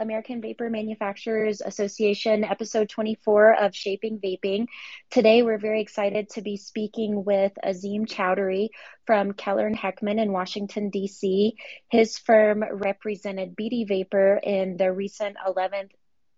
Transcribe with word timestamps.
American 0.00 0.40
Vapor 0.40 0.70
Manufacturers 0.70 1.60
Association, 1.60 2.42
episode 2.42 2.88
24 2.88 3.54
of 3.62 3.76
Shaping 3.76 4.18
Vaping. 4.18 4.66
Today, 5.10 5.42
we're 5.42 5.58
very 5.58 5.82
excited 5.82 6.30
to 6.30 6.42
be 6.42 6.56
speaking 6.56 7.22
with 7.24 7.52
Azim 7.62 8.06
Chowdhury 8.06 8.70
from 9.06 9.32
Keller 9.32 9.66
and 9.66 9.76
Heckman 9.76 10.18
in 10.18 10.32
Washington, 10.32 10.88
D.C. 10.88 11.54
His 11.90 12.18
firm 12.18 12.64
represented 12.72 13.54
Bidi 13.54 13.86
Vapor 13.86 14.40
in 14.42 14.78
the 14.78 14.90
recent 14.90 15.36
11th 15.46 15.90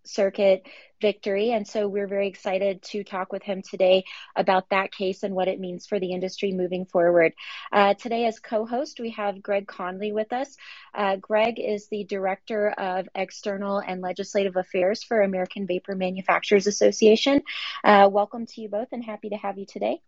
circuit 0.05 0.66
victory. 1.00 1.50
And 1.50 1.66
so 1.66 1.89
we're 1.89 2.07
very 2.07 2.29
excited 2.29 2.80
to 2.82 3.05
talk 3.05 3.32
with 3.32 3.43
him 3.43 3.61
today 3.61 4.05
about 4.37 4.71
that 4.71 4.93
case 4.93 5.23
and 5.23 5.34
what 5.34 5.48
it 5.48 5.61
means 5.61 5.87
for 5.87 6.01
the 6.01 6.12
industry 6.12 6.52
moving 6.52 6.87
forward. 6.87 7.32
Uh, 7.73 7.95
today, 7.95 8.25
as 8.27 8.38
co 8.38 8.65
host, 8.65 9.01
we 9.01 9.11
have 9.11 9.42
Greg 9.42 9.66
Conley 9.66 10.12
with 10.12 10.33
us. 10.33 10.56
Uh, 10.95 11.16
Greg 11.16 11.59
is 11.59 11.88
the 11.88 12.05
Director 12.05 12.70
of 12.70 13.09
External 13.15 13.78
and 13.80 14.01
Legislative 14.01 14.56
Affairs 14.56 15.02
for 15.02 15.20
American 15.20 15.66
Vapor 15.66 15.95
Manufacturers 15.95 16.66
Association. 16.66 17.42
Uh, 17.84 18.09
welcome 18.11 18.47
to 18.47 18.61
you 18.62 18.69
both 18.69 18.89
and 18.92 19.05
happy 19.05 19.28
to 19.30 19.37
have 19.37 19.59
you 19.59 19.66
today. 19.66 20.00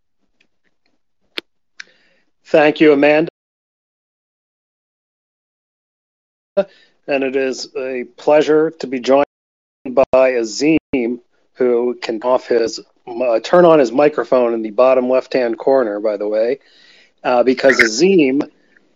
Thank 2.44 2.80
you, 2.80 2.92
Amanda. 2.92 3.28
And 7.06 7.24
it 7.24 7.36
is 7.36 7.74
a 7.76 8.04
pleasure 8.16 8.70
to 8.70 8.86
be 8.86 9.00
joined 9.00 9.24
by 9.94 10.28
Azim, 10.30 11.20
who 11.54 11.98
can 12.00 12.20
off 12.22 12.48
his 12.48 12.80
uh, 13.06 13.40
turn 13.40 13.64
on 13.64 13.78
his 13.78 13.92
microphone 13.92 14.54
in 14.54 14.62
the 14.62 14.70
bottom 14.70 15.08
left-hand 15.08 15.58
corner, 15.58 16.00
by 16.00 16.16
the 16.16 16.26
way, 16.26 16.58
uh, 17.22 17.42
because 17.42 17.80
Azim, 17.80 18.42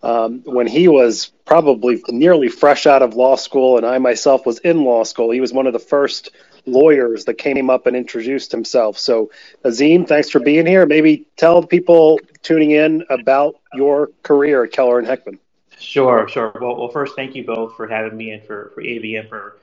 um, 0.01 0.41
when 0.45 0.67
he 0.67 0.87
was 0.87 1.31
probably 1.45 2.01
nearly 2.09 2.47
fresh 2.47 2.85
out 2.85 3.01
of 3.01 3.15
law 3.15 3.35
school, 3.35 3.77
and 3.77 3.85
I 3.85 3.97
myself 3.97 4.45
was 4.45 4.59
in 4.59 4.83
law 4.83 5.03
school, 5.03 5.31
he 5.31 5.41
was 5.41 5.53
one 5.53 5.67
of 5.67 5.73
the 5.73 5.79
first 5.79 6.31
lawyers 6.65 7.25
that 7.25 7.35
came 7.35 7.69
up 7.69 7.87
and 7.87 7.95
introduced 7.95 8.51
himself. 8.51 8.97
So, 8.97 9.31
Azim, 9.63 10.05
thanks 10.05 10.29
for 10.29 10.39
being 10.39 10.65
here. 10.65 10.85
Maybe 10.85 11.25
tell 11.37 11.63
people 11.63 12.19
tuning 12.41 12.71
in 12.71 13.03
about 13.09 13.55
your 13.73 14.11
career 14.23 14.63
at 14.63 14.71
Keller 14.71 14.99
and 14.99 15.07
Heckman. 15.07 15.39
Sure, 15.79 16.27
sure. 16.27 16.51
Well, 16.59 16.77
well, 16.77 16.89
first, 16.89 17.15
thank 17.15 17.35
you 17.35 17.45
both 17.45 17.75
for 17.75 17.87
having 17.87 18.17
me 18.17 18.31
and 18.31 18.43
for 18.43 18.71
for 18.75 18.83
AVM 18.83 19.29
for 19.29 19.57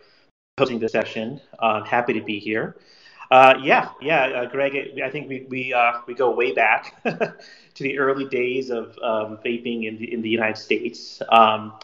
hosting 0.59 0.79
the 0.79 0.89
session. 0.89 1.39
Uh, 1.59 1.85
happy 1.85 2.15
to 2.15 2.23
be 2.23 2.39
here. 2.39 2.77
Uh, 3.31 3.55
yeah, 3.63 3.91
yeah, 4.01 4.25
uh, 4.25 4.47
Greg. 4.47 4.99
I 5.05 5.11
think 5.11 5.29
we 5.29 5.47
we 5.51 5.75
uh, 5.75 6.01
we 6.07 6.15
go 6.15 6.31
way 6.31 6.53
back 6.53 6.95
to 7.05 7.83
the 7.83 7.99
early 7.99 8.25
days 8.25 8.71
of 8.71 8.99
um, 9.03 9.37
vaping 9.45 9.87
in 9.87 9.99
the 9.99 10.11
in 10.11 10.23
the 10.23 10.31
United 10.31 10.57
States. 10.57 11.21
Um, 11.29 11.75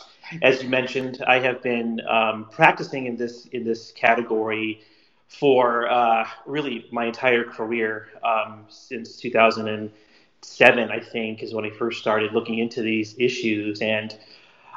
as 0.40 0.62
you 0.62 0.70
mentioned, 0.70 1.22
I 1.26 1.38
have 1.40 1.60
been 1.60 2.00
um, 2.08 2.48
practicing 2.50 3.04
in 3.04 3.14
this 3.14 3.44
in 3.52 3.62
this 3.62 3.92
category 3.92 4.80
for 5.28 5.90
uh, 5.90 6.26
really 6.46 6.86
my 6.90 7.04
entire 7.04 7.44
career 7.44 8.08
um, 8.24 8.64
since 8.68 9.16
2007. 9.16 10.90
I 10.90 10.98
think 10.98 11.42
is 11.42 11.52
when 11.52 11.66
I 11.66 11.70
first 11.70 12.00
started 12.00 12.32
looking 12.32 12.58
into 12.58 12.80
these 12.80 13.14
issues 13.18 13.82
and. 13.82 14.18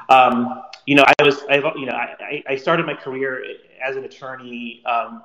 Um, 0.08 0.62
you 0.86 0.94
know, 0.94 1.04
I 1.20 1.24
was, 1.24 1.42
I've, 1.50 1.64
you 1.78 1.88
know, 1.88 1.94
I, 1.94 2.44
I 2.48 2.56
started 2.58 2.86
my 2.86 2.94
career 2.94 3.44
as 3.84 3.96
an 3.96 4.04
attorney, 4.04 4.84
um, 4.86 5.24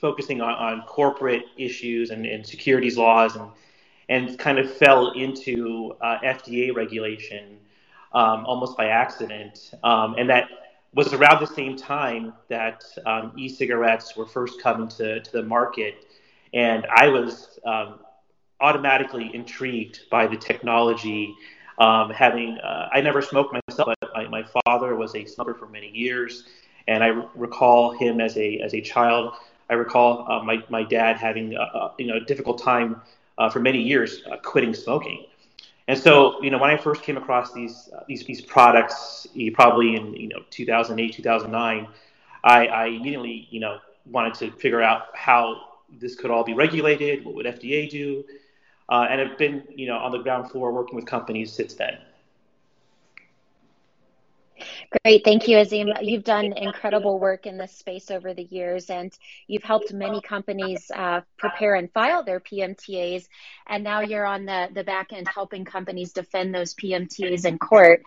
focusing 0.00 0.40
on, 0.40 0.54
on 0.54 0.82
corporate 0.86 1.44
issues 1.56 2.10
and, 2.10 2.26
and, 2.26 2.46
securities 2.46 2.96
laws, 2.96 3.36
and 3.36 3.50
and 4.08 4.38
kind 4.38 4.58
of 4.58 4.70
fell 4.70 5.12
into 5.12 5.94
uh, 6.02 6.18
FDA 6.18 6.74
regulation 6.74 7.58
um, 8.12 8.44
almost 8.44 8.76
by 8.76 8.88
accident, 8.88 9.72
um, 9.82 10.14
and 10.18 10.28
that 10.28 10.48
was 10.92 11.12
around 11.12 11.40
the 11.40 11.46
same 11.46 11.76
time 11.76 12.32
that 12.48 12.84
um, 13.06 13.32
e-cigarettes 13.36 14.16
were 14.16 14.26
first 14.26 14.60
coming 14.60 14.88
to, 14.88 15.20
to 15.20 15.32
the 15.32 15.42
market, 15.42 16.06
and 16.52 16.86
I 16.94 17.08
was 17.08 17.58
um, 17.64 18.00
automatically 18.60 19.34
intrigued 19.34 20.08
by 20.10 20.26
the 20.26 20.36
technology. 20.36 21.34
Um, 21.76 22.10
having, 22.10 22.56
uh, 22.58 22.88
I 22.92 23.00
never 23.00 23.20
smoked 23.20 23.52
myself, 23.52 23.94
but 24.00 24.10
my, 24.14 24.28
my 24.28 24.44
father 24.64 24.94
was 24.94 25.16
a 25.16 25.24
smoker 25.24 25.54
for 25.54 25.66
many 25.66 25.88
years, 25.88 26.44
and 26.88 27.02
I 27.02 27.08
recall 27.34 27.92
him 27.92 28.20
as 28.20 28.36
a 28.36 28.58
as 28.60 28.74
a 28.74 28.80
child. 28.80 29.34
I 29.70 29.74
recall 29.74 30.30
uh, 30.30 30.42
my 30.42 30.62
my 30.68 30.82
dad 30.82 31.16
having 31.16 31.54
a, 31.54 31.60
a, 31.60 31.94
you 31.98 32.06
know 32.06 32.16
a 32.16 32.20
difficult 32.20 32.62
time 32.62 33.00
uh, 33.38 33.50
for 33.50 33.60
many 33.60 33.80
years 33.80 34.22
uh, 34.30 34.36
quitting 34.36 34.74
smoking. 34.74 35.26
And 35.86 35.98
so, 35.98 36.42
you 36.42 36.50
know, 36.50 36.56
when 36.56 36.70
I 36.70 36.78
first 36.78 37.02
came 37.02 37.16
across 37.16 37.52
these 37.52 37.90
uh, 37.94 38.04
these 38.08 38.24
these 38.24 38.40
products, 38.40 39.26
probably 39.54 39.96
in 39.96 40.14
you 40.14 40.28
know 40.28 40.40
2008, 40.50 41.12
2009, 41.14 41.88
I, 42.42 42.66
I 42.66 42.86
immediately 42.86 43.48
you 43.50 43.60
know 43.60 43.78
wanted 44.10 44.34
to 44.34 44.50
figure 44.52 44.82
out 44.82 45.06
how 45.14 45.60
this 46.00 46.14
could 46.14 46.30
all 46.30 46.44
be 46.44 46.54
regulated. 46.54 47.24
What 47.24 47.34
would 47.34 47.46
FDA 47.46 47.88
do? 47.90 48.24
Uh, 48.88 49.06
and 49.10 49.20
I've 49.20 49.38
been 49.38 49.62
you 49.74 49.86
know 49.86 49.96
on 49.96 50.12
the 50.12 50.18
ground 50.18 50.50
floor 50.50 50.72
working 50.72 50.96
with 50.96 51.06
companies 51.06 51.52
since 51.52 51.74
then. 51.74 51.98
Great. 55.02 55.24
Thank 55.24 55.48
you, 55.48 55.58
Azim. 55.58 55.88
You've 56.00 56.24
done 56.24 56.52
incredible 56.56 57.18
work 57.18 57.46
in 57.46 57.58
this 57.58 57.72
space 57.72 58.10
over 58.10 58.34
the 58.34 58.44
years, 58.44 58.88
and 58.88 59.12
you've 59.48 59.64
helped 59.64 59.92
many 59.92 60.20
companies 60.20 60.90
uh, 60.94 61.22
prepare 61.36 61.74
and 61.74 61.90
file 61.92 62.22
their 62.22 62.40
PMTAs. 62.40 63.26
And 63.66 63.82
now 63.82 64.00
you're 64.00 64.26
on 64.26 64.44
the, 64.44 64.68
the 64.72 64.84
back 64.84 65.12
end 65.12 65.26
helping 65.26 65.64
companies 65.64 66.12
defend 66.12 66.54
those 66.54 66.74
PMTAs 66.74 67.44
in 67.44 67.58
court. 67.58 68.02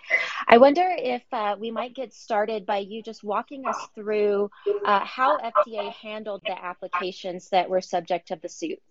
I 0.47 0.57
wonder 0.57 0.87
if 0.97 1.23
uh, 1.33 1.57
we 1.59 1.71
might 1.71 1.93
get 1.93 2.13
started 2.13 2.65
by 2.65 2.77
you 2.77 3.03
just 3.03 3.23
walking 3.23 3.67
us 3.67 3.77
through 3.93 4.49
uh, 4.85 5.03
how 5.03 5.37
FDA 5.39 5.91
handled 5.91 6.41
the 6.45 6.57
applications 6.63 7.49
that 7.49 7.69
were 7.69 7.81
subject 7.81 8.31
of 8.31 8.41
the 8.41 8.49
suit. 8.49 8.81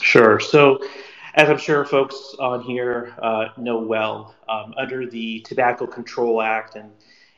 Sure. 0.00 0.38
So, 0.38 0.78
as 1.38 1.48
I'm 1.48 1.56
sure 1.56 1.84
folks 1.84 2.34
on 2.40 2.62
here 2.62 3.14
uh, 3.22 3.50
know 3.56 3.78
well, 3.78 4.34
um, 4.48 4.74
under 4.76 5.06
the 5.06 5.38
Tobacco 5.40 5.86
Control 5.86 6.42
Act 6.42 6.74
and 6.74 6.90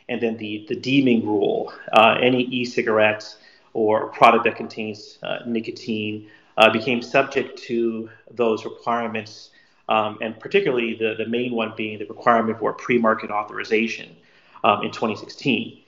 and 0.08 0.20
then 0.20 0.38
the 0.38 0.64
the 0.68 0.74
deeming 0.74 1.24
rule, 1.26 1.72
uh, 1.92 2.16
any 2.20 2.44
e-cigarette 2.44 3.36
or 3.74 4.08
product 4.08 4.44
that 4.44 4.56
contains 4.56 5.18
uh, 5.22 5.40
nicotine 5.46 6.28
uh, 6.56 6.70
became 6.70 7.02
subject 7.02 7.58
to 7.64 8.08
those 8.30 8.64
requirements, 8.64 9.50
um, 9.90 10.16
and 10.22 10.40
particularly 10.40 10.94
the 10.94 11.14
the 11.18 11.26
main 11.26 11.52
one 11.52 11.74
being 11.76 11.98
the 11.98 12.06
requirement 12.06 12.58
for 12.58 12.72
pre-market 12.72 13.30
authorization 13.30 14.16
um, 14.64 14.82
in 14.82 14.90
2016. 14.90 15.78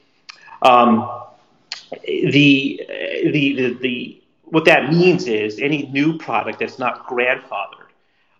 Um, 0.60 1.22
the, 2.04 2.86
the 3.32 3.54
the 3.56 3.74
the 3.80 4.22
what 4.44 4.66
that 4.66 4.92
means 4.92 5.26
is 5.26 5.58
any 5.58 5.86
new 5.86 6.18
product 6.18 6.58
that's 6.58 6.78
not 6.78 7.06
grandfathered 7.06 7.81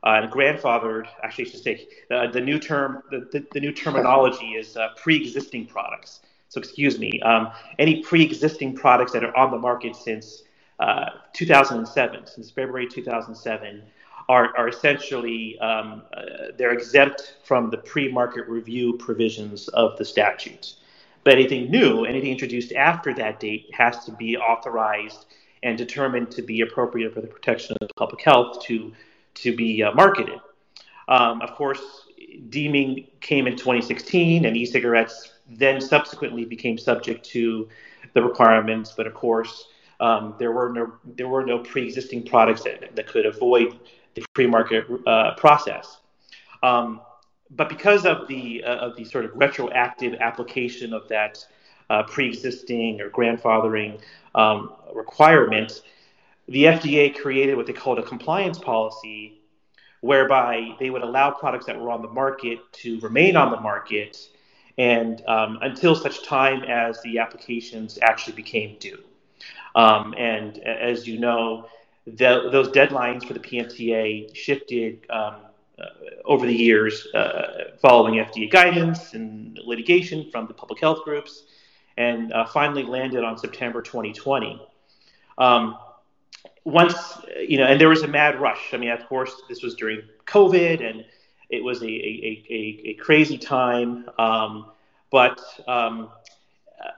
uh, 0.05 0.21
and 0.23 0.33
grandfathered, 0.33 1.07
actually, 1.23 1.47
I 1.47 1.51
should 1.51 1.63
say, 1.63 1.89
uh, 2.11 2.27
the 2.29 2.41
new 2.41 2.59
term, 2.59 3.03
the, 3.11 3.29
the, 3.33 3.47
the 3.53 3.61
new 3.61 3.73
terminology 3.73 4.53
is 4.53 4.77
uh, 4.77 4.89
pre-existing 4.97 5.67
products. 5.67 6.21
So, 6.49 6.61
excuse 6.61 6.99
me, 6.99 7.21
um, 7.23 7.53
any 7.79 8.03
pre-existing 8.03 8.75
products 8.75 9.13
that 9.13 9.25
are 9.25 9.37
on 9.37 9.51
the 9.51 9.59
market 9.59 9.97
since 9.97 10.43
uh, 10.81 11.11
2007, 11.33 12.27
since 12.27 12.51
February 12.51 12.89
2007, 12.89 13.83
are, 14.29 14.57
are 14.57 14.69
essentially 14.69 15.59
um, 15.61 16.03
uh, 16.17 16.23
they're 16.57 16.73
exempt 16.73 17.37
from 17.45 17.71
the 17.71 17.79
pre-market 17.79 18.49
review 18.49 18.95
provisions 18.95 19.69
of 19.69 19.97
the 19.99 20.05
statutes. 20.05 20.77
But 21.25 21.35
anything 21.35 21.71
new, 21.71 22.05
anything 22.05 22.33
introduced 22.33 22.73
after 22.73 23.15
that 23.15 23.39
date, 23.39 23.71
has 23.73 24.05
to 24.07 24.13
be 24.13 24.37
authorized 24.37 25.27
and 25.63 25.79
determined 25.79 26.31
to 26.33 26.43
be 26.43 26.63
appropriate 26.63 27.15
for 27.15 27.21
the 27.21 27.29
protection 27.29 27.77
of 27.81 27.89
public 27.97 28.23
health 28.23 28.61
to 28.65 28.93
to 29.35 29.55
be 29.55 29.83
uh, 29.83 29.93
marketed. 29.93 30.41
Um, 31.09 31.43
of 31.43 31.55
course, 31.55 31.81
deeming 32.49 33.07
came 33.21 33.47
in 33.47 33.57
2016, 33.57 34.45
and 34.45 34.57
e-cigarettes 34.57 35.33
then 35.49 35.81
subsequently 35.81 36.45
became 36.45 36.79
subject 36.79 37.25
to 37.27 37.69
the 38.15 38.23
requirements. 38.23 38.95
But 38.97 39.07
of 39.07 39.15
course, 39.15 39.69
um, 40.01 40.35
there 40.39 40.53
were 40.53 40.73
no 40.73 40.93
there 41.17 41.29
were 41.29 41.45
no 41.45 41.59
pre-existing 41.59 42.25
products 42.27 42.63
that, 42.65 42.95
that 42.97 43.07
could 43.07 43.27
avoid 43.27 43.79
the 44.15 44.25
pre-market 44.35 44.87
uh, 45.07 45.35
process. 45.35 45.99
Um, 46.63 47.01
but 47.51 47.69
because 47.69 48.07
of 48.07 48.29
the 48.29 48.65
uh, 48.65 48.77
of 48.77 48.97
the 48.97 49.05
sort 49.05 49.25
of 49.25 49.33
retroactive 49.35 50.15
application 50.21 50.93
of 50.93 51.09
that 51.09 51.45
uh, 51.91 52.03
pre-existing 52.05 53.01
or 53.01 53.11
grandfathering 53.11 54.01
um, 54.35 54.73
requirement, 54.95 55.83
the 56.49 56.65
FDA 56.65 57.15
created 57.15 57.57
what 57.57 57.67
they 57.67 57.73
called 57.73 57.99
a 57.99 58.03
compliance 58.03 58.59
policy, 58.59 59.41
whereby 60.01 60.77
they 60.81 60.91
would 60.91 61.03
allow 61.03 61.31
products 61.31 61.67
that 61.67 61.81
were 61.81 61.91
on 61.91 62.03
the 62.03 62.09
market 62.09 62.59
to 62.73 62.99
remain 63.01 63.37
on 63.37 63.51
the 63.51 63.61
market 63.61 64.19
and 64.79 65.23
um, 65.27 65.59
until 65.63 65.95
such 65.95 66.25
time 66.25 66.63
as 66.65 67.01
the 67.03 67.19
applications 67.19 67.99
actually 68.03 68.35
became 68.35 68.77
due. 68.79 68.99
Um, 69.75 70.15
and 70.19 70.59
as 70.59 71.07
you 71.07 71.19
know, 71.19 71.69
the, 72.07 72.49
those 72.51 72.69
deadlines 72.69 73.25
for 73.25 73.35
the 73.35 73.41
PMTA 73.41 74.35
shifted 74.35 75.07
um, 75.11 75.37
uh, 75.79 75.85
over 76.25 76.47
the 76.47 76.55
years 76.55 77.07
uh, 77.15 77.77
following 77.81 78.15
FDA 78.15 78.51
guidance 78.51 79.15
and 79.15 79.59
litigation 79.65 80.31
from 80.31 80.47
the 80.47 80.55
public 80.55 80.81
health 80.81 81.05
groups. 81.05 81.45
and 81.97 82.33
uh, 82.33 82.47
finally 82.47 82.83
landed 82.83 83.23
on 83.23 83.37
September 83.37 83.83
2020. 83.83 84.61
Um, 85.39 85.77
once, 86.65 86.95
you 87.47 87.59
know, 87.59 87.65
and 87.65 87.81
there 87.81 87.89
was 87.89 88.03
a 88.03 88.09
mad 88.09 88.41
rush. 88.41 88.73
I 88.73 88.77
mean, 88.77 88.91
of 88.91 89.07
course, 89.07 89.43
this 89.49 89.63
was 89.63 89.75
during 89.75 90.03
COVID 90.27 90.89
and 90.89 91.05
it 91.51 91.63
was 91.63 91.83
a, 91.83 91.87
a, 91.87 92.45
a, 92.51 92.81
a 92.91 92.95
crazy 92.95 93.39
time. 93.39 94.09
Um, 94.19 94.71
but 95.11 95.41
um, 95.69 96.09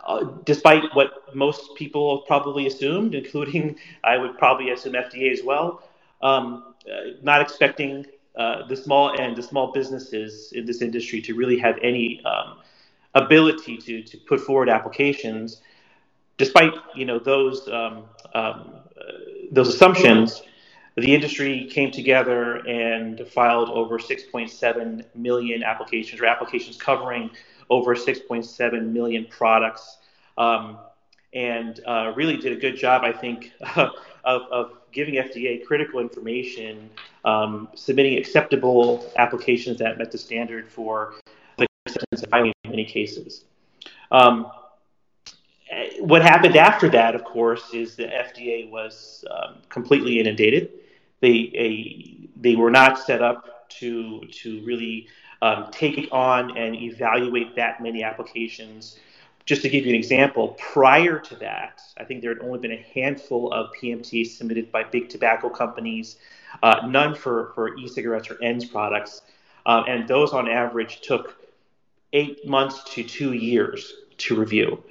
uh, 0.07 0.25
despite 0.45 0.83
what 0.95 1.35
most 1.35 1.75
people 1.77 2.19
probably 2.27 2.67
assumed, 2.67 3.15
including 3.15 3.77
I 4.05 4.17
would 4.17 4.39
probably 4.39 4.71
assume 4.71 4.95
FDA 4.95 5.33
as 5.33 5.43
well, 5.43 5.83
um, 6.23 6.75
uh, 6.91 7.13
not 7.23 7.41
expecting 7.41 8.07
uh, 8.37 8.67
the 8.67 8.77
small 8.77 9.11
and 9.21 9.37
the 9.37 9.43
small 9.43 9.73
businesses 9.73 10.53
in 10.53 10.67
this 10.67 10.83
industry 10.83 11.21
to 11.23 11.35
really 11.35 11.59
have 11.59 11.79
any 11.83 12.23
um, 12.25 12.59
ability 13.15 13.77
to, 13.79 14.03
to 14.03 14.17
put 14.19 14.41
forward 14.41 14.69
applications, 14.69 15.61
despite 16.37 16.73
you 16.95 17.05
know 17.05 17.19
those 17.19 17.69
um, 17.69 18.05
um, 18.35 18.75
uh, 18.97 19.13
those 19.55 19.69
assumptions, 19.69 20.43
the 20.97 21.15
industry 21.15 21.69
came 21.71 21.91
together 21.91 22.57
and 22.67 23.27
filed 23.29 23.69
over 23.71 23.99
6.7 23.99 25.05
million 25.15 25.63
applications 25.63 26.21
or 26.21 26.27
applications 26.27 26.77
covering 26.77 27.31
over 27.71 27.95
6.7 27.95 28.93
million 28.93 29.27
products. 29.29 29.99
Um, 30.39 30.79
and 31.33 31.81
uh, 31.87 32.13
really 32.15 32.37
did 32.37 32.53
a 32.53 32.61
good 32.61 32.77
job, 32.77 33.03
I 33.03 33.13
think, 33.13 33.53
of, 33.77 33.91
of 34.25 34.73
giving 34.93 35.15
FDA 35.15 35.65
critical 35.65 36.01
information, 36.01 36.91
um, 37.25 37.69
submitting 37.75 38.19
acceptable 38.19 39.11
applications 39.17 39.79
that 39.79 39.99
met 39.99 40.13
the 40.13 40.19
standard 40.19 40.69
for 40.69 41.15
the 41.59 41.67
acceptance 41.87 42.23
of 42.23 42.31
filing 42.31 42.53
in 42.65 42.71
many 42.71 42.85
cases. 42.85 43.45
Um, 44.13 44.47
what 46.01 46.23
happened 46.23 46.57
after 46.57 46.89
that, 46.91 47.15
of 47.15 47.25
course, 47.25 47.73
is 47.73 47.97
the 47.97 48.05
FDA 48.05 48.71
was 48.71 49.25
um, 49.31 49.57
completely 49.69 50.21
inundated. 50.21 50.71
They 51.21 51.51
a, 51.55 52.29
they 52.37 52.57
were 52.57 52.71
not 52.71 52.99
set 52.99 53.23
up 53.23 53.69
to 53.81 54.21
to 54.21 54.63
really 54.65 55.09
um, 55.43 55.69
take 55.71 56.09
on 56.13 56.57
and 56.57 56.75
evaluate 56.75 57.57
that 57.57 57.83
many 57.83 58.03
applications 58.03 58.99
just 59.47 59.61
to 59.63 59.69
give 59.69 59.85
you 59.85 59.91
an 59.91 59.97
example, 59.97 60.57
prior 60.59 61.19
to 61.19 61.37
that, 61.37 61.83
I 61.99 62.05
think 62.05 62.23
there 62.23 62.33
had 62.33 62.43
only 62.43 62.59
been 62.59 62.73
a 62.73 62.85
handful 62.95 63.53
of 63.53 63.71
PMTAs 63.81 64.29
submitted 64.29 64.73
by 64.73 64.85
big 64.85 65.11
tobacco 65.11 65.51
companies, 65.51 66.17
uh, 66.63 66.87
none 66.89 67.15
for, 67.15 67.53
for 67.55 67.77
e 67.77 67.87
cigarettes 67.87 68.31
or 68.31 68.43
ENDS 68.43 68.65
products. 68.65 69.23
Um, 69.67 69.85
and 69.87 70.09
those 70.09 70.33
on 70.33 70.49
average 70.49 71.03
took 71.03 71.37
eight 72.15 72.47
months 72.47 72.83
to 72.95 73.03
two 73.03 73.35
years 73.35 73.93
to 74.17 74.35
review. 74.35 74.83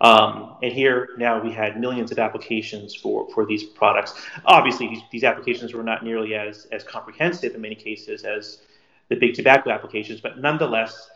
Um, 0.00 0.56
and 0.62 0.72
here 0.72 1.10
now 1.18 1.42
we 1.42 1.52
had 1.52 1.78
millions 1.78 2.10
of 2.10 2.18
applications 2.18 2.94
for, 2.94 3.28
for 3.30 3.44
these 3.44 3.64
products. 3.64 4.14
Obviously, 4.46 4.88
these, 4.88 5.02
these 5.10 5.24
applications 5.24 5.74
were 5.74 5.82
not 5.82 6.02
nearly 6.04 6.34
as, 6.34 6.66
as 6.72 6.82
comprehensive 6.82 7.54
in 7.54 7.60
many 7.60 7.74
cases 7.74 8.24
as 8.24 8.60
the 9.08 9.16
big 9.16 9.34
tobacco 9.34 9.70
applications, 9.70 10.20
but 10.20 10.38
nonetheless, 10.38 11.10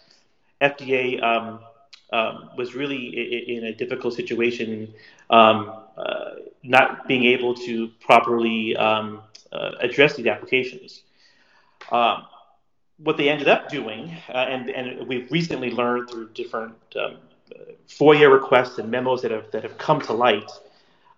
FDA 0.60 1.22
um, 1.22 1.60
um, 2.12 2.50
was 2.56 2.74
really 2.74 3.56
in 3.56 3.64
a 3.64 3.74
difficult 3.74 4.14
situation, 4.14 4.92
um, 5.30 5.72
uh, 5.96 6.30
not 6.62 7.08
being 7.08 7.24
able 7.24 7.54
to 7.54 7.88
properly 8.00 8.76
um, 8.76 9.22
uh, 9.52 9.72
address 9.80 10.16
these 10.16 10.26
applications. 10.26 11.02
Um, 11.90 12.26
what 12.98 13.16
they 13.16 13.28
ended 13.28 13.48
up 13.48 13.68
doing, 13.68 14.14
uh, 14.28 14.46
and, 14.48 14.70
and 14.70 15.06
we've 15.08 15.30
recently 15.32 15.70
learned 15.70 16.10
through 16.10 16.30
different 16.30 16.74
um, 16.96 17.16
FOIA 17.88 18.32
requests 18.32 18.78
and 18.78 18.90
memos 18.90 19.22
that 19.22 19.30
have, 19.30 19.50
that 19.52 19.62
have 19.62 19.78
come 19.78 20.00
to 20.02 20.12
light, 20.12 20.50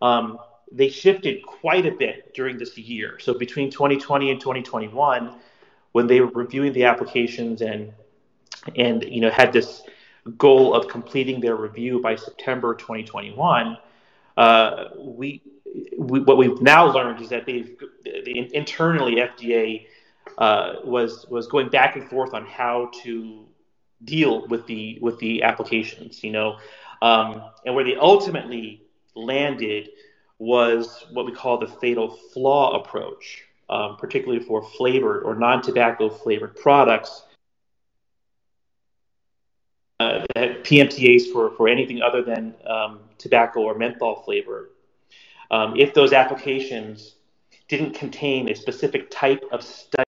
um, 0.02 0.38
they 0.70 0.88
shifted 0.88 1.44
quite 1.44 1.86
a 1.86 1.92
bit 1.92 2.34
during 2.34 2.58
this 2.58 2.76
year. 2.76 3.18
So 3.20 3.34
between 3.34 3.70
2020 3.70 4.30
and 4.30 4.40
2021, 4.40 5.34
when 5.92 6.06
they 6.06 6.20
were 6.20 6.26
reviewing 6.28 6.72
the 6.72 6.84
applications 6.84 7.62
and 7.62 7.92
and 8.76 9.04
you 9.04 9.20
know 9.20 9.30
had 9.30 9.52
this 9.52 9.82
goal 10.36 10.74
of 10.74 10.88
completing 10.88 11.40
their 11.40 11.56
review 11.56 12.00
by 12.00 12.16
September 12.16 12.74
2021, 12.74 13.78
uh, 14.36 14.84
we, 14.98 15.40
we, 15.96 16.20
what 16.20 16.36
we've 16.36 16.60
now 16.60 16.92
learned 16.92 17.22
is 17.22 17.28
that 17.28 17.46
they've 17.46 17.78
the, 18.04 18.54
internally 18.54 19.16
FDA 19.16 19.86
uh, 20.38 20.74
was 20.84 21.26
was 21.30 21.46
going 21.46 21.68
back 21.68 21.96
and 21.96 22.08
forth 22.08 22.34
on 22.34 22.44
how 22.44 22.90
to 23.02 23.45
deal 24.04 24.46
with 24.48 24.66
the 24.66 24.98
with 25.00 25.18
the 25.18 25.42
applications, 25.42 26.22
you 26.22 26.30
know, 26.30 26.58
um, 27.02 27.42
and 27.64 27.74
where 27.74 27.84
they 27.84 27.96
ultimately 27.96 28.82
landed 29.14 29.90
was 30.38 31.06
what 31.12 31.24
we 31.24 31.32
call 31.32 31.58
the 31.58 31.66
fatal 31.66 32.10
flaw 32.32 32.80
approach, 32.80 33.44
um, 33.70 33.96
particularly 33.96 34.42
for 34.44 34.62
flavored 34.62 35.22
or 35.22 35.34
non-tobacco 35.34 36.10
flavored 36.10 36.54
products 36.56 37.22
uh, 40.00 40.24
PMTAs 40.36 41.32
for, 41.32 41.50
for 41.52 41.68
anything 41.68 42.02
other 42.02 42.22
than 42.22 42.54
um, 42.66 43.00
tobacco 43.18 43.60
or 43.60 43.76
menthol 43.76 44.22
flavor. 44.22 44.70
Um, 45.50 45.76
if 45.76 45.94
those 45.94 46.12
applications 46.12 47.14
didn't 47.68 47.94
contain 47.94 48.50
a 48.50 48.54
specific 48.54 49.10
type 49.10 49.42
of 49.52 49.62
study, 49.62 50.05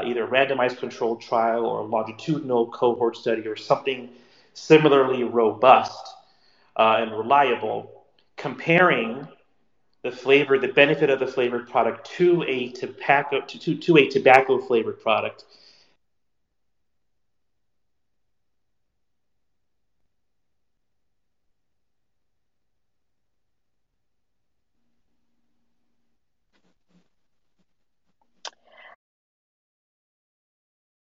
uh, 0.00 0.08
either 0.08 0.26
randomized 0.26 0.78
controlled 0.78 1.20
trial 1.20 1.64
or 1.66 1.84
longitudinal 1.84 2.66
cohort 2.70 3.16
study 3.16 3.46
or 3.46 3.56
something 3.56 4.10
similarly 4.54 5.24
robust 5.24 6.14
uh, 6.76 6.96
and 7.00 7.12
reliable, 7.12 8.04
comparing 8.36 9.26
the 10.02 10.10
flavor, 10.10 10.58
the 10.58 10.68
benefit 10.68 11.10
of 11.10 11.20
the 11.20 11.26
flavored 11.26 11.68
product 11.68 12.06
to 12.10 12.42
a 12.44 12.70
tobacco 12.70 13.40
to, 13.40 13.58
to, 13.58 13.76
to 13.76 13.98
a 13.98 14.08
tobacco 14.08 14.58
flavored 14.58 15.00
product 15.00 15.44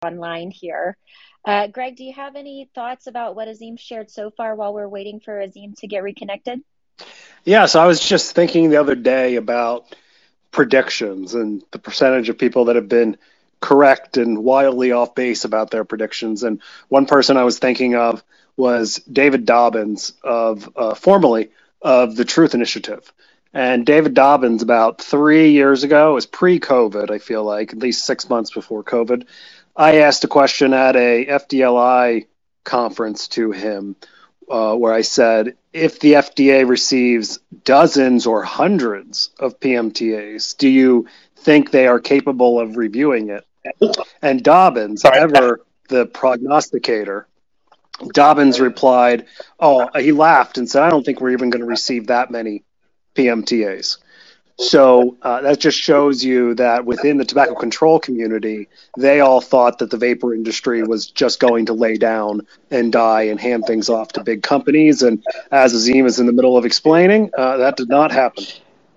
online 0.03 0.49
here. 0.51 0.97
Uh, 1.45 1.67
Greg, 1.67 1.95
do 1.95 2.03
you 2.03 2.13
have 2.13 2.35
any 2.35 2.69
thoughts 2.73 3.07
about 3.07 3.35
what 3.35 3.47
Azim 3.47 3.77
shared 3.77 4.09
so 4.09 4.31
far 4.31 4.55
while 4.55 4.73
we're 4.73 4.87
waiting 4.87 5.19
for 5.19 5.39
Azim 5.39 5.73
to 5.75 5.87
get 5.87 6.03
reconnected? 6.03 6.61
Yeah, 7.43 7.65
so 7.65 7.79
I 7.79 7.87
was 7.87 7.99
just 7.99 8.33
thinking 8.35 8.69
the 8.69 8.77
other 8.77 8.95
day 8.95 9.35
about 9.35 9.95
predictions 10.51 11.33
and 11.33 11.63
the 11.71 11.79
percentage 11.79 12.29
of 12.29 12.37
people 12.37 12.65
that 12.65 12.75
have 12.75 12.89
been 12.89 13.17
correct 13.59 14.17
and 14.17 14.43
wildly 14.43 14.91
off 14.91 15.15
base 15.15 15.45
about 15.45 15.71
their 15.71 15.83
predictions. 15.83 16.43
And 16.43 16.61
one 16.89 17.05
person 17.05 17.37
I 17.37 17.43
was 17.43 17.59
thinking 17.59 17.95
of 17.95 18.23
was 18.57 18.97
David 18.97 19.45
Dobbins 19.45 20.13
of 20.23 20.69
uh, 20.75 20.93
formerly 20.95 21.51
of 21.81 22.15
the 22.15 22.25
Truth 22.25 22.53
Initiative. 22.53 23.11
And 23.53 23.85
David 23.85 24.13
Dobbins, 24.13 24.61
about 24.61 25.01
three 25.01 25.51
years 25.51 25.83
ago, 25.83 26.13
was 26.13 26.25
pre-COVID. 26.25 27.11
I 27.11 27.17
feel 27.17 27.43
like 27.43 27.73
at 27.73 27.79
least 27.79 28.05
six 28.05 28.29
months 28.29 28.51
before 28.51 28.83
COVID, 28.83 29.25
I 29.75 29.97
asked 29.99 30.23
a 30.23 30.27
question 30.27 30.73
at 30.73 30.95
a 30.95 31.25
FDLI 31.25 32.27
conference 32.63 33.27
to 33.29 33.51
him 33.51 33.95
uh, 34.49 34.75
where 34.75 34.93
I 34.93 35.01
said, 35.01 35.55
if 35.73 35.99
the 35.99 36.13
FDA 36.13 36.67
receives 36.67 37.39
dozens 37.63 38.27
or 38.27 38.43
hundreds 38.43 39.31
of 39.39 39.59
PMTAs, 39.59 40.57
do 40.57 40.67
you 40.67 41.07
think 41.37 41.71
they 41.71 41.87
are 41.87 41.99
capable 41.99 42.59
of 42.59 42.75
reviewing 42.77 43.29
it? 43.29 43.45
And 44.21 44.43
Dobbins, 44.43 45.01
Sorry. 45.01 45.19
ever 45.19 45.61
the 45.87 46.05
prognosticator, 46.05 47.27
Dobbins 48.13 48.59
replied, 48.59 49.27
Oh, 49.59 49.89
he 49.99 50.11
laughed 50.11 50.57
and 50.57 50.69
said, 50.69 50.83
I 50.83 50.89
don't 50.89 51.05
think 51.05 51.21
we're 51.21 51.31
even 51.31 51.49
going 51.49 51.61
to 51.61 51.67
receive 51.67 52.07
that 52.07 52.31
many 52.31 52.63
PMTAs. 53.15 53.97
So 54.57 55.17
uh, 55.21 55.41
that 55.41 55.59
just 55.59 55.77
shows 55.77 56.23
you 56.23 56.53
that 56.55 56.85
within 56.85 57.17
the 57.17 57.25
tobacco 57.25 57.55
control 57.55 57.99
community, 57.99 58.67
they 58.97 59.19
all 59.19 59.41
thought 59.41 59.79
that 59.79 59.89
the 59.89 59.97
vapor 59.97 60.33
industry 60.33 60.83
was 60.83 61.07
just 61.07 61.39
going 61.39 61.65
to 61.67 61.73
lay 61.73 61.97
down 61.97 62.45
and 62.69 62.91
die 62.91 63.23
and 63.23 63.39
hand 63.39 63.65
things 63.65 63.89
off 63.89 64.09
to 64.13 64.23
big 64.23 64.43
companies. 64.43 65.01
And 65.01 65.23
as 65.51 65.73
Azim 65.73 66.05
is 66.05 66.19
in 66.19 66.25
the 66.27 66.33
middle 66.33 66.57
of 66.57 66.65
explaining, 66.65 67.31
uh, 67.37 67.57
that 67.57 67.77
did 67.77 67.89
not 67.89 68.11
happen. 68.11 68.45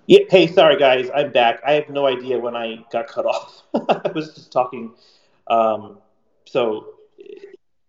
Yeah, 0.07 0.19
hey, 0.29 0.45
sorry 0.47 0.77
guys, 0.77 1.09
I'm 1.15 1.31
back. 1.31 1.61
I 1.65 1.73
have 1.73 1.89
no 1.89 2.05
idea 2.05 2.37
when 2.37 2.55
I 2.55 2.85
got 2.91 3.07
cut 3.07 3.25
off. 3.25 3.63
I 3.73 4.11
was 4.13 4.35
just 4.35 4.51
talking. 4.51 4.93
Um, 5.47 5.97
so 6.45 6.95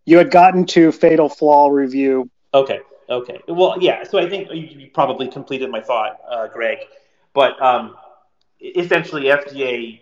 you 0.07 0.17
had 0.17 0.31
gotten 0.31 0.65
to 0.67 0.93
fatal 0.93 1.29
flaw 1.29 1.69
review. 1.69 2.31
Okay, 2.55 2.81
okay. 3.11 3.41
Well, 3.49 3.77
yeah. 3.81 4.05
So 4.05 4.19
I 4.19 4.31
think 4.31 4.49
you, 4.51 4.89
probably 4.95 5.29
completed 5.29 5.71
my 5.71 5.81
thought, 5.81 6.19
uh, 6.29 6.47
Greg. 6.49 6.79
But 7.37 7.61
um, 7.63 7.95
essentially, 8.59 9.25
FDA 9.25 10.01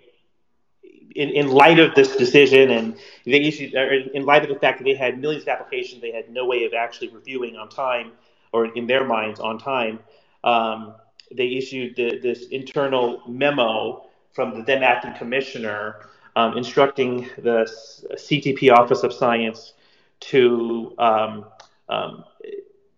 in, 1.16 1.30
in 1.30 1.48
light 1.48 1.80
of 1.80 1.92
this 1.96 2.14
decision 2.14 2.70
and 2.70 2.96
they 3.24 3.42
issued, 3.42 3.74
in 3.74 4.24
light 4.24 4.44
of 4.44 4.48
the 4.50 4.58
fact 4.60 4.78
that 4.78 4.84
they 4.84 4.94
had 4.94 5.20
millions 5.20 5.42
of 5.42 5.48
applications, 5.48 6.00
they 6.00 6.12
had 6.12 6.30
no 6.30 6.46
way 6.46 6.64
of 6.64 6.74
actually 6.74 7.08
reviewing 7.08 7.56
on 7.56 7.68
time 7.68 8.12
or 8.52 8.66
in 8.76 8.86
their 8.86 9.04
minds 9.04 9.40
on 9.40 9.58
time. 9.58 9.98
Um, 10.44 10.94
they 11.34 11.48
issued 11.54 11.96
the, 11.96 12.20
this 12.20 12.46
internal 12.46 13.20
memo 13.26 14.06
from 14.32 14.54
the 14.54 14.62
then 14.62 14.84
acting 14.84 15.14
commissioner 15.14 16.06
um, 16.36 16.56
instructing 16.56 17.28
the 17.38 17.68
CTP 18.12 18.72
Office 18.72 19.02
of 19.02 19.12
Science 19.12 19.72
to 20.20 20.94
um, 20.98 21.46
um, 21.88 22.24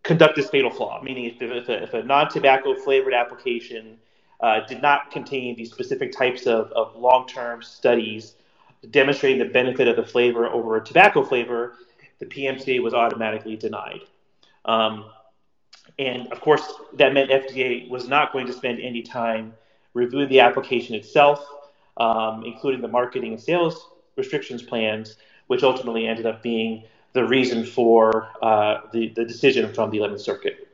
conduct 0.02 0.36
this 0.36 0.50
fatal 0.50 0.70
flaw, 0.70 1.02
meaning 1.02 1.24
if, 1.24 1.40
if 1.40 1.68
a, 1.70 1.82
if 1.84 1.94
a 1.94 2.02
non-tobacco 2.02 2.74
flavored 2.74 3.14
application 3.14 3.96
uh, 4.40 4.60
did 4.66 4.82
not 4.82 5.10
contain 5.10 5.56
these 5.56 5.70
specific 5.70 6.12
types 6.12 6.46
of, 6.46 6.70
of 6.72 6.94
long-term 6.96 7.62
studies 7.62 8.34
demonstrating 8.90 9.38
the 9.38 9.52
benefit 9.52 9.88
of 9.88 9.96
the 9.96 10.04
flavor 10.04 10.46
over 10.46 10.76
a 10.76 10.84
tobacco 10.84 11.24
flavor, 11.24 11.74
the 12.18 12.26
PMTA 12.26 12.82
was 12.82 12.94
automatically 12.94 13.56
denied. 13.56 14.00
Um, 14.64 15.06
and 15.98 16.30
of 16.32 16.40
course, 16.40 16.74
that 16.94 17.12
meant 17.14 17.30
FDA 17.30 17.88
was 17.88 18.08
not 18.08 18.32
going 18.32 18.46
to 18.46 18.52
spend 18.52 18.80
any 18.80 19.02
time 19.02 19.54
reviewing 19.94 20.28
the 20.28 20.40
application 20.40 20.94
itself, 20.94 21.46
um, 21.96 22.42
including 22.44 22.80
the 22.80 22.88
marketing 22.88 23.32
and 23.32 23.40
sales 23.40 23.90
restrictions 24.16 24.62
plans, 24.62 25.16
which 25.46 25.62
ultimately 25.62 26.06
ended 26.06 26.26
up 26.26 26.42
being 26.42 26.84
the 27.12 27.24
reason 27.24 27.64
for 27.64 28.28
uh, 28.42 28.80
the, 28.92 29.08
the 29.10 29.24
decision 29.24 29.72
from 29.72 29.90
the 29.90 29.98
11th 29.98 30.20
Circuit. 30.20 30.65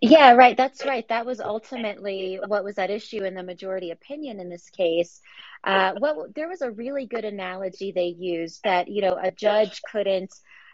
Yeah, 0.00 0.32
right. 0.32 0.56
That's 0.56 0.84
right. 0.84 1.06
That 1.08 1.26
was 1.26 1.40
ultimately 1.40 2.38
what 2.46 2.64
was 2.64 2.78
at 2.78 2.90
issue 2.90 3.24
in 3.24 3.34
the 3.34 3.42
majority 3.42 3.90
opinion 3.90 4.40
in 4.40 4.48
this 4.48 4.68
case. 4.70 5.20
Uh, 5.64 5.92
well, 6.00 6.26
there 6.34 6.48
was 6.48 6.62
a 6.62 6.70
really 6.70 7.06
good 7.06 7.24
analogy 7.24 7.92
they 7.92 8.06
used 8.06 8.62
that 8.64 8.88
you 8.88 9.02
know 9.02 9.18
a 9.20 9.30
judge 9.30 9.80
couldn't 9.90 10.32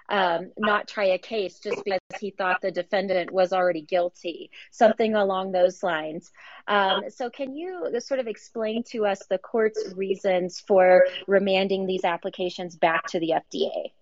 um, 0.09 0.53
not 0.57 0.89
try 0.89 1.07
a 1.07 1.19
case 1.19 1.59
just 1.59 1.85
because 1.85 2.01
he 2.19 2.31
thought 2.31 2.61
the 2.63 2.71
defendant 2.71 3.31
was 3.31 3.53
already 3.53 3.83
guilty, 3.83 4.51
something 4.71 5.15
along 5.15 5.53
those 5.53 5.83
lines. 5.83 6.31
Um, 6.67 7.03
so, 7.11 7.29
can 7.29 7.55
you 7.55 8.01
sort 8.01 8.21
of 8.21 8.27
explain 8.27 8.83
to 8.91 9.07
us 9.07 9.21
the 9.29 9.39
court's 9.39 9.93
reasons 9.95 10.63
for 10.67 11.05
remanding 11.27 11.87
these 11.87 12.05
applications 12.05 12.77
back 12.77 13.07
to 13.09 13.21
the 13.21 13.35
FDA? 13.37 13.93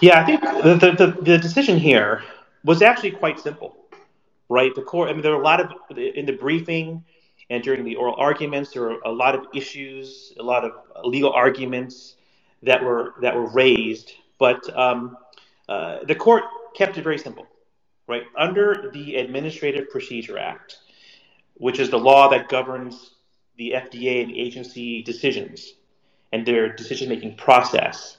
Yeah, 0.00 0.20
I 0.20 0.24
think 0.24 0.40
the, 0.40 0.90
the, 0.90 1.22
the 1.22 1.38
decision 1.38 1.78
here 1.78 2.22
was 2.64 2.82
actually 2.82 3.12
quite 3.12 3.38
simple, 3.38 3.76
right? 4.48 4.74
The 4.74 4.82
court, 4.82 5.08
I 5.08 5.12
mean, 5.12 5.22
there 5.22 5.32
are 5.32 5.40
a 5.40 5.44
lot 5.44 5.60
of, 5.60 5.98
in 5.98 6.26
the 6.26 6.32
briefing, 6.32 7.04
and 7.50 7.62
during 7.62 7.84
the 7.84 7.96
oral 7.96 8.14
arguments, 8.16 8.72
there 8.72 8.82
were 8.82 9.00
a 9.04 9.10
lot 9.10 9.34
of 9.34 9.46
issues, 9.54 10.32
a 10.38 10.42
lot 10.42 10.64
of 10.64 10.72
legal 11.04 11.32
arguments 11.32 12.16
that 12.62 12.82
were 12.82 13.14
that 13.20 13.34
were 13.34 13.46
raised. 13.46 14.12
But 14.38 14.76
um, 14.76 15.16
uh, 15.68 15.98
the 16.06 16.14
court 16.14 16.44
kept 16.74 16.98
it 16.98 17.02
very 17.02 17.18
simple, 17.18 17.46
right? 18.08 18.24
Under 18.36 18.90
the 18.92 19.16
Administrative 19.16 19.90
Procedure 19.90 20.38
Act, 20.38 20.78
which 21.54 21.78
is 21.78 21.90
the 21.90 21.98
law 21.98 22.28
that 22.28 22.48
governs 22.48 23.12
the 23.56 23.72
FDA 23.72 24.22
and 24.22 24.32
agency 24.32 25.02
decisions 25.02 25.74
and 26.32 26.44
their 26.44 26.74
decision 26.74 27.08
making 27.08 27.36
process, 27.36 28.18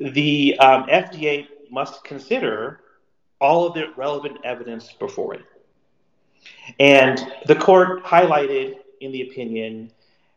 the 0.00 0.58
um, 0.58 0.84
FDA 0.84 1.46
must 1.70 2.04
consider 2.04 2.81
all 3.42 3.66
of 3.66 3.74
the 3.74 3.92
relevant 3.96 4.38
evidence 4.44 4.92
before 4.92 5.34
it. 5.34 5.44
And 6.78 7.18
the 7.46 7.56
court 7.56 8.04
highlighted 8.04 8.76
in 9.00 9.12
the 9.12 9.22
opinion 9.22 9.90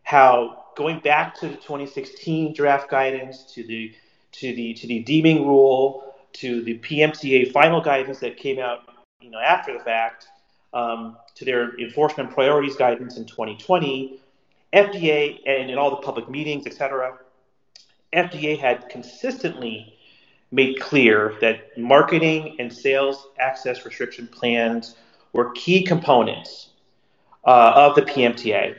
how 0.04 0.66
going 0.76 1.00
back 1.00 1.36
to 1.40 1.48
the 1.48 1.56
2016 1.56 2.54
draft 2.54 2.90
guidance 2.90 3.44
to 3.54 3.64
the 3.64 3.94
to 4.34 4.54
the 4.54 4.74
to 4.74 4.88
the 4.88 5.00
deeming 5.04 5.48
rule 5.48 6.16
to 6.34 6.64
the 6.64 6.78
PMTA 6.80 7.52
final 7.54 7.80
guidance 7.80 8.20
that 8.20 8.36
came 8.36 8.60
out, 8.60 8.90
you 9.22 9.30
know, 9.30 9.40
after 9.40 9.72
the 9.72 9.80
fact, 9.80 10.28
um, 10.74 11.16
to 11.36 11.46
their 11.46 11.80
enforcement 11.80 12.30
priorities 12.32 12.76
guidance 12.76 13.16
in 13.16 13.26
2020, 13.26 14.20
FDA 14.74 15.40
and 15.46 15.72
in 15.72 15.78
all 15.78 15.92
the 15.92 16.02
public 16.02 16.30
meetings, 16.30 16.68
et 16.68 16.74
cetera, 16.74 17.18
FDA 18.12 18.60
had 18.60 18.90
consistently 18.90 19.95
made 20.52 20.80
clear 20.80 21.36
that 21.42 21.78
marketing 21.78 22.56
and 22.60 22.72
sales 22.72 23.28
access 23.40 23.86
restriction 23.86 24.28
plans 24.28 24.96
were 25.34 25.52
key 25.52 25.84
components 25.84 26.70
uh, 27.46 27.74
of 27.76 27.96
the 27.96 28.02
PMTA 28.02 28.76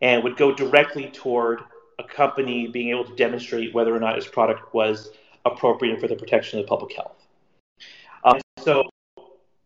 and 0.00 0.22
would 0.22 0.36
go 0.36 0.54
directly 0.54 1.10
toward 1.10 1.60
a 1.98 2.04
company 2.04 2.68
being 2.68 2.90
able 2.90 3.04
to 3.04 3.14
demonstrate 3.16 3.74
whether 3.74 3.94
or 3.94 4.00
not 4.00 4.16
its 4.16 4.26
product 4.26 4.72
was 4.72 5.10
appropriate 5.44 6.00
for 6.00 6.08
the 6.08 6.16
protection 6.16 6.58
of 6.60 6.66
public 6.66 6.94
health. 6.94 7.26
Um, 8.24 8.40
so 8.58 8.88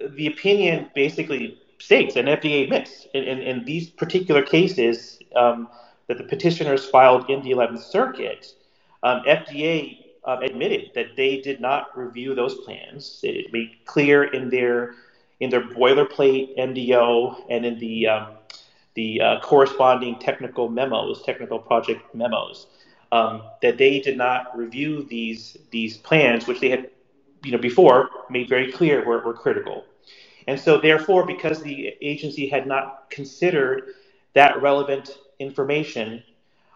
the 0.01 0.27
opinion 0.27 0.91
basically 0.95 1.59
states, 1.79 2.17
and 2.17 2.29
FDA 2.29 2.65
admits, 2.65 3.07
in, 3.13 3.25
in, 3.25 3.39
in 3.41 3.65
these 3.65 3.91
particular 3.91 4.43
cases 4.43 5.19
um, 5.35 5.69
that 6.07 6.19
the 6.19 6.25
petitioners 6.25 6.89
filed 6.89 7.29
in 7.29 7.43
the 7.43 7.51
11th 7.51 7.83
Circuit, 7.83 8.55
um, 9.03 9.23
FDA 9.27 10.02
uh, 10.25 10.39
admitted 10.43 10.91
that 10.95 11.17
they 11.17 11.41
did 11.41 11.61
not 11.61 11.97
review 11.97 12.35
those 12.35 12.55
plans. 12.57 13.21
It 13.23 13.53
made 13.53 13.77
clear 13.85 14.25
in 14.25 14.51
their 14.51 14.95
in 15.41 15.51
their 15.51 15.63
boilerplate 15.63 16.57
MDO 16.57 17.47
and 17.51 17.67
in 17.67 17.79
the 17.79 18.09
um, 18.09 18.27
the 18.95 19.21
uh, 19.21 19.41
corresponding 19.41 20.19
technical 20.19 20.69
memos, 20.69 21.23
technical 21.23 21.59
project 21.59 22.15
memos, 22.15 22.67
um, 23.11 23.43
that 23.63 23.79
they 23.79 24.01
did 24.01 24.17
not 24.17 24.57
review 24.57 25.05
these 25.09 25.57
these 25.71 25.97
plans, 25.97 26.47
which 26.47 26.61
they 26.61 26.71
had, 26.71 26.91
you 27.45 27.53
know, 27.53 27.59
before 27.59 28.11
made 28.31 28.49
very 28.49 28.71
clear 28.71 29.05
were, 29.05 29.21
were 29.21 29.35
critical. 29.35 29.85
And 30.47 30.59
so, 30.59 30.81
therefore, 30.81 31.25
because 31.27 31.63
the 31.63 31.95
agency 32.01 32.49
had 32.49 32.67
not 32.67 33.11
considered 33.11 33.95
that 34.35 34.61
relevant 34.61 35.19
information, 35.39 36.23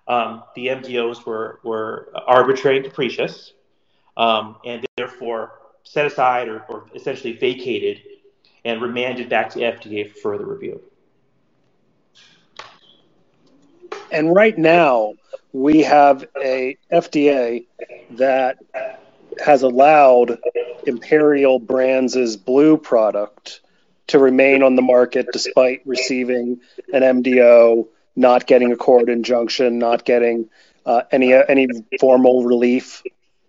um, 0.08 0.44
the 0.54 0.68
MDOs 0.68 1.24
were 1.24 1.60
were 1.62 2.10
arbitrary 2.14 2.78
and 2.78 2.86
capricious, 2.86 3.52
um, 4.16 4.56
and 4.64 4.86
therefore 4.96 5.52
set 5.82 6.06
aside 6.06 6.48
or, 6.48 6.60
or 6.68 6.86
essentially 6.94 7.32
vacated 7.32 8.02
and 8.64 8.82
remanded 8.82 9.28
back 9.28 9.50
to 9.50 9.60
FDA 9.60 10.10
for 10.10 10.20
further 10.20 10.46
review. 10.46 10.80
And 14.10 14.34
right 14.34 14.56
now, 14.56 15.14
we 15.52 15.82
have 15.82 16.26
a 16.42 16.76
FDA 16.92 17.66
that 18.12 18.58
has 19.44 19.62
allowed 19.62 20.38
Imperial 20.86 21.58
Brands' 21.58 22.36
blu 22.36 22.76
product 22.76 23.60
to 24.08 24.18
remain 24.18 24.62
on 24.62 24.76
the 24.76 24.82
market 24.82 25.26
despite 25.32 25.82
receiving 25.84 26.60
an 26.92 27.02
MDO, 27.02 27.88
not 28.16 28.46
getting 28.46 28.72
a 28.72 28.76
court 28.76 29.08
injunction, 29.08 29.78
not 29.78 30.04
getting 30.04 30.48
uh, 30.86 31.02
any 31.12 31.34
uh, 31.34 31.42
any 31.48 31.68
formal 32.00 32.44
relief 32.44 33.02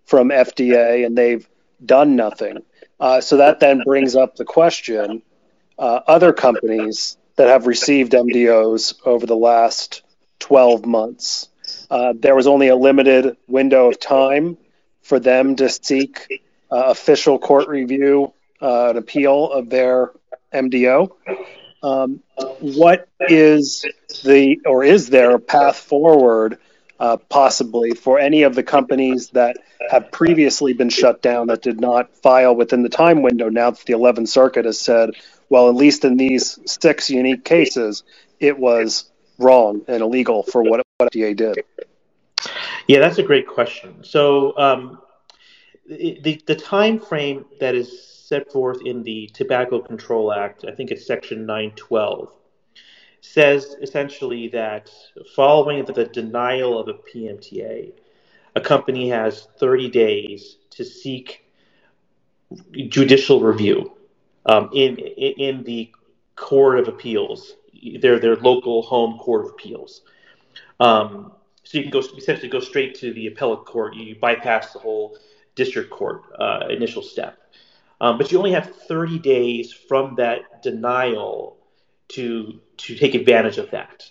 from 0.04 0.28
FDA, 0.28 1.04
and 1.06 1.16
they've 1.16 1.48
done 1.84 2.16
nothing. 2.16 2.58
Uh, 3.00 3.20
so 3.20 3.38
that 3.38 3.60
then 3.60 3.82
brings 3.84 4.14
up 4.14 4.36
the 4.36 4.44
question: 4.44 5.22
uh, 5.78 6.00
other 6.06 6.32
companies 6.32 7.16
that 7.36 7.48
have 7.48 7.66
received 7.66 8.12
MDOs 8.12 8.94
over 9.04 9.24
the 9.24 9.36
last 9.36 10.02
12 10.40 10.84
months. 10.84 11.48
Uh, 11.90 12.12
there 12.18 12.34
was 12.34 12.46
only 12.46 12.68
a 12.68 12.76
limited 12.76 13.36
window 13.46 13.88
of 13.88 14.00
time 14.00 14.58
for 15.02 15.20
them 15.20 15.54
to 15.56 15.68
seek 15.68 16.42
uh, 16.70 16.84
official 16.86 17.38
court 17.38 17.68
review, 17.68 18.32
an 18.60 18.96
appeal 18.96 19.50
of 19.50 19.70
their 19.70 20.10
MDO. 20.52 21.12
Um, 21.82 22.20
what 22.60 23.08
is 23.20 23.84
the, 24.24 24.60
or 24.66 24.84
is 24.84 25.08
there 25.08 25.34
a 25.34 25.40
path 25.40 25.76
forward, 25.76 26.58
uh, 26.98 27.16
possibly, 27.28 27.92
for 27.92 28.18
any 28.18 28.42
of 28.42 28.54
the 28.54 28.62
companies 28.62 29.30
that 29.30 29.56
have 29.90 30.10
previously 30.10 30.72
been 30.72 30.90
shut 30.90 31.22
down 31.22 31.46
that 31.48 31.62
did 31.62 31.80
not 31.80 32.16
file 32.16 32.54
within 32.54 32.82
the 32.82 32.88
time 32.88 33.22
window 33.22 33.48
now 33.48 33.70
that 33.70 33.84
the 33.86 33.92
11th 33.92 34.28
Circuit 34.28 34.64
has 34.64 34.80
said, 34.80 35.10
well, 35.48 35.68
at 35.68 35.74
least 35.74 36.04
in 36.04 36.16
these 36.16 36.58
six 36.66 37.10
unique 37.10 37.44
cases, 37.44 38.02
it 38.40 38.58
was 38.58 39.10
wrong 39.38 39.82
and 39.88 40.02
illegal 40.02 40.42
for 40.42 40.62
what, 40.62 40.82
what 40.98 41.12
FDA 41.12 41.34
did? 41.34 41.64
Yeah, 42.86 43.00
that's 43.00 43.18
a 43.18 43.22
great 43.22 43.46
question. 43.46 44.02
So 44.02 44.56
um, 44.58 45.00
the 45.86 46.40
the 46.46 46.54
time 46.54 46.98
frame 46.98 47.44
that 47.60 47.74
is 47.74 48.17
set 48.28 48.52
forth 48.52 48.78
in 48.84 49.02
the 49.02 49.26
Tobacco 49.32 49.80
Control 49.80 50.32
Act, 50.34 50.66
I 50.68 50.72
think 50.72 50.90
it's 50.90 51.06
Section 51.06 51.46
912, 51.46 52.30
says 53.22 53.74
essentially 53.80 54.48
that 54.48 54.90
following 55.34 55.82
the, 55.86 56.04
denial 56.04 56.78
of 56.78 56.88
a 56.88 56.94
PMTA, 56.94 57.92
a 58.54 58.60
company 58.60 59.08
has 59.08 59.48
30 59.58 59.88
days 59.88 60.58
to 60.70 60.84
seek 60.84 61.46
judicial 62.88 63.40
review 63.40 63.92
um, 64.44 64.70
in 64.74 64.96
in 64.98 65.62
the 65.64 65.90
Court 66.36 66.78
of 66.78 66.88
Appeals 66.88 67.56
their 68.00 68.18
their 68.18 68.36
local 68.36 68.82
home 68.82 69.18
court 69.18 69.46
of 69.46 69.50
appeals. 69.52 70.02
Um, 70.80 71.32
so 71.64 71.78
you 71.78 71.84
can 71.84 71.90
go 71.90 72.00
essentially 72.00 72.48
go 72.48 72.60
straight 72.60 72.94
to 72.96 73.12
the 73.12 73.26
appellate 73.28 73.64
court. 73.64 73.94
You 73.94 74.16
bypass 74.16 74.72
the 74.72 74.78
whole 74.78 75.16
district 75.54 75.90
court 75.90 76.22
uh, 76.38 76.66
initial 76.70 77.02
step. 77.02 77.38
Um, 78.00 78.18
but 78.18 78.30
you 78.30 78.38
only 78.38 78.52
have 78.52 78.74
30 78.86 79.18
days 79.18 79.72
from 79.72 80.14
that 80.16 80.62
denial 80.62 81.56
to 82.08 82.60
to 82.78 82.94
take 82.96 83.14
advantage 83.14 83.58
of 83.58 83.70
that. 83.72 84.08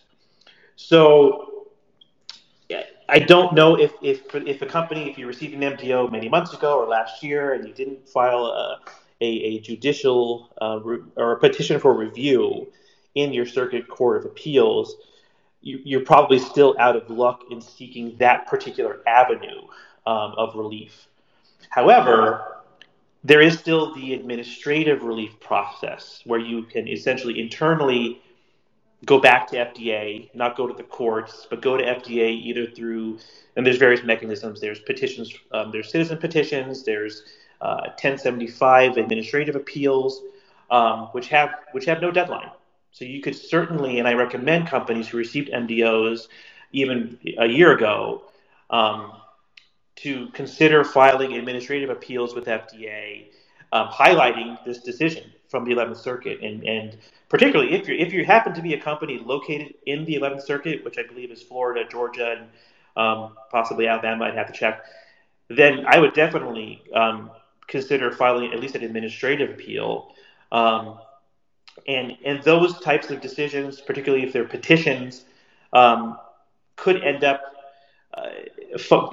So 0.76 1.68
I 3.10 3.20
don't 3.20 3.54
know 3.54 3.76
if 3.76 3.94
if 4.02 4.36
if 4.36 4.62
a 4.62 4.66
company 4.66 5.10
if 5.10 5.18
you 5.18 5.26
received 5.26 5.54
an 5.54 5.62
MDO 5.62 6.12
many 6.12 6.28
months 6.28 6.54
ago 6.54 6.78
or 6.78 6.86
last 6.86 7.24
year 7.24 7.54
and 7.54 7.66
you 7.66 7.74
didn't 7.74 8.08
file 8.10 8.46
a 8.46 8.80
a, 9.22 9.26
a 9.26 9.60
judicial 9.60 10.50
uh, 10.62 10.80
re- 10.84 11.04
or 11.16 11.34
a 11.34 11.40
petition 11.40 11.80
for 11.80 11.94
review 11.98 12.68
in 13.16 13.34
your 13.34 13.46
circuit 13.46 13.88
court 13.88 14.18
of 14.18 14.26
appeals, 14.26 14.96
you, 15.62 15.98
are 15.98 16.04
probably 16.04 16.38
still 16.38 16.76
out 16.80 16.96
of 16.96 17.10
luck 17.10 17.42
in 17.50 17.60
seeking 17.60 18.16
that 18.18 18.46
particular 18.46 19.02
avenue 19.08 19.62
um, 20.06 20.34
of 20.38 20.56
relief. 20.56 21.08
However, 21.70 22.57
there 23.24 23.42
is 23.42 23.58
still 23.58 23.94
the 23.96 24.14
administrative 24.14 25.04
relief 25.04 25.40
process 25.40 26.22
where 26.26 26.40
you 26.40 26.64
can 26.64 26.88
essentially 26.88 27.40
internally 27.40 28.22
go 29.06 29.20
back 29.20 29.48
to 29.48 29.58
FDA, 29.58 30.34
not 30.34 30.56
go 30.56 30.68
to 30.68 30.74
the 30.74 30.84
courts, 30.84 31.48
but 31.50 31.62
go 31.62 31.78
to 31.78 31.84
FDA 31.84 32.30
either 32.32 32.66
through, 32.66 33.20
and 33.56 33.66
there's 33.66 33.78
various 33.78 34.04
mechanisms. 34.04 34.60
There's 34.60 34.80
petitions, 34.80 35.34
um, 35.52 35.72
there's 35.72 35.92
citizen 35.92 36.18
petitions, 36.18 36.84
there's 36.84 37.24
uh, 37.62 37.90
1075 38.02 38.98
administrative 38.98 39.56
appeals, 39.56 40.22
um, 40.70 41.08
which 41.12 41.28
have 41.30 41.52
which 41.72 41.86
have 41.86 42.02
no 42.02 42.12
deadline. 42.12 42.50
So 42.92 43.06
you 43.06 43.22
could 43.22 43.36
certainly, 43.36 44.00
and 44.00 44.08
I 44.08 44.14
recommend 44.14 44.68
companies 44.68 45.08
who 45.08 45.18
received 45.18 45.52
MDOs 45.52 46.28
even 46.72 47.20
a 47.38 47.46
year 47.46 47.72
ago 47.72 48.24
um, 48.70 49.14
to 49.98 50.28
consider 50.30 50.84
filing 50.84 51.34
administrative 51.34 51.90
appeals 51.90 52.36
with 52.36 52.46
FDA, 52.46 53.28
um, 53.72 53.88
highlighting 53.88 54.64
this 54.66 54.80
decision 54.80 55.32
from 55.50 55.66
the 55.66 55.72
11th 55.72 55.98
Circuit, 55.98 56.42
and, 56.42 56.64
and 56.64 56.98
particularly 57.30 57.74
if 57.74 57.88
you 57.88 57.96
if 57.96 58.14
you 58.14 58.26
happen 58.26 58.54
to 58.54 58.62
be 58.62 58.74
a 58.74 58.80
company 58.80 59.18
located 59.18 59.74
in 59.86 60.06
the 60.06 60.16
11th 60.16 60.44
Circuit, 60.44 60.84
which 60.84 60.98
I 60.98 61.04
believe 61.04 61.32
is 61.32 61.42
Florida, 61.42 61.84
Georgia, 61.90 62.38
and 62.38 62.48
um, 62.96 63.36
possibly 63.52 63.88
Alabama, 63.88 64.26
I'd 64.26 64.36
have 64.36 64.48
to 64.48 64.54
check. 64.54 64.84
Then 65.50 65.86
I 65.88 66.00
would 66.00 66.14
definitely 66.14 66.84
um, 66.94 67.32
consider 67.68 68.12
filing 68.12 68.52
at 68.54 68.60
least 68.60 68.76
an 68.76 68.84
administrative 68.84 69.52
appeal. 69.52 70.14
Um, 70.52 71.00
and 71.88 72.18
and 72.26 72.44
those 72.44 72.80
types 72.80 73.10
of 73.10 73.22
decisions, 73.22 73.82
particularly 73.82 74.26
if 74.26 74.34
they're 74.34 74.46
petitions, 74.46 75.26
um, 75.74 76.18
could 76.76 77.04
end 77.04 77.24
up, 77.24 77.42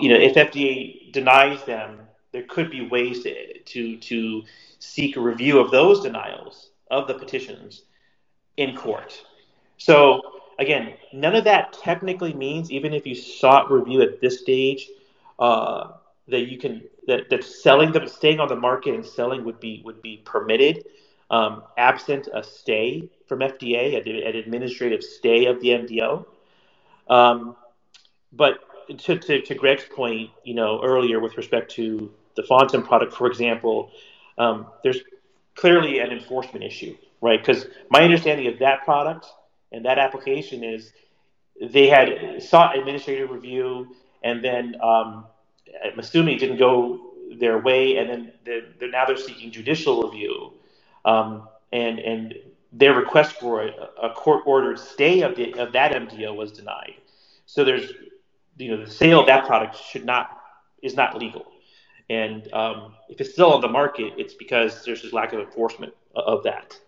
you 0.00 0.08
know, 0.08 0.16
if 0.16 0.34
FDA 0.34 1.12
denies 1.12 1.64
them, 1.64 2.00
there 2.32 2.44
could 2.44 2.70
be 2.70 2.87
ways 2.87 3.23
to, 3.23 3.58
to 3.58 3.96
to 3.99 4.42
seek 4.78 5.16
a 5.16 5.20
review 5.20 5.58
of 5.58 5.70
those 5.70 6.00
denials 6.02 6.70
of 6.90 7.08
the 7.08 7.14
petitions 7.14 7.82
in 8.56 8.76
court. 8.76 9.25
So 9.78 10.20
again, 10.58 10.94
none 11.12 11.34
of 11.34 11.44
that 11.44 11.73
technically 11.73 12.32
means, 12.32 12.70
even 12.70 12.92
if 12.92 13.06
you 13.06 13.14
sought 13.14 13.70
review 13.70 14.02
at 14.02 14.20
this 14.20 14.40
stage, 14.40 14.88
uh, 15.38 15.92
that 16.28 16.50
you 16.50 16.58
can 16.58 16.82
that, 17.06 17.28
that 17.30 17.44
selling 17.44 17.92
them 17.92 18.08
staying 18.08 18.40
on 18.40 18.49
the 18.49 18.56
market 18.56 18.94
and 18.94 19.04
selling 19.04 19.44
would 19.44 19.61
be 19.61 19.82
would 19.84 20.02
be 20.02 20.23
permitted 20.25 20.84
um, 21.30 21.62
absent 21.76 22.28
a 22.32 22.42
stay 22.42 23.08
from 23.26 23.40
FDA, 23.40 23.96
an 23.96 24.37
administrative 24.37 25.02
stay 25.02 25.46
of 25.46 25.61
the 25.61 25.68
MDO. 25.68 26.26
Um, 27.08 27.56
but 28.32 28.61
to, 28.88 29.18
to, 29.18 29.42
to, 29.42 29.54
Greg's 29.54 29.84
point, 29.84 30.30
you 30.44 30.54
know, 30.54 30.80
earlier 30.82 31.20
with 31.20 31.36
respect 31.36 31.70
to 31.73 32.12
the 32.36 32.42
Fontem 32.42 32.84
product, 32.86 33.14
for 33.14 33.26
example, 33.26 33.90
um, 34.38 34.66
there's 34.82 35.00
clearly 35.54 36.00
an 36.00 36.10
enforcement 36.10 36.64
issue, 36.64 36.97
right? 37.20 37.40
Because 37.40 37.66
my 37.90 38.02
understanding 38.02 38.47
of 38.49 38.58
that 38.60 38.84
product 38.84 39.26
and 39.73 39.84
that 39.84 39.99
application 39.99 40.64
is 40.64 40.92
they 41.60 41.88
had 41.88 42.42
sought 42.42 42.78
administrative 42.78 43.30
review, 43.30 43.94
and 44.23 44.44
then 44.44 44.76
um, 44.82 45.26
I'm 45.84 45.99
assuming 45.99 46.36
it 46.36 46.40
didn't 46.40 46.58
go 46.58 47.12
their 47.38 47.58
way, 47.58 47.97
and 47.97 48.10
then 48.10 48.32
they're, 48.44 48.62
they're, 48.78 48.90
now 48.90 49.04
they're 49.06 49.16
seeking 49.16 49.50
judicial 49.50 50.02
review 50.02 50.52
um, 51.04 51.49
and 51.73 51.99
and 51.99 52.34
their 52.75 52.94
request 52.94 53.36
for 53.36 53.62
a, 53.62 53.70
a 54.02 54.10
court-ordered 54.14 54.78
stay 54.78 55.23
of, 55.23 55.36
the, 55.36 55.54
of 55.60 55.73
that 55.73 55.92
MDO 55.92 56.34
was 56.34 56.50
denied. 56.52 56.94
So 57.47 57.64
there's, 57.64 57.92
you 58.56 58.71
know, 58.71 58.84
the 58.84 58.90
sale 58.90 59.21
of 59.21 59.26
that 59.26 59.47
product 59.47 59.76
should 59.76 60.04
not 60.04 60.40
is 60.82 60.95
not 60.95 61.19
legal, 61.19 61.47
and 62.10 62.52
um, 62.52 62.95
if 63.08 63.21
it's 63.21 63.32
still 63.32 63.52
on 63.52 63.60
the 63.60 63.69
market, 63.69 64.14
it's 64.19 64.34
because 64.34 64.84
there's 64.84 65.02
just 65.02 65.14
lack 65.14 65.32
of 65.32 65.40
enforcement 65.40 65.95
of 66.14 66.43
that. 66.45 66.78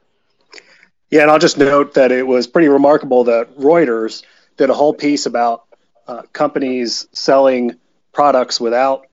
Yeah, 1.11 1.22
and 1.22 1.31
I'll 1.31 1.38
just 1.38 1.57
note 1.57 1.94
that 1.94 2.11
it 2.11 2.26
was 2.26 2.46
pretty 2.46 2.68
remarkable 2.68 3.24
that 3.24 3.57
Reuters 3.57 4.22
did 4.57 4.70
a 4.70 4.74
whole 4.74 4.92
piece 4.92 5.26
about 5.26 5.64
uh, 6.09 6.22
companies 6.33 7.07
selling 7.12 7.76
products 8.12 8.61
without 8.61 9.07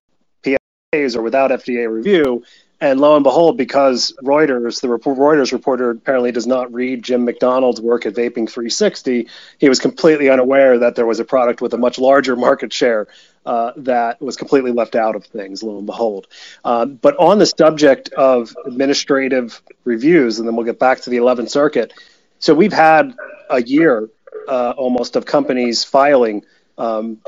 PSAs 0.43 1.15
or 1.15 1.21
without 1.21 1.51
FDA 1.51 1.89
review, 1.91 2.43
and 2.83 2.99
lo 2.99 3.15
and 3.15 3.23
behold, 3.23 3.57
because 3.57 4.13
Reuters, 4.21 4.81
the 4.81 4.89
Reuters 4.89 5.53
reporter 5.53 5.91
apparently 5.91 6.33
does 6.33 6.45
not 6.45 6.73
read 6.73 7.01
Jim 7.01 7.23
McDonald's 7.23 7.79
work 7.79 8.05
at 8.05 8.13
Vaping 8.13 8.49
360, 8.49 9.29
he 9.57 9.69
was 9.69 9.79
completely 9.79 10.29
unaware 10.29 10.77
that 10.79 10.95
there 10.95 11.05
was 11.05 11.21
a 11.21 11.23
product 11.23 11.61
with 11.61 11.73
a 11.73 11.77
much 11.77 11.97
larger 11.97 12.35
market 12.35 12.73
share 12.73 13.07
uh, 13.45 13.71
that 13.77 14.21
was 14.21 14.35
completely 14.35 14.73
left 14.73 14.95
out 14.95 15.15
of 15.15 15.25
things, 15.25 15.63
lo 15.63 15.77
and 15.77 15.85
behold. 15.85 16.27
Um, 16.65 16.95
but 16.95 17.15
on 17.15 17.39
the 17.39 17.45
subject 17.45 18.09
of 18.09 18.53
administrative 18.65 19.61
reviews, 19.85 20.39
and 20.39 20.45
then 20.45 20.57
we'll 20.57 20.65
get 20.65 20.77
back 20.77 20.99
to 21.03 21.09
the 21.09 21.17
11th 21.17 21.51
Circuit. 21.51 21.93
So 22.39 22.53
we've 22.53 22.73
had 22.73 23.15
a 23.49 23.63
year 23.63 24.09
uh, 24.49 24.73
almost 24.75 25.15
of 25.15 25.25
companies 25.25 25.85
filing 25.85 26.43
um, 26.77 27.19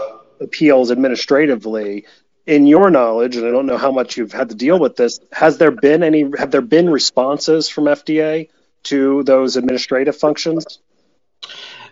appeals 0.41 0.91
administratively 0.91 2.05
in 2.45 2.67
your 2.67 2.89
knowledge, 2.89 3.35
and 3.35 3.45
I 3.45 3.51
don't 3.51 3.65
know 3.65 3.77
how 3.77 3.91
much 3.91 4.17
you've 4.17 4.31
had 4.31 4.49
to 4.49 4.55
deal 4.55 4.77
with 4.77 4.95
this, 4.95 5.19
has 5.31 5.57
there 5.57 5.71
been 5.71 6.03
any? 6.03 6.29
Have 6.37 6.51
there 6.51 6.61
been 6.61 6.89
responses 6.89 7.69
from 7.69 7.85
FDA 7.85 8.49
to 8.83 9.23
those 9.23 9.57
administrative 9.57 10.15
functions? 10.15 10.79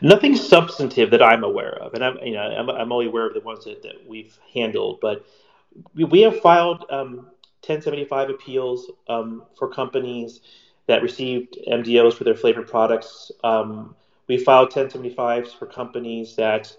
Nothing 0.02 0.36
substantive 0.36 1.12
that 1.12 1.24
I'm 1.24 1.44
aware 1.44 1.74
of, 1.74 1.94
and 1.94 2.04
I'm 2.04 2.18
you 2.24 2.34
know 2.34 2.42
I'm, 2.42 2.70
I'm 2.70 2.92
only 2.92 3.08
aware 3.08 3.26
of 3.26 3.34
the 3.34 3.40
ones 3.40 3.66
that, 3.66 3.84
that 3.84 4.08
we've 4.08 4.38
handled. 4.54 5.00
But 5.02 5.26
we, 5.96 6.04
we 6.04 6.22
have 6.22 6.40
filed 6.42 6.86
um, 6.90 7.28
1075 7.66 8.30
appeals 8.30 8.92
um, 9.08 9.44
for 9.58 9.68
companies 9.70 10.42
that 10.88 11.02
received 11.02 11.58
MDOs 11.68 12.14
for 12.14 12.26
their 12.26 12.36
flavored 12.36 12.68
products. 12.68 13.32
Um, 13.44 13.96
we 14.28 14.38
filed 14.38 14.72
1075s 14.72 15.58
for 15.58 15.66
companies 15.66 16.36
that 16.36 16.76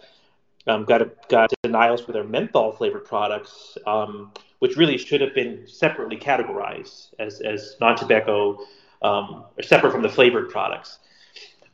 um, 0.66 0.84
got 0.84 1.28
got 1.28 1.52
denials 1.62 2.00
for 2.00 2.12
their 2.12 2.24
menthol 2.24 2.72
flavored 2.72 3.04
products, 3.04 3.76
um, 3.86 4.32
which 4.60 4.76
really 4.76 4.96
should 4.96 5.20
have 5.20 5.34
been 5.34 5.66
separately 5.66 6.16
categorized 6.16 7.08
as, 7.18 7.40
as 7.40 7.76
non 7.80 7.96
tobacco 7.96 8.58
um, 9.02 9.44
or 9.56 9.62
separate 9.62 9.92
from 9.92 10.02
the 10.02 10.08
flavored 10.08 10.48
products. 10.50 10.98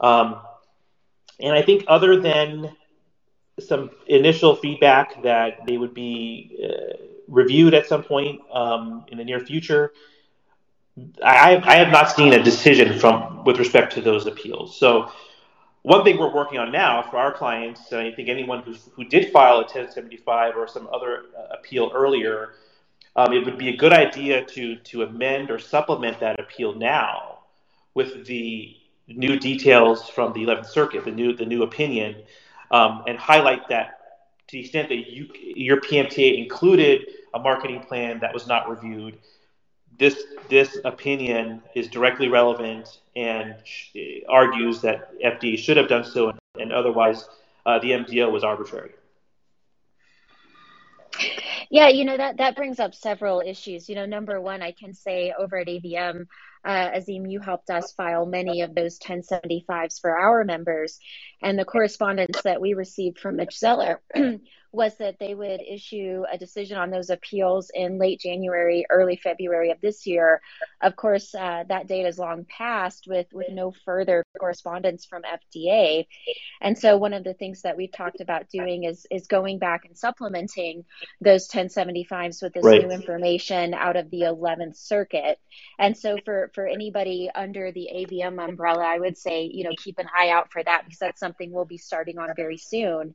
Um, 0.00 0.40
and 1.38 1.52
I 1.52 1.62
think 1.62 1.84
other 1.88 2.20
than 2.20 2.76
some 3.58 3.90
initial 4.06 4.56
feedback 4.56 5.22
that 5.22 5.66
they 5.66 5.76
would 5.76 5.94
be 5.94 6.58
uh, 6.64 6.96
reviewed 7.28 7.74
at 7.74 7.86
some 7.86 8.02
point 8.02 8.40
um, 8.52 9.04
in 9.08 9.18
the 9.18 9.24
near 9.24 9.40
future, 9.40 9.92
I, 11.24 11.60
I 11.64 11.76
have 11.76 11.92
not 11.92 12.10
seen 12.10 12.32
a 12.32 12.42
decision 12.42 12.98
from 12.98 13.44
with 13.44 13.58
respect 13.58 13.94
to 13.94 14.00
those 14.00 14.26
appeals. 14.26 14.76
So 14.76 15.10
one 15.82 16.04
thing 16.04 16.18
we're 16.18 16.32
working 16.32 16.58
on 16.58 16.70
now 16.70 17.02
for 17.10 17.16
our 17.16 17.32
clients, 17.32 17.92
and 17.92 18.00
I 18.02 18.12
think 18.12 18.28
anyone 18.28 18.62
who, 18.62 18.74
who 18.92 19.04
did 19.04 19.32
file 19.32 19.56
a 19.56 19.62
1075 19.62 20.56
or 20.56 20.68
some 20.68 20.88
other 20.92 21.24
uh, 21.36 21.54
appeal 21.58 21.90
earlier, 21.94 22.54
um, 23.16 23.32
it 23.32 23.44
would 23.44 23.58
be 23.58 23.68
a 23.70 23.76
good 23.76 23.92
idea 23.92 24.44
to 24.44 24.76
to 24.76 25.02
amend 25.02 25.50
or 25.50 25.58
supplement 25.58 26.20
that 26.20 26.38
appeal 26.38 26.74
now 26.74 27.38
with 27.94 28.26
the 28.26 28.76
new 29.08 29.36
details 29.38 30.08
from 30.08 30.32
the 30.32 30.40
11th 30.40 30.66
Circuit, 30.66 31.04
the 31.04 31.10
new 31.10 31.34
the 31.34 31.46
new 31.46 31.62
opinion, 31.62 32.16
um, 32.70 33.02
and 33.06 33.18
highlight 33.18 33.68
that 33.68 34.00
to 34.50 34.56
the 34.56 34.60
extent 34.60 34.88
that 34.88 35.10
you, 35.10 35.28
your 35.34 35.80
PMTA 35.80 36.42
included 36.42 37.06
a 37.34 37.38
marketing 37.38 37.80
plan 37.80 38.18
that 38.18 38.34
was 38.34 38.48
not 38.48 38.68
reviewed, 38.68 39.16
this 40.00 40.24
this 40.48 40.78
opinion 40.84 41.62
is 41.76 41.86
directly 41.86 42.28
relevant 42.28 43.00
and 43.14 43.54
argues 44.28 44.80
that 44.80 45.12
FDA 45.20 45.56
should 45.56 45.76
have 45.76 45.88
done 45.88 46.04
so, 46.04 46.32
and 46.58 46.72
otherwise 46.72 47.28
uh, 47.66 47.78
the 47.78 47.90
MDO 47.90 48.32
was 48.32 48.42
arbitrary. 48.42 48.92
Yeah, 51.70 51.88
you 51.88 52.04
know 52.04 52.16
that 52.16 52.38
that 52.38 52.56
brings 52.56 52.80
up 52.80 52.94
several 52.94 53.42
issues. 53.46 53.88
You 53.88 53.94
know, 53.94 54.06
number 54.06 54.40
one, 54.40 54.62
I 54.62 54.72
can 54.72 54.94
say 54.94 55.32
over 55.38 55.58
at 55.58 55.68
AVM, 55.68 56.26
uh, 56.64 56.90
Azim, 56.94 57.26
you 57.26 57.38
helped 57.40 57.70
us 57.70 57.92
file 57.92 58.26
many 58.26 58.62
of 58.62 58.74
those 58.74 58.98
1075s 58.98 60.00
for 60.00 60.18
our 60.18 60.44
members. 60.44 60.98
And 61.42 61.58
the 61.58 61.64
correspondence 61.64 62.42
that 62.42 62.60
we 62.60 62.74
received 62.74 63.18
from 63.18 63.36
Mitch 63.36 63.56
Zeller 63.56 64.00
was 64.72 64.94
that 64.96 65.18
they 65.18 65.34
would 65.34 65.60
issue 65.60 66.22
a 66.32 66.38
decision 66.38 66.78
on 66.78 66.90
those 66.90 67.10
appeals 67.10 67.70
in 67.74 67.98
late 67.98 68.20
January, 68.20 68.86
early 68.88 69.16
February 69.16 69.70
of 69.70 69.80
this 69.80 70.06
year. 70.06 70.40
Of 70.80 70.94
course, 70.94 71.34
uh, 71.34 71.64
that 71.68 71.88
date 71.88 72.06
is 72.06 72.18
long 72.18 72.44
past 72.44 73.06
with, 73.08 73.26
with 73.32 73.48
no 73.50 73.72
further 73.84 74.24
correspondence 74.38 75.04
from 75.04 75.22
FDA. 75.22 76.06
And 76.60 76.78
so, 76.78 76.96
one 76.96 77.14
of 77.14 77.24
the 77.24 77.34
things 77.34 77.62
that 77.62 77.76
we've 77.76 77.92
talked 77.92 78.20
about 78.20 78.48
doing 78.48 78.84
is, 78.84 79.06
is 79.10 79.26
going 79.26 79.58
back 79.58 79.86
and 79.86 79.98
supplementing 79.98 80.84
those 81.20 81.48
1075s 81.48 82.40
with 82.40 82.54
this 82.54 82.64
right. 82.64 82.86
new 82.86 82.92
information 82.92 83.74
out 83.74 83.96
of 83.96 84.08
the 84.10 84.22
11th 84.22 84.76
Circuit. 84.76 85.38
And 85.78 85.96
so, 85.96 86.16
for, 86.24 86.50
for 86.54 86.66
anybody 86.66 87.28
under 87.34 87.72
the 87.72 87.88
AVM 87.92 88.42
umbrella, 88.48 88.84
I 88.84 89.00
would 89.00 89.18
say, 89.18 89.50
you 89.52 89.64
know, 89.64 89.72
keep 89.82 89.98
an 89.98 90.06
eye 90.16 90.28
out 90.30 90.52
for 90.52 90.62
that 90.62 90.84
because 90.84 90.98
that's 90.98 91.20
something 91.20 91.50
we'll 91.50 91.64
be 91.64 91.78
starting 91.78 92.18
on 92.18 92.28
very 92.36 92.56
soon. 92.56 93.14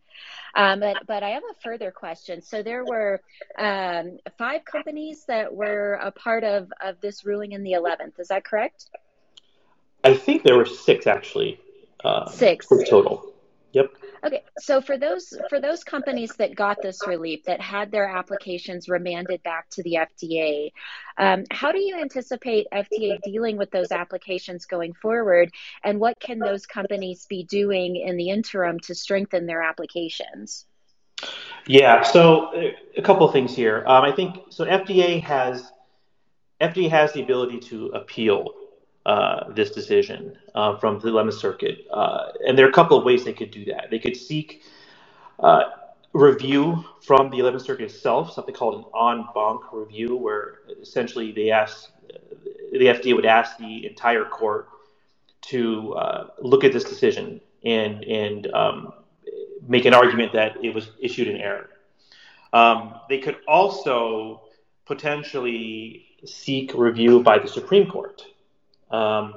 Um, 0.55 0.79
but, 0.79 1.05
but 1.07 1.23
I 1.23 1.31
a 1.51 1.53
further 1.61 1.91
question. 1.91 2.41
So 2.41 2.63
there 2.63 2.85
were 2.85 3.21
um, 3.57 4.17
five 4.37 4.65
companies 4.65 5.25
that 5.27 5.53
were 5.53 5.93
a 5.95 6.11
part 6.11 6.43
of, 6.43 6.71
of 6.83 6.99
this 7.01 7.25
ruling 7.25 7.53
in 7.53 7.63
the 7.63 7.73
11th. 7.73 8.19
Is 8.19 8.29
that 8.29 8.45
correct? 8.45 8.85
I 10.03 10.13
think 10.13 10.43
there 10.43 10.55
were 10.55 10.65
six 10.65 11.07
actually. 11.07 11.59
Uh, 12.03 12.29
six 12.29 12.67
total. 12.67 13.33
Yep. 13.75 13.91
Okay, 14.25 14.43
so 14.57 14.79
for 14.79 14.97
those 14.97 15.37
for 15.49 15.59
those 15.59 15.83
companies 15.83 16.31
that 16.37 16.55
got 16.55 16.81
this 16.81 17.05
relief 17.05 17.43
that 17.43 17.59
had 17.59 17.91
their 17.91 18.07
applications 18.07 18.87
remanded 18.87 19.43
back 19.43 19.69
to 19.71 19.83
the 19.83 19.97
FDA, 19.99 20.71
um, 21.17 21.43
how 21.51 21.73
do 21.73 21.79
you 21.79 21.99
anticipate 21.99 22.67
FDA 22.71 23.21
dealing 23.21 23.57
with 23.57 23.71
those 23.71 23.91
applications 23.91 24.65
going 24.65 24.93
forward, 24.93 25.51
and 25.83 25.99
what 25.99 26.19
can 26.19 26.39
those 26.39 26.65
companies 26.65 27.25
be 27.25 27.43
doing 27.43 27.97
in 27.97 28.15
the 28.15 28.29
interim 28.29 28.79
to 28.81 28.95
strengthen 28.95 29.45
their 29.45 29.61
applications? 29.61 30.65
Yeah, 31.67 32.03
so 32.03 32.53
a 32.95 33.01
couple 33.01 33.25
of 33.25 33.33
things 33.33 33.55
here. 33.55 33.83
Um, 33.87 34.03
I 34.03 34.11
think 34.11 34.37
so. 34.49 34.65
FDA 34.65 35.21
has 35.23 35.71
FDA 36.61 36.89
has 36.89 37.11
the 37.13 37.23
ability 37.23 37.59
to 37.59 37.87
appeal 37.87 38.53
uh, 39.05 39.51
this 39.53 39.71
decision 39.71 40.37
uh, 40.53 40.77
from 40.77 40.99
the 40.99 41.07
11th 41.07 41.33
Circuit, 41.33 41.85
uh, 41.91 42.27
and 42.47 42.57
there 42.57 42.65
are 42.65 42.69
a 42.69 42.73
couple 42.73 42.97
of 42.97 43.03
ways 43.03 43.25
they 43.25 43.33
could 43.33 43.51
do 43.51 43.65
that. 43.65 43.87
They 43.89 43.99
could 43.99 44.15
seek 44.15 44.61
uh, 45.39 45.63
review 46.13 46.83
from 47.01 47.29
the 47.31 47.39
11th 47.39 47.65
Circuit 47.65 47.85
itself, 47.85 48.31
something 48.31 48.53
called 48.53 48.75
an 48.75 49.19
en 49.19 49.25
banc 49.33 49.61
review, 49.73 50.15
where 50.15 50.59
essentially 50.81 51.31
they 51.31 51.51
ask 51.51 51.91
the 52.71 52.85
FDA 52.87 53.15
would 53.15 53.25
ask 53.25 53.57
the 53.57 53.85
entire 53.87 54.25
court 54.25 54.69
to 55.41 55.93
uh, 55.93 56.27
look 56.41 56.63
at 56.63 56.73
this 56.73 56.83
decision 56.83 57.41
and 57.63 58.03
and 58.03 58.53
um, 58.53 58.93
make 59.67 59.85
an 59.85 59.93
argument 59.93 60.33
that 60.33 60.63
it 60.63 60.73
was 60.73 60.89
issued 60.99 61.27
in 61.27 61.37
error. 61.37 61.69
Um, 62.53 62.95
they 63.09 63.19
could 63.19 63.37
also 63.47 64.41
potentially 64.85 66.05
seek 66.25 66.73
review 66.73 67.21
by 67.21 67.39
the 67.39 67.47
Supreme 67.47 67.89
Court. 67.89 68.23
Um, 68.91 69.35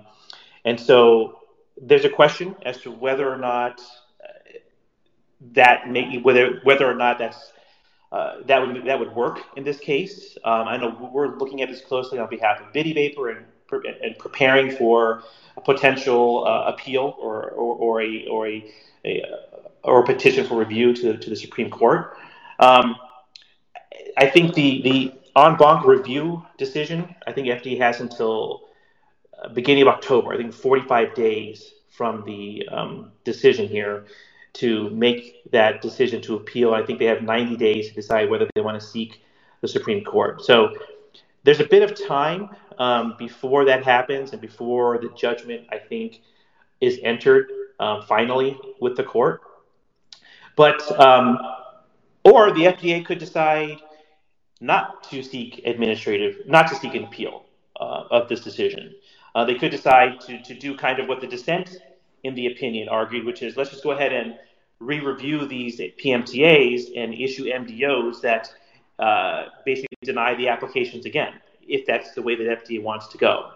and 0.65 0.79
so 0.79 1.41
there's 1.81 2.05
a 2.05 2.11
question 2.11 2.55
as 2.65 2.79
to 2.83 2.91
whether 2.91 3.29
or 3.29 3.39
not 3.39 3.81
uh, 4.23 4.29
that 5.53 5.89
may, 5.89 6.19
whether 6.19 6.61
whether 6.63 6.91
or 6.91 6.95
not 6.95 7.19
that's 7.19 7.53
uh, 8.13 8.37
that 8.47 8.67
would 8.67 8.85
that 8.85 8.99
would 8.99 9.15
work 9.15 9.41
in 9.57 9.65
this 9.65 9.79
case. 9.79 10.37
Um, 10.45 10.69
I 10.69 10.77
know 10.77 11.11
we're 11.13 11.37
looking 11.37 11.63
at 11.63 11.69
this 11.69 11.81
closely 11.81 12.19
on 12.19 12.29
behalf 12.29 12.61
of 12.61 12.73
Bidi 12.73 12.95
Vapor 12.95 13.31
and, 13.31 13.47
and 14.03 14.19
preparing 14.19 14.71
for 14.71 15.23
a 15.57 15.61
potential 15.61 16.47
uh, 16.47 16.73
appeal 16.73 17.17
or, 17.19 17.51
or, 17.51 17.77
or 17.77 18.03
a 18.03 18.27
or 18.27 18.47
a, 18.49 18.65
a 19.05 19.23
or 19.89 20.05
petition 20.05 20.47
for 20.47 20.59
review 20.59 20.95
to, 20.95 21.17
to 21.17 21.31
the 21.31 21.37
Supreme 21.37 21.71
Court. 21.71 22.17
Um, 22.59 22.97
I 24.17 24.27
think 24.27 24.55
the, 24.55 24.83
the 24.83 25.15
en 25.37 25.57
banc 25.57 25.87
review 25.87 26.45
decision, 26.57 27.15
I 27.27 27.33
think 27.33 27.49
FDA 27.49 27.79
has 27.79 28.01
until 28.01 28.69
uh, 29.43 29.49
beginning 29.49 29.83
of 29.83 29.89
October, 29.89 30.33
I 30.33 30.37
think 30.37 30.53
45 30.53 31.15
days 31.15 31.75
from 31.89 32.25
the 32.25 32.69
um, 32.71 33.13
decision 33.25 33.69
here 33.69 34.07
to 34.55 34.91
make 34.91 35.51
that 35.53 35.83
decision 35.83 36.21
to 36.23 36.37
appeal. 36.37 36.75
I 36.75 36.85
think 36.85 36.99
they 36.99 37.05
have 37.05 37.23
90 37.23 37.57
days 37.57 37.89
to 37.89 37.95
decide 37.95 38.29
whether 38.29 38.49
they 38.55 38.61
want 38.61 38.81
to 38.81 38.87
seek 38.87 39.23
the 39.61 39.69
Supreme 39.69 40.05
Court. 40.05 40.45
So 40.45 40.75
there's 41.45 41.61
a 41.61 41.67
bit 41.67 41.83
of 41.83 42.07
time 42.07 42.51
um, 42.79 43.15
before 43.19 43.65
that 43.67 43.85
happens 43.85 44.33
and 44.33 44.41
before 44.41 44.99
the 44.99 45.11
judgment, 45.17 45.67
I 45.71 45.79
think, 45.79 46.21
is 46.81 46.99
entered 47.03 47.51
um, 47.81 48.03
finally 48.03 48.59
with 48.81 48.97
the 48.97 49.05
court. 49.05 49.43
But 50.59 50.83
um, 50.99 51.39
or 52.25 52.53
the 52.53 52.65
FDA 52.65 53.07
could 53.07 53.21
decide 53.21 53.79
not 54.61 55.05
to 55.05 55.23
seek 55.23 55.63
administrative, 55.65 56.49
not 56.49 56.67
to 56.67 56.75
seek 56.75 56.97
an 56.97 57.05
appeal 57.05 57.45
uh, 57.81 58.05
of 58.11 58.29
this 58.29 58.41
decision. 58.41 58.93
Uh, 59.37 59.45
they 59.45 59.55
could 59.55 59.71
decide 59.71 60.21
to, 60.23 60.43
to 60.43 60.55
do 60.55 60.77
kind 60.77 60.99
of 60.99 61.07
what 61.07 61.21
the 61.21 61.29
dissent 61.29 61.77
in 62.25 62.35
the 62.35 62.49
opinion 62.49 62.89
argued, 62.89 63.25
which 63.25 63.41
is 63.41 63.57
let's 63.57 63.71
just 63.71 63.85
go 63.85 63.93
ahead 63.93 64.13
and 64.13 64.37
re-review 64.81 65.47
these 65.47 65.79
PMTAs 65.79 66.91
and 66.97 67.15
issue 67.15 67.45
MDOs 67.45 68.21
that 68.23 68.53
uh, 68.99 69.47
basically 69.65 69.97
deny 70.03 70.35
the 70.35 70.49
applications 70.49 71.07
again, 71.07 71.35
if 71.69 71.87
that's 71.87 72.15
the 72.15 72.23
way 72.23 72.35
that 72.35 72.65
FDA 72.65 72.83
wants 72.83 73.07
to 73.09 73.19
go. 73.19 73.53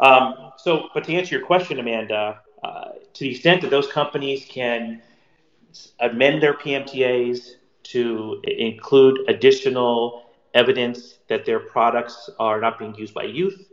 Um, 0.00 0.50
so, 0.56 0.88
but 0.92 1.04
to 1.04 1.14
answer 1.14 1.36
your 1.36 1.46
question, 1.46 1.78
Amanda, 1.78 2.40
uh, 2.64 2.90
to 3.14 3.20
the 3.20 3.30
extent 3.30 3.62
that 3.62 3.70
those 3.70 3.86
companies 3.86 4.44
can 4.48 5.02
amend 6.00 6.42
their 6.42 6.54
PMTAs 6.54 7.54
to 7.84 8.42
include 8.44 9.18
additional 9.28 10.24
evidence 10.54 11.18
that 11.28 11.44
their 11.44 11.60
products 11.60 12.30
are 12.38 12.60
not 12.60 12.78
being 12.78 12.94
used 12.94 13.14
by 13.14 13.24
youth, 13.24 13.68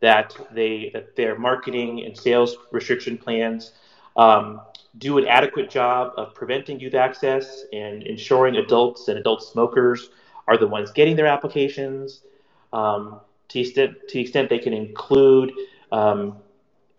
that 0.00 0.36
they 0.52 0.90
that 0.92 1.16
their 1.16 1.38
marketing 1.38 2.04
and 2.04 2.16
sales 2.16 2.56
restriction 2.72 3.16
plans 3.16 3.72
um, 4.16 4.60
do 4.98 5.18
an 5.18 5.26
adequate 5.26 5.70
job 5.70 6.12
of 6.16 6.34
preventing 6.34 6.78
youth 6.78 6.94
access 6.94 7.64
and 7.72 8.02
ensuring 8.02 8.56
adults 8.56 9.08
and 9.08 9.18
adult 9.18 9.42
smokers 9.42 10.10
are 10.46 10.56
the 10.56 10.66
ones 10.66 10.90
getting 10.92 11.16
their 11.16 11.26
applications. 11.26 12.22
Um, 12.72 13.20
to, 13.48 13.60
extent, 13.60 13.94
to 14.08 14.14
the 14.14 14.20
extent 14.20 14.50
they 14.50 14.58
can 14.58 14.72
include 14.72 15.52
um, 15.92 16.38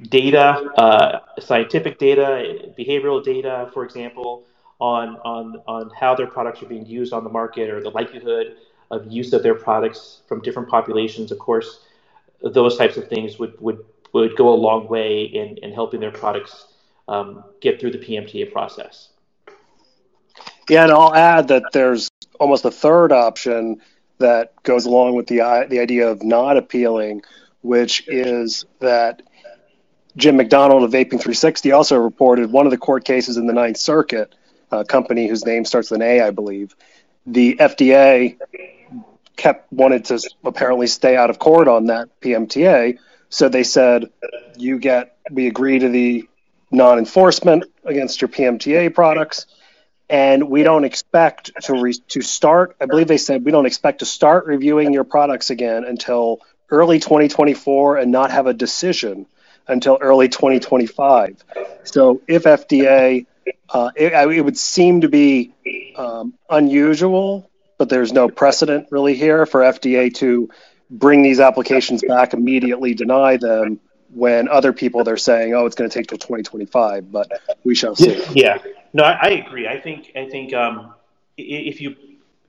data, 0.01 0.71
uh, 0.77 1.19
scientific 1.39 1.97
data, 1.97 2.71
behavioral 2.77 3.23
data, 3.23 3.69
for 3.73 3.85
example, 3.85 4.45
on, 4.79 5.17
on, 5.17 5.61
on 5.67 5.89
how 5.97 6.15
their 6.15 6.27
products 6.27 6.61
are 6.61 6.67
being 6.67 6.85
used 6.85 7.13
on 7.13 7.23
the 7.23 7.29
market 7.29 7.69
or 7.69 7.81
the 7.81 7.91
likelihood 7.91 8.57
of 8.91 9.09
use 9.11 9.33
of 9.33 9.41
their 9.41 9.55
products 9.55 10.21
from 10.27 10.41
different 10.41 10.69
populations. 10.69 11.31
Of 11.31 11.39
course, 11.39 11.81
those 12.41 12.77
types 12.77 12.97
of 12.97 13.07
things 13.07 13.39
would, 13.39 13.59
would, 13.61 13.83
would 14.13 14.35
go 14.35 14.49
a 14.49 14.55
long 14.55 14.87
way 14.87 15.23
in, 15.23 15.57
in 15.57 15.71
helping 15.71 15.99
their 15.99 16.11
products 16.11 16.67
um, 17.07 17.43
get 17.61 17.79
through 17.79 17.91
the 17.91 17.97
PMTA 17.97 18.51
process. 18.51 19.09
Yeah, 20.69 20.83
and 20.83 20.91
I'll 20.91 21.13
add 21.13 21.47
that 21.49 21.63
there's 21.73 22.09
almost 22.39 22.65
a 22.65 22.71
third 22.71 23.11
option 23.11 23.81
that 24.17 24.53
goes 24.63 24.85
along 24.85 25.15
with 25.15 25.27
the 25.27 25.67
the 25.69 25.79
idea 25.79 26.09
of 26.09 26.23
not 26.23 26.57
appealing, 26.57 27.21
which 27.61 28.07
is 28.07 28.65
that 28.79 29.21
Jim 30.17 30.37
McDonald 30.37 30.83
of 30.83 30.91
Vaping 30.91 31.19
360 31.19 31.71
also 31.71 31.97
reported 31.97 32.51
one 32.51 32.65
of 32.65 32.71
the 32.71 32.77
court 32.77 33.03
cases 33.03 33.37
in 33.37 33.47
the 33.47 33.53
Ninth 33.53 33.77
Circuit, 33.77 34.33
a 34.71 34.85
company 34.85 35.27
whose 35.27 35.45
name 35.45 35.65
starts 35.65 35.91
with 35.91 36.01
an 36.01 36.07
A, 36.07 36.21
I 36.21 36.31
believe. 36.31 36.75
The 37.25 37.57
FDA 37.59 38.37
kept 39.35 39.71
wanted 39.73 40.05
to 40.05 40.19
apparently 40.43 40.87
stay 40.87 41.17
out 41.17 41.29
of 41.29 41.39
court 41.39 41.67
on 41.67 41.87
that 41.87 42.21
PMTA, 42.21 42.97
so 43.29 43.49
they 43.49 43.63
said, 43.63 44.09
"You 44.55 44.79
get, 44.79 45.17
we 45.29 45.47
agree 45.47 45.79
to 45.79 45.89
the 45.89 46.29
non-enforcement 46.71 47.65
against 47.83 48.21
your 48.21 48.29
PMTA 48.29 48.93
products." 48.93 49.47
and 50.07 50.49
we 50.49 50.61
don't 50.61 50.83
expect 50.83 51.51
to 51.63 51.73
re- 51.73 51.99
to 52.07 52.21
start. 52.21 52.75
I 52.79 52.85
believe 52.85 53.07
they 53.07 53.17
said 53.17 53.43
we 53.43 53.51
don't 53.51 53.65
expect 53.65 53.99
to 53.99 54.05
start 54.05 54.45
reviewing 54.45 54.93
your 54.93 55.03
products 55.03 55.49
again 55.49 55.83
until 55.83 56.41
early 56.69 56.99
2024 56.99 57.97
and 57.97 58.11
not 58.11 58.29
have 58.29 58.45
a 58.45 58.53
decision 58.53 59.25
until 59.67 59.97
early 60.01 60.29
2025. 60.29 61.43
So 61.83 62.21
if 62.27 62.43
FDA, 62.43 63.25
uh, 63.69 63.91
it, 63.95 64.13
it, 64.13 64.41
would 64.41 64.57
seem 64.57 65.01
to 65.01 65.09
be 65.09 65.53
um, 65.95 66.33
unusual, 66.49 67.49
but 67.77 67.89
there's 67.89 68.13
no 68.13 68.29
precedent 68.29 68.87
really 68.91 69.15
here 69.15 69.45
for 69.45 69.61
FDA 69.61 70.13
to 70.15 70.49
bring 70.89 71.23
these 71.23 71.39
applications 71.39 72.03
back 72.03 72.33
immediately, 72.33 72.93
deny 72.93 73.37
them 73.37 73.79
when 74.13 74.47
other 74.47 74.71
people 74.71 75.03
they're 75.03 75.17
saying, 75.17 75.53
oh, 75.53 75.65
it's 75.65 75.75
going 75.75 75.89
to 75.89 75.93
take 75.93 76.07
till 76.07 76.17
2025. 76.17 77.11
But 77.11 77.31
we 77.63 77.75
shall 77.75 77.95
see. 77.95 78.23
Yeah, 78.33 78.59
no, 78.93 79.03
I, 79.03 79.17
I 79.21 79.29
agree. 79.29 79.67
I 79.67 79.79
think 79.79 80.11
I 80.15 80.29
think 80.29 80.53
um, 80.53 80.93
if 81.37 81.81
you 81.81 81.95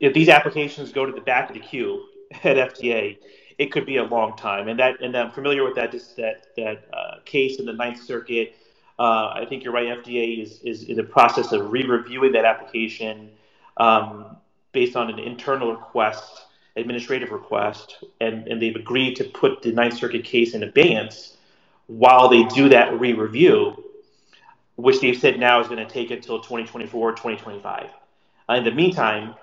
if 0.01 0.15
these 0.15 0.29
applications 0.29 0.93
go 0.93 1.07
to 1.07 1.13
the 1.13 1.21
back 1.21 1.49
of 1.49 1.55
the 1.55 1.61
queue 1.61 2.07
at 2.45 2.57
FDA, 2.57 3.19
it 3.59 3.73
could 3.73 3.87
be 3.87 3.97
a 3.97 4.05
long 4.05 4.37
time. 4.37 4.69
And 4.69 4.79
that, 4.79 5.01
and 5.01 5.16
I'm 5.16 5.31
familiar 5.31 5.64
with 5.64 5.75
that 5.77 5.92
that 6.16 6.47
that 6.57 6.85
uh, 6.92 7.16
case 7.25 7.59
in 7.59 7.66
the 7.66 7.73
Ninth 7.73 8.03
Circuit. 8.03 8.55
Uh, 8.99 9.29
I 9.35 9.47
think 9.49 9.62
you're 9.62 9.73
right. 9.73 9.87
FDA 9.88 10.42
is 10.42 10.61
is 10.62 10.85
in 10.85 10.97
the 10.97 11.05
process 11.05 11.53
of 11.53 11.71
re-reviewing 11.71 12.33
that 12.33 12.45
application 12.45 13.31
um, 13.77 14.37
based 14.73 14.97
on 14.97 15.11
an 15.11 15.19
internal 15.19 15.73
request, 15.73 16.47
administrative 16.77 17.31
request, 17.31 18.05
and 18.21 18.47
and 18.49 18.61
they've 18.61 18.77
agreed 18.77 19.16
to 19.16 19.25
put 19.25 19.62
the 19.62 19.73
Ninth 19.73 19.99
Circuit 19.99 20.25
case 20.25 20.55
in 20.55 20.62
abeyance 20.62 21.37
while 21.87 22.29
they 22.29 22.42
do 22.45 22.69
that 22.69 22.99
re-review, 22.99 23.85
which 24.77 25.01
they've 25.01 25.16
said 25.16 25.38
now 25.38 25.61
is 25.61 25.69
going 25.69 25.79
to 25.79 25.92
take 25.92 26.11
until 26.11 26.38
2024, 26.38 27.12
2025. 27.12 27.90
Uh, 28.49 28.55
in 28.55 28.64
the 28.64 28.73
meantime, 28.73 29.35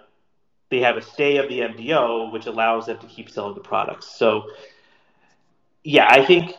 they 0.73 0.79
have 0.79 0.97
a 0.97 1.01
stay 1.03 1.37
of 1.37 1.47
the 1.49 1.59
MDO, 1.59 2.31
which 2.31 2.47
allows 2.47 2.87
them 2.87 2.97
to 2.97 3.05
keep 3.05 3.29
selling 3.29 3.53
the 3.53 3.61
products. 3.61 4.07
So, 4.07 4.49
yeah, 5.83 6.07
I 6.09 6.25
think 6.25 6.55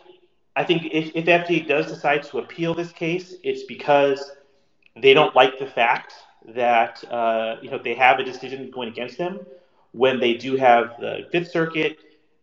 I 0.55 0.63
think 0.63 0.85
if, 0.85 1.11
if 1.13 1.25
FDA 1.25 1.67
does 1.67 1.87
decide 1.87 2.23
to 2.23 2.37
appeal 2.37 2.73
this 2.73 2.93
case, 2.93 3.35
it's 3.43 3.63
because 3.63 4.31
they 4.95 5.13
don't 5.13 5.35
like 5.35 5.59
the 5.59 5.65
fact 5.65 6.13
that 6.47 7.03
uh, 7.11 7.57
you 7.61 7.69
know 7.69 7.77
they 7.77 7.93
have 7.93 8.19
a 8.19 8.23
decision 8.23 8.71
going 8.71 8.87
against 8.87 9.17
them 9.17 9.41
when 9.91 10.21
they 10.21 10.35
do 10.35 10.55
have 10.55 10.95
the 11.01 11.27
Fifth 11.33 11.51
Circuit, 11.51 11.97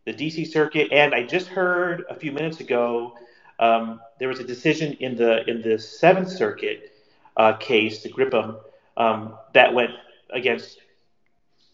the 0.04 0.12
DC 0.12 0.46
Circuit, 0.46 0.92
and 0.92 1.14
I 1.14 1.22
just 1.22 1.48
heard 1.48 2.04
a 2.10 2.14
few 2.14 2.32
minutes 2.32 2.60
ago 2.60 3.16
um, 3.60 3.98
there 4.18 4.28
was 4.28 4.40
a 4.40 4.44
decision 4.44 4.92
in 5.00 5.16
the 5.16 5.48
in 5.48 5.62
the 5.62 5.78
Seventh 5.78 6.30
Circuit 6.30 6.92
uh, 7.38 7.54
case, 7.54 8.02
the 8.02 8.10
Gripum, 8.10 8.58
um, 8.98 9.38
that 9.54 9.72
went 9.72 9.92
against 10.34 10.81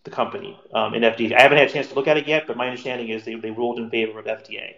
the 0.09 0.15
company 0.15 0.59
um, 0.75 0.95
in 0.95 1.03
FDA. 1.03 1.37
I 1.37 1.43
haven't 1.43 1.59
had 1.59 1.69
a 1.69 1.73
chance 1.73 1.89
to 1.89 1.95
look 1.95 2.09
at 2.09 2.17
it 2.17 2.27
yet, 2.27 2.47
but 2.47 2.57
my 2.57 2.67
understanding 2.67 3.09
is 3.09 3.25
they, 3.25 3.35
they 3.35 3.51
ruled 3.51 3.79
in 3.79 3.91
favor 3.91 4.19
of 4.19 4.25
FDA. 4.25 4.75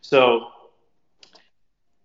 So 0.00 0.48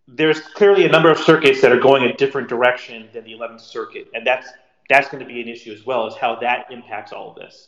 there's 0.08 0.40
clearly 0.40 0.86
a 0.86 0.90
number 0.90 1.12
of 1.12 1.20
circuits 1.20 1.62
that 1.62 1.72
are 1.72 1.80
going 1.80 2.04
a 2.04 2.14
different 2.16 2.48
direction 2.48 3.10
than 3.14 3.24
the 3.24 3.34
11th 3.34 3.62
Circuit, 3.62 4.08
and 4.14 4.26
that's 4.26 4.48
that's 4.90 5.10
going 5.10 5.22
to 5.22 5.28
be 5.28 5.42
an 5.42 5.50
issue 5.50 5.74
as 5.74 5.86
well 5.86 6.08
as 6.08 6.16
how 6.16 6.38
that 6.38 6.68
impacts 6.72 7.12
all 7.12 7.32
of 7.32 7.36
this. 7.36 7.68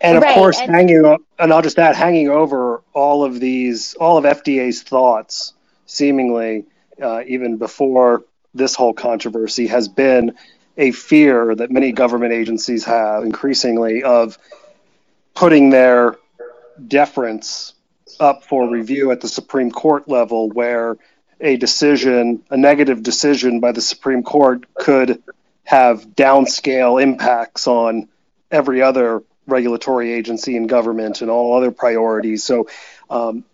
And 0.00 0.16
of 0.16 0.22
right, 0.22 0.34
course, 0.34 0.60
and- 0.60 0.70
hanging 0.70 1.18
and 1.38 1.52
I'll 1.52 1.60
just 1.60 1.78
add, 1.78 1.96
hanging 1.96 2.28
over 2.28 2.82
all 2.94 3.24
of 3.24 3.40
these, 3.40 3.94
all 3.94 4.16
of 4.16 4.24
FDA's 4.24 4.82
thoughts, 4.82 5.52
seemingly 5.86 6.66
uh, 7.02 7.22
even 7.26 7.56
before 7.56 8.24
this 8.54 8.74
whole 8.74 8.94
controversy, 8.94 9.66
has 9.66 9.88
been 9.88 10.36
a 10.80 10.92
fear 10.92 11.54
that 11.54 11.70
many 11.70 11.92
government 11.92 12.32
agencies 12.32 12.84
have 12.86 13.22
increasingly 13.22 14.02
of 14.02 14.38
putting 15.34 15.68
their 15.68 16.16
deference 16.88 17.74
up 18.18 18.44
for 18.44 18.68
review 18.68 19.12
at 19.12 19.20
the 19.20 19.28
Supreme 19.28 19.70
Court 19.70 20.08
level, 20.08 20.48
where 20.48 20.96
a 21.38 21.58
decision, 21.58 22.42
a 22.48 22.56
negative 22.56 23.02
decision 23.02 23.60
by 23.60 23.72
the 23.72 23.82
Supreme 23.82 24.22
Court, 24.22 24.64
could 24.74 25.22
have 25.64 26.06
downscale 26.16 27.00
impacts 27.00 27.66
on 27.66 28.08
every 28.50 28.80
other 28.80 29.22
regulatory 29.46 30.12
agency 30.14 30.56
in 30.56 30.66
government 30.66 31.20
and 31.20 31.30
all 31.30 31.56
other 31.56 31.70
priorities. 31.70 32.42
So, 32.42 32.68
um, 33.10 33.44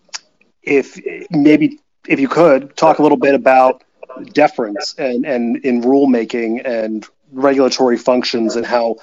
if 0.63 0.97
maybe 1.29 1.79
if 2.07 2.21
you 2.21 2.29
could 2.29 2.77
talk 2.77 2.99
a 2.99 3.01
little 3.03 3.17
bit 3.17 3.35
about 3.35 3.83
deference 4.31 4.95
and, 4.97 5.25
and 5.25 5.57
in 5.57 5.81
rulemaking 5.81 6.65
and 6.65 7.05
regulatory 7.31 7.97
functions 7.97 8.55
and 8.55 8.65
how 8.65 8.97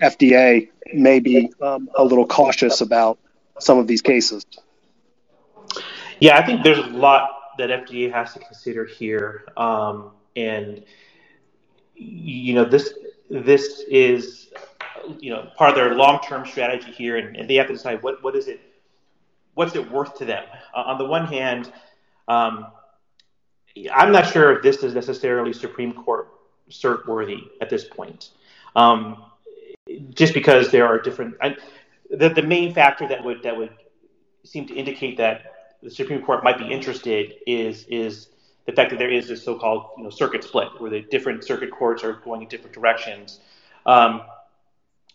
FDA 0.00 0.68
may 0.94 1.20
be 1.20 1.52
um, 1.60 1.88
a 1.96 2.04
little 2.04 2.26
cautious 2.26 2.80
about 2.80 3.18
some 3.58 3.78
of 3.78 3.86
these 3.86 4.02
cases. 4.02 4.44
Yeah, 6.20 6.36
I 6.38 6.44
think 6.44 6.62
there's 6.62 6.78
a 6.78 6.88
lot 6.88 7.30
that 7.58 7.70
FDA 7.70 8.12
has 8.12 8.32
to 8.34 8.38
consider 8.38 8.84
here, 8.84 9.44
um, 9.56 10.12
and 10.34 10.82
you 11.94 12.54
know 12.54 12.64
this 12.64 12.94
this 13.30 13.82
is 13.88 14.48
you 15.18 15.30
know 15.30 15.50
part 15.56 15.70
of 15.70 15.76
their 15.76 15.94
long-term 15.94 16.46
strategy 16.46 16.90
here, 16.92 17.16
and, 17.16 17.36
and 17.36 17.48
they 17.48 17.54
have 17.56 17.66
to 17.66 17.72
decide 17.72 18.02
what 18.02 18.22
what 18.22 18.34
is 18.34 18.48
it 18.48 18.60
what's 19.54 19.74
it 19.74 19.90
worth 19.90 20.16
to 20.18 20.24
them. 20.24 20.44
Uh, 20.74 20.80
on 20.80 20.98
the 20.98 21.04
one 21.04 21.26
hand, 21.26 21.72
um, 22.28 22.66
I'm 23.92 24.12
not 24.12 24.30
sure 24.32 24.56
if 24.56 24.62
this 24.62 24.82
is 24.82 24.94
necessarily 24.94 25.52
Supreme 25.52 25.92
Court 25.92 26.28
cert 26.70 27.06
worthy 27.06 27.42
at 27.60 27.70
this 27.70 27.84
point. 27.84 28.30
Um, 28.74 29.24
just 30.10 30.34
because 30.34 30.70
there 30.70 30.86
are 30.86 31.00
different, 31.00 31.36
I, 31.40 31.56
the, 32.10 32.28
the 32.28 32.42
main 32.42 32.74
factor 32.74 33.06
that 33.08 33.24
would 33.24 33.42
that 33.42 33.56
would 33.56 33.70
seem 34.44 34.66
to 34.68 34.74
indicate 34.74 35.16
that 35.18 35.52
the 35.82 35.90
Supreme 35.90 36.22
Court 36.22 36.42
might 36.44 36.58
be 36.58 36.66
interested 36.66 37.34
is 37.46 37.84
is 37.88 38.28
the 38.66 38.72
fact 38.72 38.90
that 38.90 38.98
there 38.98 39.10
is 39.10 39.28
this 39.28 39.44
so-called 39.44 39.90
you 39.96 40.04
know, 40.04 40.10
circuit 40.10 40.42
split, 40.42 40.68
where 40.78 40.90
the 40.90 41.02
different 41.02 41.44
circuit 41.44 41.70
courts 41.70 42.02
are 42.02 42.14
going 42.14 42.42
in 42.42 42.48
different 42.48 42.74
directions. 42.74 43.40
Um, 43.86 44.22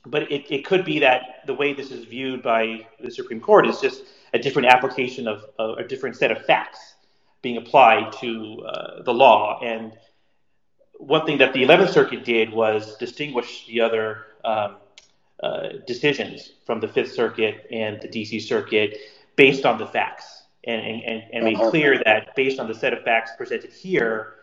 but 0.06 0.32
it, 0.32 0.50
it 0.50 0.66
could 0.66 0.86
be 0.86 1.00
that 1.00 1.44
the 1.46 1.54
way 1.54 1.74
this 1.74 1.92
is 1.92 2.06
viewed 2.06 2.42
by 2.42 2.88
the 3.00 3.12
Supreme 3.12 3.42
Court 3.42 3.68
is 3.68 3.80
just 3.80 4.04
a 4.34 4.40
different 4.40 4.70
application 4.70 5.28
of, 5.28 5.46
a 5.60 5.84
different 5.84 6.16
set 6.16 6.32
of 6.32 6.44
facts 6.46 6.96
being 7.42 7.58
applied 7.58 8.14
to 8.14 8.64
uh, 8.66 9.04
the 9.04 9.14
law. 9.14 9.60
And 9.62 9.94
one 11.02 11.26
thing 11.26 11.40
that 11.40 11.54
the 11.54 11.64
11th 11.64 11.90
Circuit 11.90 12.24
did 12.24 12.52
was 12.52 12.96
distinguish 12.98 13.66
the 13.68 13.82
other 13.82 14.28
um, 14.46 14.78
uh, 15.42 15.70
decisions 15.88 16.52
from 16.66 16.80
the 16.80 16.88
Fifth 16.88 17.14
Circuit 17.14 17.68
and 17.72 18.00
the 18.02 18.08
DC 18.08 18.42
Circuit 18.42 18.98
based 19.36 19.66
on 19.66 19.80
the 19.80 19.88
facts 19.88 20.44
and, 20.64 20.80
and, 20.82 21.24
and 21.34 21.44
made 21.44 21.58
clear 21.58 22.00
that 22.06 22.36
based 22.36 22.60
on 22.60 22.68
the 22.68 22.76
set 22.76 22.94
of 22.94 23.04
facts 23.04 23.32
presented 23.36 23.74
here, 23.74 24.36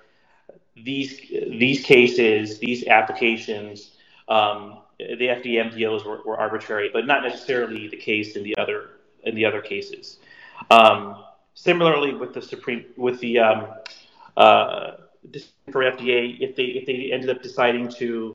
these, 0.76 1.20
these 1.30 1.84
cases, 1.84 2.58
these 2.58 2.86
applications, 2.88 3.92
um, 4.28 4.78
the 4.98 5.28
FDA 5.28 5.72
MDOs 5.72 6.04
were, 6.04 6.22
were, 6.24 6.36
arbitrary, 6.36 6.90
but 6.92 7.06
not 7.06 7.22
necessarily 7.22 7.86
the 7.86 7.96
case 7.96 8.34
in 8.34 8.42
the 8.42 8.56
other 8.58 8.90
in 9.22 9.34
the 9.34 9.44
other 9.44 9.60
cases. 9.60 10.18
Um, 10.70 11.22
Similarly, 11.54 12.14
with 12.14 12.34
the 12.34 12.40
Supreme, 12.40 12.84
with 12.96 13.18
the 13.18 13.40
um, 13.40 13.66
uh, 14.36 14.92
for 15.70 15.82
FDA, 15.82 16.40
if 16.40 16.56
they 16.56 16.64
if 16.64 16.86
they 16.86 17.10
ended 17.12 17.30
up 17.30 17.42
deciding 17.42 17.88
to 17.92 18.34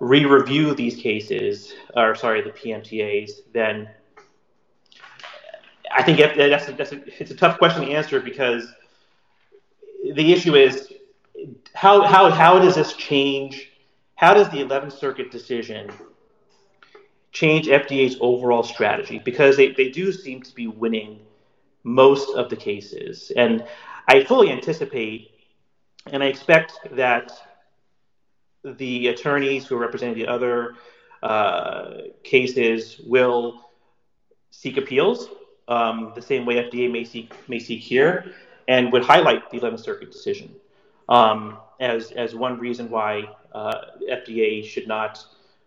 re-review 0.00 0.74
these 0.74 0.96
cases, 0.96 1.74
or 1.96 2.14
sorry, 2.14 2.42
the 2.42 2.50
PMTAs, 2.50 3.30
then 3.52 3.88
I 5.90 6.02
think 6.02 6.18
that's 6.18 6.68
a, 6.68 6.72
that's 6.72 6.92
a, 6.92 7.20
it's 7.20 7.30
a 7.30 7.36
tough 7.36 7.58
question 7.58 7.84
to 7.84 7.92
answer 7.92 8.20
because 8.20 8.72
the 10.14 10.32
issue 10.32 10.54
is 10.54 10.92
how 11.74 12.02
how 12.02 12.30
how 12.30 12.58
does 12.58 12.74
this 12.74 12.94
change? 12.94 13.70
How 14.14 14.34
does 14.34 14.48
the 14.50 14.58
11th 14.58 14.98
Circuit 14.98 15.30
decision 15.30 15.90
change 17.32 17.66
FDA's 17.66 18.16
overall 18.20 18.64
strategy? 18.64 19.20
Because 19.24 19.56
they, 19.56 19.70
they 19.72 19.90
do 19.90 20.12
seem 20.12 20.42
to 20.42 20.54
be 20.54 20.66
winning 20.66 21.20
most 21.84 22.34
of 22.36 22.50
the 22.50 22.56
cases. 22.56 23.30
And 23.36 23.64
I 24.08 24.24
fully 24.24 24.50
anticipate 24.50 25.30
and 26.06 26.22
I 26.22 26.26
expect 26.26 26.72
that 26.92 27.32
the 28.64 29.08
attorneys 29.08 29.66
who 29.66 29.76
are 29.76 29.80
representing 29.80 30.16
the 30.16 30.26
other 30.26 30.74
uh, 31.22 31.90
cases 32.22 33.00
will 33.04 33.70
seek 34.50 34.76
appeals 34.76 35.28
um, 35.68 36.12
the 36.14 36.22
same 36.22 36.46
way 36.46 36.56
FDA 36.56 36.90
may 36.90 37.04
seek, 37.04 37.34
may 37.48 37.58
seek 37.58 37.80
here 37.80 38.32
and 38.66 38.92
would 38.92 39.04
highlight 39.04 39.50
the 39.50 39.60
11th 39.60 39.80
Circuit 39.80 40.10
decision 40.10 40.54
um, 41.08 41.58
as, 41.80 42.10
as 42.12 42.34
one 42.34 42.58
reason 42.58 42.90
why 42.90 43.28
uh, 43.52 43.80
FDA 44.10 44.64
should 44.64 44.88
not 44.88 45.24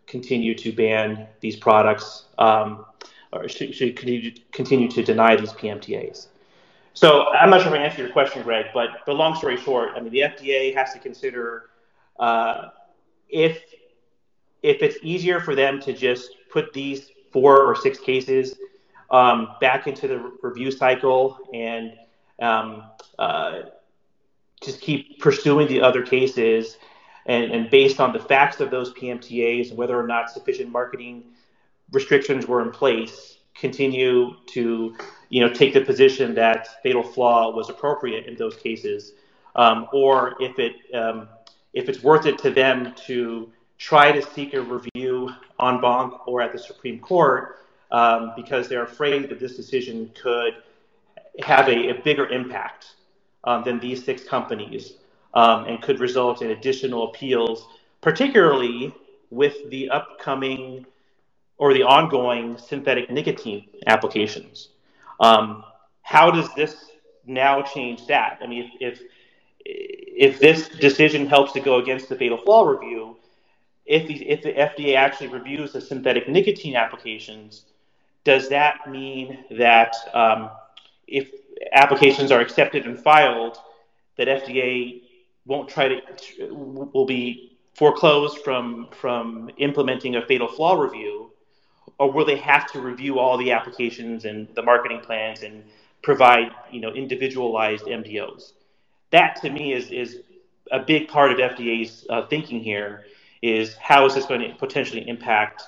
continue 0.07 0.55
to 0.55 0.71
ban 0.71 1.27
these 1.39 1.55
products. 1.55 2.25
Um, 2.37 2.85
or 3.33 3.47
should, 3.47 3.73
should 3.73 3.95
continue 4.51 4.89
to 4.89 5.03
deny 5.03 5.35
these 5.35 5.53
PMTAs. 5.53 6.27
So 6.93 7.29
I'm 7.29 7.49
not 7.49 7.61
sure 7.61 7.73
if 7.73 7.79
I 7.79 7.83
answered 7.83 7.99
your 7.99 8.09
question, 8.09 8.43
Greg, 8.43 8.67
but 8.73 8.89
the 9.05 9.13
long 9.13 9.35
story 9.35 9.57
short, 9.57 9.91
I 9.95 10.01
mean, 10.01 10.11
the 10.11 10.19
FDA 10.21 10.73
has 10.75 10.93
to 10.93 10.99
consider 10.99 11.69
uh, 12.19 12.69
if 13.29 13.61
if 14.61 14.83
it's 14.83 14.97
easier 15.01 15.39
for 15.39 15.55
them 15.55 15.79
to 15.81 15.93
just 15.93 16.35
put 16.51 16.71
these 16.73 17.09
four 17.31 17.63
or 17.63 17.75
six 17.75 17.97
cases 17.97 18.55
um, 19.09 19.55
back 19.59 19.87
into 19.87 20.07
the 20.07 20.31
review 20.43 20.69
cycle 20.69 21.39
and 21.53 21.93
um, 22.41 22.83
uh, 23.17 23.61
just 24.61 24.81
keep 24.81 25.19
pursuing 25.19 25.67
the 25.67 25.81
other 25.81 26.03
cases, 26.03 26.77
and, 27.25 27.51
and 27.51 27.69
based 27.69 27.99
on 27.99 28.13
the 28.13 28.19
facts 28.19 28.59
of 28.59 28.69
those 28.69 28.93
PMTAs 28.93 29.69
and 29.69 29.77
whether 29.77 29.99
or 29.99 30.05
not 30.05 30.29
sufficient 30.29 30.69
marketing 30.69 31.23
restrictions 31.91 32.47
were 32.47 32.61
in 32.61 32.71
place, 32.71 33.39
continue 33.55 34.35
to 34.47 34.95
you 35.31 35.39
know 35.39 35.51
take 35.51 35.73
the 35.73 35.81
position 35.81 36.35
that 36.35 36.81
fatal 36.83 37.01
flaw 37.01 37.55
was 37.55 37.69
appropriate 37.69 38.25
in 38.27 38.35
those 38.35 38.55
cases, 38.57 39.13
um, 39.55 39.87
or 39.93 40.35
if 40.39 40.59
it 40.59 40.73
um, 40.93 41.27
if 41.73 41.87
it's 41.89 42.03
worth 42.03 42.25
it 42.25 42.37
to 42.39 42.51
them 42.51 42.93
to 43.07 43.49
try 43.77 44.11
to 44.11 44.21
seek 44.21 44.53
a 44.53 44.61
review 44.61 45.29
en 45.59 45.81
banc 45.81 46.27
or 46.27 46.41
at 46.41 46.51
the 46.51 46.59
Supreme 46.59 46.99
Court 46.99 47.59
um, 47.91 48.33
because 48.35 48.67
they're 48.67 48.83
afraid 48.83 49.29
that 49.29 49.39
this 49.39 49.55
decision 49.55 50.11
could 50.21 50.53
have 51.39 51.67
a, 51.69 51.89
a 51.89 51.93
bigger 52.03 52.27
impact 52.27 52.95
um, 53.45 53.63
than 53.63 53.79
these 53.79 54.03
six 54.03 54.23
companies 54.23 54.93
and 55.33 55.81
could 55.81 55.99
result 55.99 56.41
in 56.41 56.51
additional 56.51 57.09
appeals, 57.09 57.67
particularly 58.01 58.93
with 59.29 59.69
the 59.69 59.89
upcoming 59.89 60.85
or 61.57 61.73
the 61.73 61.83
ongoing 61.83 62.57
synthetic 62.57 63.09
nicotine 63.09 63.65
applications. 63.87 64.69
Um, 65.21 65.63
how 66.01 66.31
does 66.31 66.53
this 66.55 66.75
now 67.25 67.61
change 67.61 68.07
that? 68.07 68.39
I 68.41 68.47
mean, 68.47 68.71
if, 68.79 68.99
if 68.99 69.01
if 69.63 70.39
this 70.39 70.67
decision 70.67 71.27
helps 71.27 71.51
to 71.53 71.59
go 71.59 71.77
against 71.77 72.09
the 72.09 72.15
fatal 72.15 72.37
flaw 72.37 72.63
review, 72.63 73.15
if 73.85 74.07
the, 74.07 74.27
if 74.27 74.41
the 74.41 74.53
FDA 74.53 74.95
actually 74.95 75.27
reviews 75.27 75.73
the 75.73 75.81
synthetic 75.81 76.27
nicotine 76.27 76.75
applications, 76.75 77.65
does 78.23 78.49
that 78.49 78.89
mean 78.89 79.45
that 79.51 79.95
um, 80.13 80.49
if 81.07 81.29
applications 81.71 82.31
are 82.31 82.41
accepted 82.41 82.85
and 82.85 82.99
filed, 82.99 83.57
that 84.17 84.27
FDA 84.27 85.01
won't 85.45 85.69
try 85.69 85.87
to 85.89 86.53
will 86.53 87.05
be 87.05 87.57
foreclosed 87.73 88.39
from 88.39 88.87
from 88.91 89.49
implementing 89.57 90.15
a 90.15 90.25
fatal 90.25 90.47
flaw 90.47 90.79
review, 90.79 91.30
or 91.97 92.11
will 92.11 92.25
they 92.25 92.37
have 92.37 92.71
to 92.71 92.81
review 92.81 93.19
all 93.19 93.37
the 93.37 93.51
applications 93.51 94.25
and 94.25 94.47
the 94.55 94.61
marketing 94.61 94.99
plans 95.01 95.43
and 95.43 95.63
provide 96.01 96.51
you 96.71 96.81
know 96.81 96.91
individualized 96.91 97.85
MDOs? 97.85 98.53
That 99.11 99.35
to 99.41 99.49
me 99.49 99.73
is 99.73 99.91
is 99.91 100.19
a 100.71 100.79
big 100.79 101.07
part 101.07 101.31
of 101.31 101.37
FDA's 101.37 102.05
uh, 102.09 102.25
thinking 102.27 102.61
here. 102.61 103.05
Is 103.41 103.75
how 103.75 104.05
is 104.05 104.13
this 104.13 104.25
going 104.25 104.41
to 104.41 104.53
potentially 104.55 105.07
impact 105.07 105.63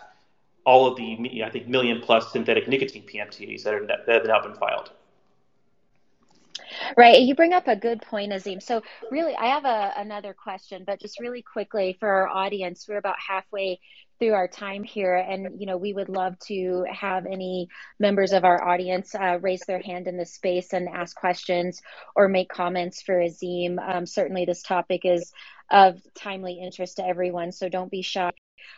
all 0.66 0.88
of 0.88 0.96
the 0.96 1.44
I 1.44 1.50
think 1.50 1.68
million 1.68 2.02
plus 2.02 2.32
synthetic 2.32 2.68
nicotine 2.68 3.04
PMTAs 3.04 3.64
that 3.64 3.74
are 3.74 3.86
that 3.86 4.08
have 4.08 4.26
now 4.26 4.42
been 4.42 4.56
filed? 4.56 4.92
Right. 6.98 7.22
You 7.22 7.36
bring 7.36 7.54
up 7.54 7.68
a 7.68 7.76
good 7.76 8.02
point, 8.02 8.34
Azim. 8.34 8.60
So, 8.60 8.82
really, 9.12 9.36
I 9.36 9.48
have 9.48 9.66
a, 9.66 9.94
another 9.98 10.34
question, 10.34 10.84
but 10.86 11.00
just 11.00 11.20
really 11.20 11.42
quickly 11.42 11.98
for 12.00 12.10
our 12.10 12.28
audience, 12.28 12.86
we're 12.88 12.98
about 12.98 13.16
halfway 13.26 13.80
through 14.20 14.34
our 14.34 14.48
time 14.48 14.84
here, 14.84 15.16
and 15.16 15.60
you 15.60 15.66
know, 15.66 15.78
we 15.78 15.94
would 15.94 16.10
love 16.10 16.38
to 16.48 16.86
have 16.92 17.26
any 17.26 17.68
members 18.00 18.32
of 18.34 18.46
our 18.46 18.64
audience 18.64 19.16
uh, 19.16 19.40
raise 19.42 19.62
their 19.62 19.82
hand 19.82 20.08
in 20.08 20.18
this 20.18 20.34
space 20.34 20.74
and 20.74 20.88
ask 20.90 21.16
questions 21.16 21.82
or 22.16 22.28
make 22.28 22.50
comments 22.50 23.02
for 23.02 23.20
Azim. 23.20 23.80
Um, 23.80 24.06
certainly, 24.06 24.46
this 24.46 24.62
topic 24.62 25.02
is 25.06 25.32
of 25.72 26.00
timely 26.16 26.60
interest 26.64 26.98
to 26.98 27.06
everyone, 27.06 27.52
so 27.52 27.70
don't 27.70 27.92
be 27.92 28.02
shy 28.02 28.32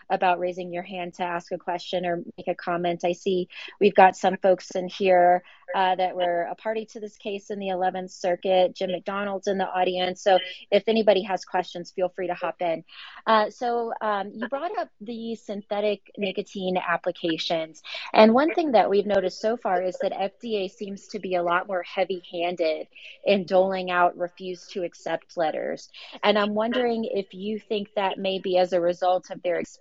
about 0.09 0.39
raising 0.39 0.71
your 0.71 0.83
hand 0.83 1.13
to 1.15 1.23
ask 1.23 1.51
a 1.51 1.57
question 1.57 2.05
or 2.05 2.23
make 2.37 2.47
a 2.47 2.55
comment. 2.55 3.03
I 3.03 3.13
see 3.13 3.47
we've 3.79 3.95
got 3.95 4.15
some 4.15 4.37
folks 4.37 4.71
in 4.71 4.87
here 4.87 5.43
uh, 5.73 5.95
that 5.95 6.15
were 6.15 6.43
a 6.43 6.55
party 6.55 6.85
to 6.85 6.99
this 6.99 7.17
case 7.17 7.49
in 7.49 7.59
the 7.59 7.67
11th 7.67 8.11
Circuit. 8.11 8.75
Jim 8.75 8.91
McDonald's 8.91 9.47
in 9.47 9.57
the 9.57 9.65
audience. 9.65 10.21
So 10.21 10.37
if 10.71 10.83
anybody 10.87 11.23
has 11.23 11.43
questions, 11.43 11.91
feel 11.91 12.09
free 12.09 12.27
to 12.27 12.33
hop 12.33 12.61
in. 12.61 12.83
Uh, 13.25 13.49
so 13.49 13.91
um, 14.01 14.31
you 14.33 14.47
brought 14.47 14.77
up 14.77 14.89
the 15.01 15.35
synthetic 15.35 16.01
nicotine 16.17 16.77
applications. 16.77 17.81
And 18.13 18.33
one 18.33 18.53
thing 18.53 18.71
that 18.73 18.89
we've 18.89 19.07
noticed 19.07 19.41
so 19.41 19.57
far 19.57 19.81
is 19.81 19.97
that 20.01 20.11
FDA 20.11 20.71
seems 20.71 21.07
to 21.07 21.19
be 21.19 21.35
a 21.35 21.43
lot 21.43 21.67
more 21.67 21.83
heavy 21.83 22.21
handed 22.31 22.87
in 23.25 23.45
doling 23.45 23.89
out 23.89 24.15
refuse 24.17 24.67
to 24.67 24.83
accept 24.83 25.35
letters. 25.35 25.89
And 26.23 26.37
I'm 26.37 26.53
wondering 26.53 27.05
if 27.05 27.33
you 27.33 27.59
think 27.59 27.89
that 27.95 28.17
may 28.19 28.39
be 28.39 28.57
as 28.57 28.71
a 28.73 28.79
result 28.79 29.31
of 29.31 29.41
their 29.41 29.59
experience 29.59 29.74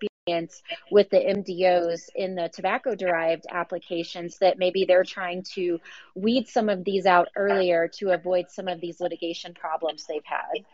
with 0.91 1.11
the 1.11 1.19
MDOs 1.19 2.09
in 2.15 2.35
the 2.35 2.49
tobacco 2.49 2.95
derived 2.95 3.45
applications 3.51 4.39
that 4.39 4.59
maybe 4.59 4.87
they're 4.87 5.05
trying 5.05 5.43
to 5.43 5.79
weed 6.15 6.49
some 6.49 6.71
of 6.71 6.83
these 6.83 7.05
out 7.05 7.29
earlier 7.37 7.89
to 7.89 8.11
avoid 8.11 8.51
some 8.51 8.67
of 8.67 8.81
these 8.81 9.01
litigation 9.01 9.53
problems 9.53 10.07
they've 10.07 10.25
had. 10.25 10.65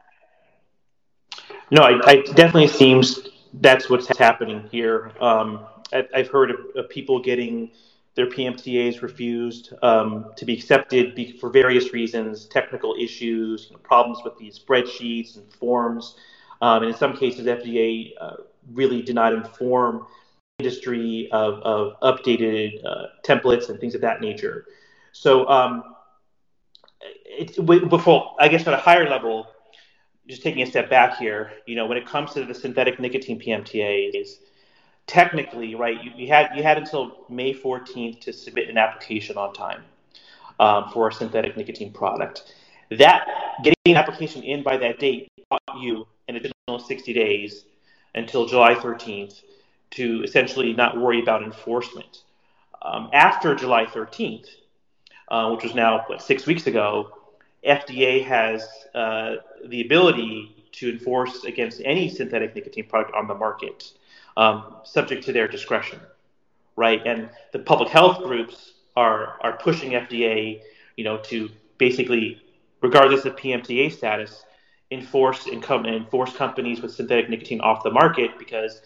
No, 1.72 1.82
I, 1.82 2.00
I 2.08 2.16
definitely 2.34 2.68
seems 2.68 3.28
that's 3.54 3.90
what's 3.90 4.06
happening 4.18 4.68
here. 4.70 5.10
Um, 5.20 5.66
I, 5.92 6.06
have 6.14 6.28
heard 6.28 6.52
of, 6.52 6.58
of, 6.76 6.88
people 6.88 7.20
getting 7.20 7.72
their 8.14 8.26
PMTAs 8.26 9.02
refused 9.02 9.72
um, 9.82 10.26
to 10.36 10.44
be 10.44 10.54
accepted 10.54 11.16
be, 11.16 11.32
for 11.32 11.50
various 11.50 11.92
reasons, 11.92 12.44
technical 12.44 12.94
issues, 12.94 13.66
you 13.68 13.72
know, 13.72 13.80
problems 13.82 14.20
with 14.22 14.38
these 14.38 14.56
spreadsheets 14.56 15.36
and 15.36 15.52
forms. 15.52 16.14
Um, 16.62 16.82
and 16.82 16.92
in 16.92 16.96
some 16.96 17.16
cases, 17.16 17.46
FDA 17.46 18.12
uh, 18.20 18.36
really 18.72 19.02
did 19.02 19.14
not 19.14 19.32
inform 19.32 20.06
industry 20.58 21.28
of, 21.32 21.54
of 21.62 21.98
updated 22.00 22.84
uh, 22.84 23.06
templates 23.24 23.68
and 23.68 23.80
things 23.80 23.94
of 23.94 24.00
that 24.02 24.20
nature. 24.20 24.66
So, 25.12 25.48
um, 25.48 25.94
it's 27.24 27.56
before 27.56 28.36
I 28.38 28.48
guess 28.48 28.66
at 28.66 28.74
a 28.74 28.76
higher 28.76 29.08
level, 29.08 29.46
just 30.28 30.42
taking 30.42 30.62
a 30.62 30.66
step 30.66 30.90
back 30.90 31.16
here, 31.18 31.52
you 31.66 31.74
know, 31.74 31.86
when 31.86 31.96
it 31.96 32.06
comes 32.06 32.32
to 32.34 32.44
the 32.44 32.54
synthetic 32.54 33.00
nicotine 33.00 33.40
PMTAs, 33.40 34.38
technically, 35.06 35.74
right, 35.74 36.02
you, 36.02 36.10
you 36.14 36.28
had 36.28 36.50
you 36.54 36.62
had 36.62 36.76
until 36.76 37.24
May 37.28 37.54
14th 37.54 38.20
to 38.20 38.32
submit 38.32 38.68
an 38.68 38.76
application 38.76 39.38
on 39.38 39.54
time 39.54 39.82
um, 40.58 40.90
for 40.92 41.08
a 41.08 41.12
synthetic 41.12 41.56
nicotine 41.56 41.92
product. 41.92 42.54
That 42.90 43.26
getting 43.62 43.76
an 43.86 43.96
application 43.96 44.42
in 44.42 44.62
by 44.62 44.76
that 44.76 44.98
date 44.98 45.28
bought 45.48 45.62
you 45.80 46.06
an 46.28 46.36
additional 46.36 46.78
60 46.78 47.12
days 47.12 47.64
until 48.14 48.46
July 48.46 48.74
13th 48.74 49.42
to 49.90 50.22
essentially 50.22 50.72
not 50.72 50.98
worry 50.98 51.20
about 51.20 51.42
enforcement. 51.42 52.22
Um, 52.82 53.10
after 53.12 53.54
July 53.54 53.86
13th, 53.86 54.46
uh, 55.28 55.50
which 55.50 55.64
was 55.64 55.74
now 55.74 56.04
what, 56.06 56.22
six 56.22 56.46
weeks 56.46 56.66
ago, 56.66 57.16
FDA 57.66 58.24
has 58.24 58.66
uh, 58.94 59.36
the 59.66 59.82
ability 59.82 60.56
to 60.72 60.90
enforce 60.90 61.44
against 61.44 61.82
any 61.84 62.08
synthetic 62.08 62.54
nicotine 62.54 62.86
product 62.86 63.14
on 63.14 63.28
the 63.28 63.34
market, 63.34 63.92
um, 64.36 64.76
subject 64.84 65.24
to 65.24 65.32
their 65.32 65.46
discretion, 65.46 66.00
right? 66.76 67.02
And 67.04 67.28
the 67.52 67.58
public 67.58 67.90
health 67.90 68.22
groups 68.22 68.72
are 68.96 69.36
are 69.42 69.56
pushing 69.58 69.92
FDA, 69.92 70.62
you 70.96 71.04
know, 71.04 71.18
to 71.18 71.50
basically, 71.78 72.42
regardless 72.80 73.24
of 73.24 73.36
PMTA 73.36 73.92
status, 73.92 74.44
enforce 74.90 75.46
and 75.46 75.54
income 75.54 75.86
enforce 75.86 76.34
companies 76.34 76.80
with 76.80 76.92
synthetic 76.92 77.28
nicotine 77.28 77.60
off 77.60 77.82
the 77.82 77.90
market 77.90 78.30
because 78.38 78.82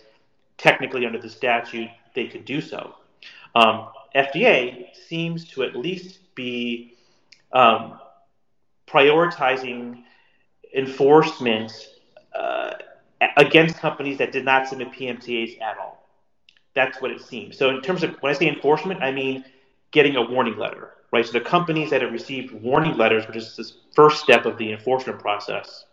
technically 0.59 1.07
under 1.07 1.19
the 1.19 1.29
statute 1.29 1.88
they 2.14 2.27
could 2.27 2.45
do 2.45 2.61
so. 2.61 2.95
Um, 3.55 3.88
FDA 4.14 4.95
seems 5.09 5.47
to 5.49 5.62
at 5.64 5.75
least 5.75 6.35
be 6.35 6.95
um, 7.53 7.99
prioritizing 8.87 10.03
enforcement 10.75 11.73
uh, 12.35 12.75
against 13.37 13.79
companies 13.79 14.19
that 14.19 14.33
did 14.33 14.45
not 14.45 14.69
submit 14.69 14.93
PMTAs 14.93 15.61
at 15.61 15.79
all. 15.79 16.09
That's 16.75 17.01
what 17.01 17.11
it 17.11 17.21
seems. 17.21 17.57
So 17.57 17.71
in 17.71 17.81
terms 17.81 18.03
of 18.03 18.17
when 18.21 18.35
I 18.35 18.37
say 18.37 18.49
enforcement, 18.49 19.03
I 19.03 19.12
mean 19.12 19.45
getting 19.93 20.17
a 20.17 20.23
warning 20.23 20.59
letter, 20.59 20.90
right? 21.12 21.25
So 21.25 21.33
the 21.33 21.40
companies 21.40 21.90
that 21.90 22.03
have 22.03 22.12
received 22.12 22.53
warning 22.53 22.97
letters, 22.97 23.27
which 23.27 23.37
is 23.37 23.57
the 23.57 23.71
first 23.95 24.23
step 24.23 24.45
of 24.45 24.59
the 24.59 24.73
enforcement 24.73 25.21
process, 25.21 25.85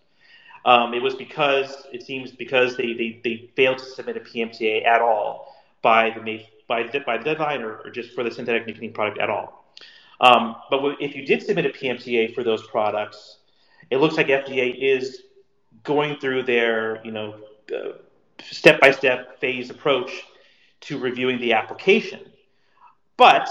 um, 0.66 0.94
it 0.94 1.02
was 1.02 1.16
because 1.16 1.88
it 1.92 2.04
seems 2.04 2.32
because 2.32 2.78
they, 2.78 2.94
they, 2.94 3.20
they 3.24 3.50
failed 3.56 3.80
to 3.80 3.86
submit 3.86 4.18
a 4.18 4.20
PMTA 4.20 4.86
at 4.86 5.02
all 5.02 5.56
by 5.82 6.12
the 6.12 6.46
by 6.68 6.84
the, 6.84 7.00
by 7.02 7.18
the 7.18 7.24
deadline 7.24 7.62
or, 7.64 7.78
or 7.78 7.90
just 7.90 8.14
for 8.14 8.24
the 8.24 8.32
synthetic 8.32 8.66
nicotine 8.66 8.94
product 8.94 9.20
at 9.20 9.30
all. 9.30 9.66
Um, 10.22 10.56
but 10.70 10.98
if 11.02 11.16
you 11.16 11.26
did 11.26 11.44
submit 11.44 11.66
a 11.66 11.70
PMTA 11.70 12.34
for 12.34 12.44
those 12.44 12.66
products, 12.68 13.38
it 13.90 13.98
looks 13.98 14.16
like 14.16 14.28
FDA 14.28 14.76
is 14.80 15.24
going 15.84 16.18
through 16.18 16.44
their 16.44 17.04
you 17.04 17.12
know 17.12 17.36
step 18.42 18.80
by 18.80 18.92
step 18.92 19.40
phase 19.40 19.70
approach 19.70 20.12
to 20.82 20.98
reviewing 20.98 21.40
the 21.40 21.54
application. 21.54 22.20
But 23.18 23.50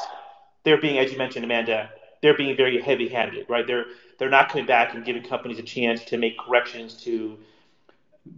they're 0.65 0.81
being, 0.81 0.99
as 0.99 1.13
you 1.13 1.19
mentioned, 1.19 1.45
Amanda, 1.45 1.91
they're 2.23 2.37
being 2.37 2.57
very 2.57 2.81
heavy 2.81 3.09
handed, 3.09 3.47
right? 3.49 3.67
They're 3.67 3.87
they're 4.21 4.31
not 4.31 4.51
coming 4.51 4.67
back 4.67 4.95
and 4.95 5.05
giving 5.05 5.23
companies 5.25 5.59
a 5.59 5.63
chance 5.63 6.05
to 6.05 6.19
make 6.19 6.39
corrections 6.39 6.95
to 7.03 7.39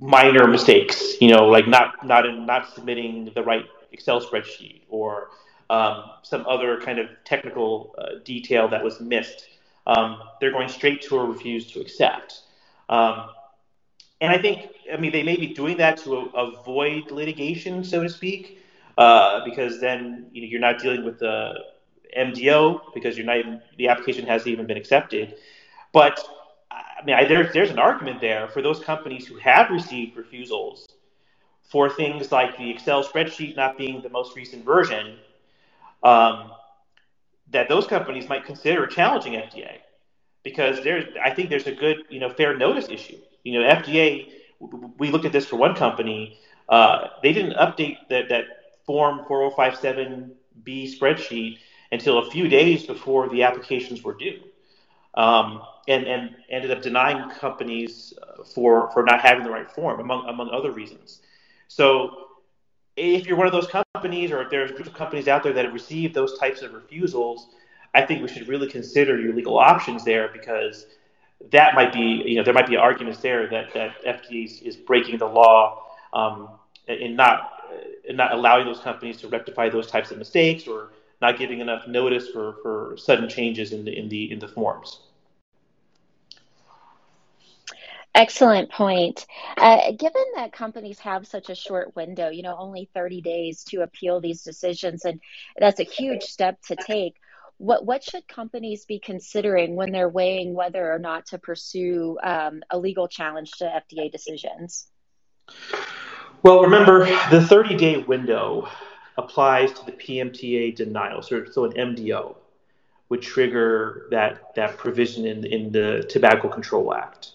minor 0.00 0.46
mistakes, 0.46 1.20
you 1.20 1.28
know, 1.28 1.44
like 1.48 1.66
not 1.66 2.06
not 2.06 2.24
in, 2.24 2.46
not 2.46 2.72
submitting 2.72 3.30
the 3.34 3.42
right 3.42 3.66
Excel 3.90 4.20
spreadsheet 4.20 4.82
or 4.88 5.28
um, 5.68 6.04
some 6.22 6.46
other 6.46 6.80
kind 6.80 6.98
of 6.98 7.08
technical 7.24 7.94
uh, 7.98 8.20
detail 8.24 8.68
that 8.68 8.82
was 8.82 9.00
missed. 9.00 9.48
Um, 9.86 10.20
they're 10.40 10.52
going 10.52 10.68
straight 10.68 11.02
to 11.02 11.18
a 11.18 11.24
refuse 11.24 11.70
to 11.72 11.80
accept. 11.80 12.42
Um, 12.88 13.30
and 14.20 14.30
I 14.30 14.38
think, 14.38 14.70
I 14.92 14.98
mean, 14.98 15.10
they 15.10 15.24
may 15.24 15.36
be 15.36 15.48
doing 15.48 15.78
that 15.78 15.96
to 16.04 16.16
a, 16.16 16.24
avoid 16.46 17.10
litigation, 17.10 17.82
so 17.82 18.04
to 18.04 18.08
speak, 18.08 18.60
uh, 18.96 19.44
because 19.44 19.80
then 19.80 20.26
you 20.32 20.42
know, 20.42 20.48
you're 20.48 20.60
not 20.60 20.78
dealing 20.78 21.04
with 21.04 21.18
the 21.18 21.54
MDO 22.16 22.94
because 22.94 23.16
you're 23.16 23.26
not 23.26 23.38
even, 23.38 23.60
the 23.78 23.88
application 23.88 24.26
hasn't 24.26 24.48
even 24.48 24.66
been 24.66 24.76
accepted. 24.76 25.34
But 25.92 26.20
I 26.70 27.04
mean, 27.04 27.16
I, 27.16 27.24
there's 27.24 27.52
there's 27.52 27.70
an 27.70 27.78
argument 27.78 28.20
there 28.20 28.48
for 28.48 28.62
those 28.62 28.80
companies 28.80 29.26
who 29.26 29.36
have 29.36 29.70
received 29.70 30.16
refusals 30.16 30.86
for 31.64 31.88
things 31.88 32.30
like 32.32 32.56
the 32.58 32.70
Excel 32.70 33.02
spreadsheet 33.04 33.56
not 33.56 33.78
being 33.78 34.02
the 34.02 34.08
most 34.10 34.36
recent 34.36 34.64
version, 34.64 35.16
um, 36.02 36.50
that 37.50 37.68
those 37.68 37.86
companies 37.86 38.28
might 38.28 38.44
consider 38.44 38.86
challenging 38.86 39.34
FDA 39.34 39.78
because 40.42 40.82
there's 40.84 41.04
I 41.22 41.30
think 41.30 41.50
there's 41.50 41.66
a 41.66 41.72
good 41.72 41.98
you 42.08 42.20
know 42.20 42.30
fair 42.30 42.56
notice 42.56 42.88
issue. 42.88 43.18
You 43.44 43.60
know, 43.60 43.68
FDA. 43.68 44.28
We 44.98 45.10
looked 45.10 45.24
at 45.24 45.32
this 45.32 45.46
for 45.46 45.56
one 45.56 45.74
company. 45.74 46.38
Uh, 46.68 47.08
they 47.22 47.32
didn't 47.32 47.54
update 47.54 47.96
that 48.10 48.28
that 48.28 48.44
form 48.86 49.24
4057B 49.28 50.30
spreadsheet 50.98 51.58
until 51.90 52.18
a 52.18 52.30
few 52.30 52.48
days 52.48 52.86
before 52.86 53.28
the 53.28 53.42
applications 53.42 54.02
were 54.02 54.14
due, 54.14 54.40
um, 55.14 55.62
and 55.88 56.04
and 56.06 56.36
ended 56.48 56.70
up 56.70 56.82
denying 56.82 57.28
companies 57.30 58.14
uh, 58.22 58.44
for 58.44 58.90
for 58.92 59.02
not 59.02 59.20
having 59.20 59.44
the 59.44 59.50
right 59.50 59.70
form 59.70 60.00
among 60.00 60.28
among 60.28 60.50
other 60.50 60.72
reasons. 60.72 61.20
So 61.68 62.28
if 62.96 63.26
you're 63.26 63.36
one 63.36 63.46
of 63.46 63.52
those 63.52 63.68
companies 63.68 64.30
or 64.30 64.42
if 64.42 64.50
there's 64.50 64.70
a 64.70 64.74
group 64.74 64.86
of 64.86 64.94
companies 64.94 65.28
out 65.28 65.42
there 65.42 65.52
that 65.52 65.64
have 65.64 65.74
received 65.74 66.14
those 66.14 66.38
types 66.38 66.62
of 66.62 66.74
refusals, 66.74 67.48
I 67.94 68.02
think 68.02 68.22
we 68.22 68.28
should 68.28 68.48
really 68.48 68.68
consider 68.68 69.18
your 69.18 69.34
legal 69.34 69.58
options 69.58 70.04
there 70.04 70.28
because 70.28 70.86
that 71.50 71.74
might 71.74 71.92
be, 71.92 72.22
you 72.26 72.36
know, 72.36 72.44
there 72.44 72.54
might 72.54 72.66
be 72.66 72.76
arguments 72.76 73.20
there 73.20 73.48
that, 73.48 73.72
that 73.74 74.04
FDA 74.04 74.44
is, 74.44 74.60
is 74.60 74.76
breaking 74.76 75.18
the 75.18 75.26
law 75.26 75.82
um, 76.12 76.48
in 76.88 77.16
not 77.16 77.50
in 78.04 78.16
not 78.16 78.32
allowing 78.32 78.66
those 78.66 78.80
companies 78.80 79.16
to 79.18 79.28
rectify 79.28 79.68
those 79.68 79.86
types 79.86 80.10
of 80.10 80.18
mistakes 80.18 80.66
or 80.66 80.90
not 81.22 81.38
giving 81.38 81.60
enough 81.60 81.86
notice 81.86 82.28
for, 82.28 82.56
for 82.62 82.96
sudden 82.98 83.28
changes 83.28 83.72
in 83.72 83.84
the 83.84 83.96
in 83.96 84.08
the 84.08 84.30
in 84.30 84.40
the 84.40 84.48
forms. 84.48 84.98
Excellent 88.14 88.70
point. 88.70 89.24
Uh, 89.56 89.92
given 89.92 90.24
that 90.34 90.52
companies 90.52 90.98
have 90.98 91.26
such 91.26 91.48
a 91.48 91.54
short 91.54 91.96
window, 91.96 92.28
you 92.28 92.42
know, 92.42 92.54
only 92.58 92.90
30 92.92 93.22
days 93.22 93.64
to 93.64 93.80
appeal 93.80 94.20
these 94.20 94.42
decisions, 94.42 95.06
and 95.06 95.18
that's 95.58 95.80
a 95.80 95.84
huge 95.84 96.24
step 96.24 96.60
to 96.68 96.76
take. 96.76 97.14
What 97.56 97.86
what 97.86 98.02
should 98.02 98.26
companies 98.26 98.84
be 98.84 98.98
considering 98.98 99.76
when 99.76 99.92
they're 99.92 100.08
weighing 100.08 100.52
whether 100.52 100.92
or 100.92 100.98
not 100.98 101.26
to 101.26 101.38
pursue 101.38 102.18
um, 102.22 102.62
a 102.70 102.76
legal 102.76 103.06
challenge 103.06 103.52
to 103.58 103.64
FDA 103.64 104.10
decisions? 104.10 104.88
Well, 106.42 106.62
remember 106.62 107.06
the 107.30 107.40
30 107.46 107.76
day 107.76 107.98
window 107.98 108.68
applies 109.16 109.72
to 109.72 109.84
the 109.86 109.92
PMTA 109.92 110.74
denial, 110.74 111.22
so, 111.22 111.44
so 111.44 111.64
an 111.64 111.72
MDO 111.72 112.36
would 113.08 113.20
trigger 113.20 114.06
that 114.10 114.54
that 114.54 114.78
provision 114.78 115.26
in 115.26 115.44
in 115.44 115.70
the 115.70 116.06
Tobacco 116.08 116.48
Control 116.48 116.94
Act. 116.94 117.32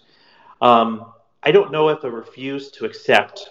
Um, 0.60 1.06
I 1.42 1.52
don't 1.52 1.70
know 1.70 1.88
if 1.88 2.02
a 2.02 2.10
refuse 2.10 2.72
to 2.72 2.84
accept, 2.84 3.48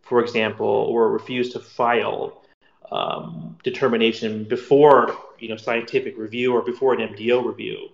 for 0.00 0.22
example, 0.22 0.66
or 0.66 1.04
a 1.04 1.08
refuse 1.08 1.50
to 1.50 1.60
file 1.60 2.42
um, 2.90 3.58
determination 3.62 4.44
before 4.44 5.16
you 5.38 5.48
know 5.50 5.56
scientific 5.56 6.16
review 6.16 6.54
or 6.54 6.62
before 6.62 6.94
an 6.94 7.00
MDO 7.14 7.44
review 7.44 7.90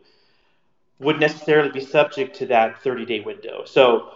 would 1.01 1.19
necessarily 1.21 1.71
be 1.71 1.81
subject 1.81 2.37
to 2.37 2.47
that 2.47 2.83
30-day 2.83 3.21
window. 3.21 3.65
So 3.67 4.13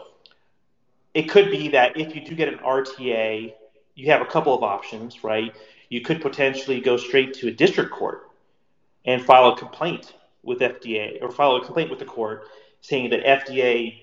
it 1.13 1.25
could 1.25 1.51
be 1.51 1.69
that 1.69 1.97
if 1.97 2.15
you 2.15 2.25
do 2.25 2.35
get 2.35 2.49
an 2.49 2.59
RTA, 2.61 3.53
you 3.95 4.11
have 4.11 4.20
a 4.20 4.26
couple 4.26 4.55
of 4.55 4.62
options, 4.62 5.22
right? 5.24 5.55
You 5.88 6.01
could 6.01 6.20
potentially 6.20 6.80
go 6.80 6.97
straight 6.97 7.34
to 7.34 7.49
a 7.49 7.51
district 7.51 7.91
court 7.93 8.28
and 9.05 9.24
file 9.24 9.49
a 9.49 9.57
complaint 9.57 10.14
with 10.43 10.61
FDA 10.61 11.22
or 11.22 11.30
file 11.30 11.57
a 11.57 11.64
complaint 11.64 11.91
with 11.91 11.99
the 11.99 12.05
court 12.05 12.45
saying 12.80 13.11
that 13.11 13.24
FDA 13.24 14.01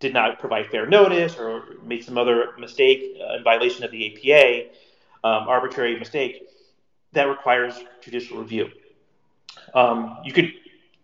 did 0.00 0.12
not 0.12 0.38
provide 0.38 0.66
fair 0.66 0.86
notice 0.86 1.36
or 1.36 1.64
made 1.82 2.04
some 2.04 2.18
other 2.18 2.50
mistake 2.58 3.16
uh, 3.20 3.36
in 3.36 3.44
violation 3.44 3.84
of 3.84 3.90
the 3.90 4.32
APA, 4.32 4.68
um, 5.26 5.48
arbitrary 5.48 5.98
mistake, 5.98 6.42
that 7.12 7.24
requires 7.24 7.74
judicial 8.02 8.38
review. 8.38 8.70
Um, 9.72 10.18
you 10.24 10.32
could 10.32 10.52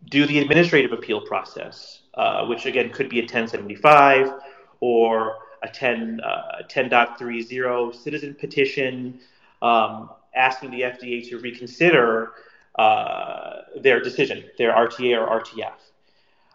do 0.08 0.26
the 0.26 0.38
administrative 0.38 0.92
appeal 0.92 1.20
process, 1.20 2.00
uh, 2.14 2.46
which 2.46 2.66
again 2.66 2.90
could 2.90 3.08
be 3.08 3.20
a 3.20 3.22
1075 3.22 4.32
or 4.80 5.36
a 5.62 5.68
10, 5.68 6.20
uh, 6.20 6.62
10.30 6.68 7.94
citizen 7.94 8.34
petition 8.34 9.20
um, 9.62 10.11
asking 10.34 10.70
the 10.70 10.82
FDA 10.82 11.28
to 11.28 11.38
reconsider 11.38 12.32
uh, 12.78 13.62
their 13.80 14.00
decision, 14.00 14.44
their 14.58 14.72
RTA 14.72 15.20
or 15.20 15.40
RTF. 15.40 15.72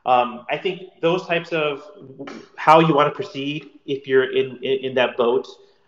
Um, 0.05 0.45
I 0.49 0.57
think 0.57 1.01
those 1.01 1.25
types 1.25 1.51
of 1.51 1.83
how 2.55 2.79
you 2.79 2.93
want 2.93 3.11
to 3.11 3.15
proceed, 3.15 3.71
if 3.85 4.07
you're 4.07 4.31
in, 4.31 4.57
in, 4.57 4.85
in 4.85 4.95
that 4.95 5.17
boat, 5.17 5.47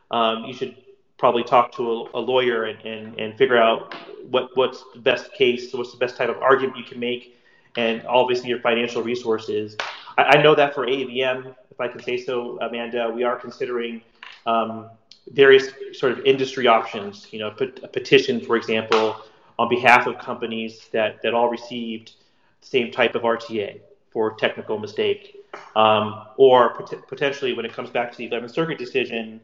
um, 0.09 0.45
you 0.45 0.53
should 0.53 0.75
probably 1.17 1.43
talk 1.43 1.71
to 1.73 1.83
a, 1.83 2.19
a 2.19 2.19
lawyer 2.19 2.65
and, 2.65 2.79
and, 2.85 3.19
and 3.19 3.37
figure 3.37 3.57
out 3.57 3.93
what, 4.29 4.49
what's 4.55 4.83
the 4.93 4.99
best 4.99 5.31
case, 5.33 5.73
what's 5.73 5.91
the 5.91 5.97
best 5.97 6.17
type 6.17 6.29
of 6.29 6.37
argument 6.37 6.77
you 6.77 6.83
can 6.83 6.99
make, 6.99 7.37
and 7.75 8.05
obviously 8.07 8.49
your 8.49 8.59
financial 8.59 9.03
resources. 9.03 9.77
I, 10.17 10.37
I 10.37 10.41
know 10.41 10.55
that 10.55 10.73
for 10.73 10.85
AVM, 10.85 11.55
if 11.71 11.79
I 11.79 11.87
can 11.87 12.01
say 12.01 12.17
so, 12.17 12.59
Amanda, 12.61 13.11
we 13.13 13.23
are 13.23 13.35
considering 13.35 14.01
um, 14.45 14.89
various 15.31 15.69
sort 15.93 16.11
of 16.11 16.19
industry 16.25 16.67
options. 16.67 17.27
You 17.31 17.39
know, 17.39 17.47
a 17.49 17.87
petition, 17.87 18.41
for 18.41 18.55
example, 18.55 19.15
on 19.59 19.69
behalf 19.69 20.07
of 20.07 20.17
companies 20.19 20.87
that, 20.91 21.21
that 21.23 21.33
all 21.33 21.49
received 21.49 22.13
the 22.61 22.67
same 22.67 22.91
type 22.91 23.15
of 23.15 23.23
RTA 23.23 23.79
for 24.11 24.33
technical 24.35 24.79
mistake, 24.79 25.37
um, 25.75 26.25
or 26.37 26.73
pot- 26.73 27.07
potentially 27.07 27.53
when 27.53 27.65
it 27.65 27.73
comes 27.73 27.89
back 27.89 28.11
to 28.11 28.17
the 28.17 28.29
11th 28.29 28.51
Circuit 28.51 28.77
decision, 28.77 29.41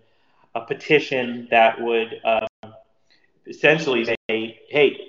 a 0.56 0.62
petition 0.62 1.48
that 1.52 1.80
would 1.82 2.22
um, 2.24 2.74
essentially 3.48 4.06
say, 4.06 4.60
hey, 4.70 5.00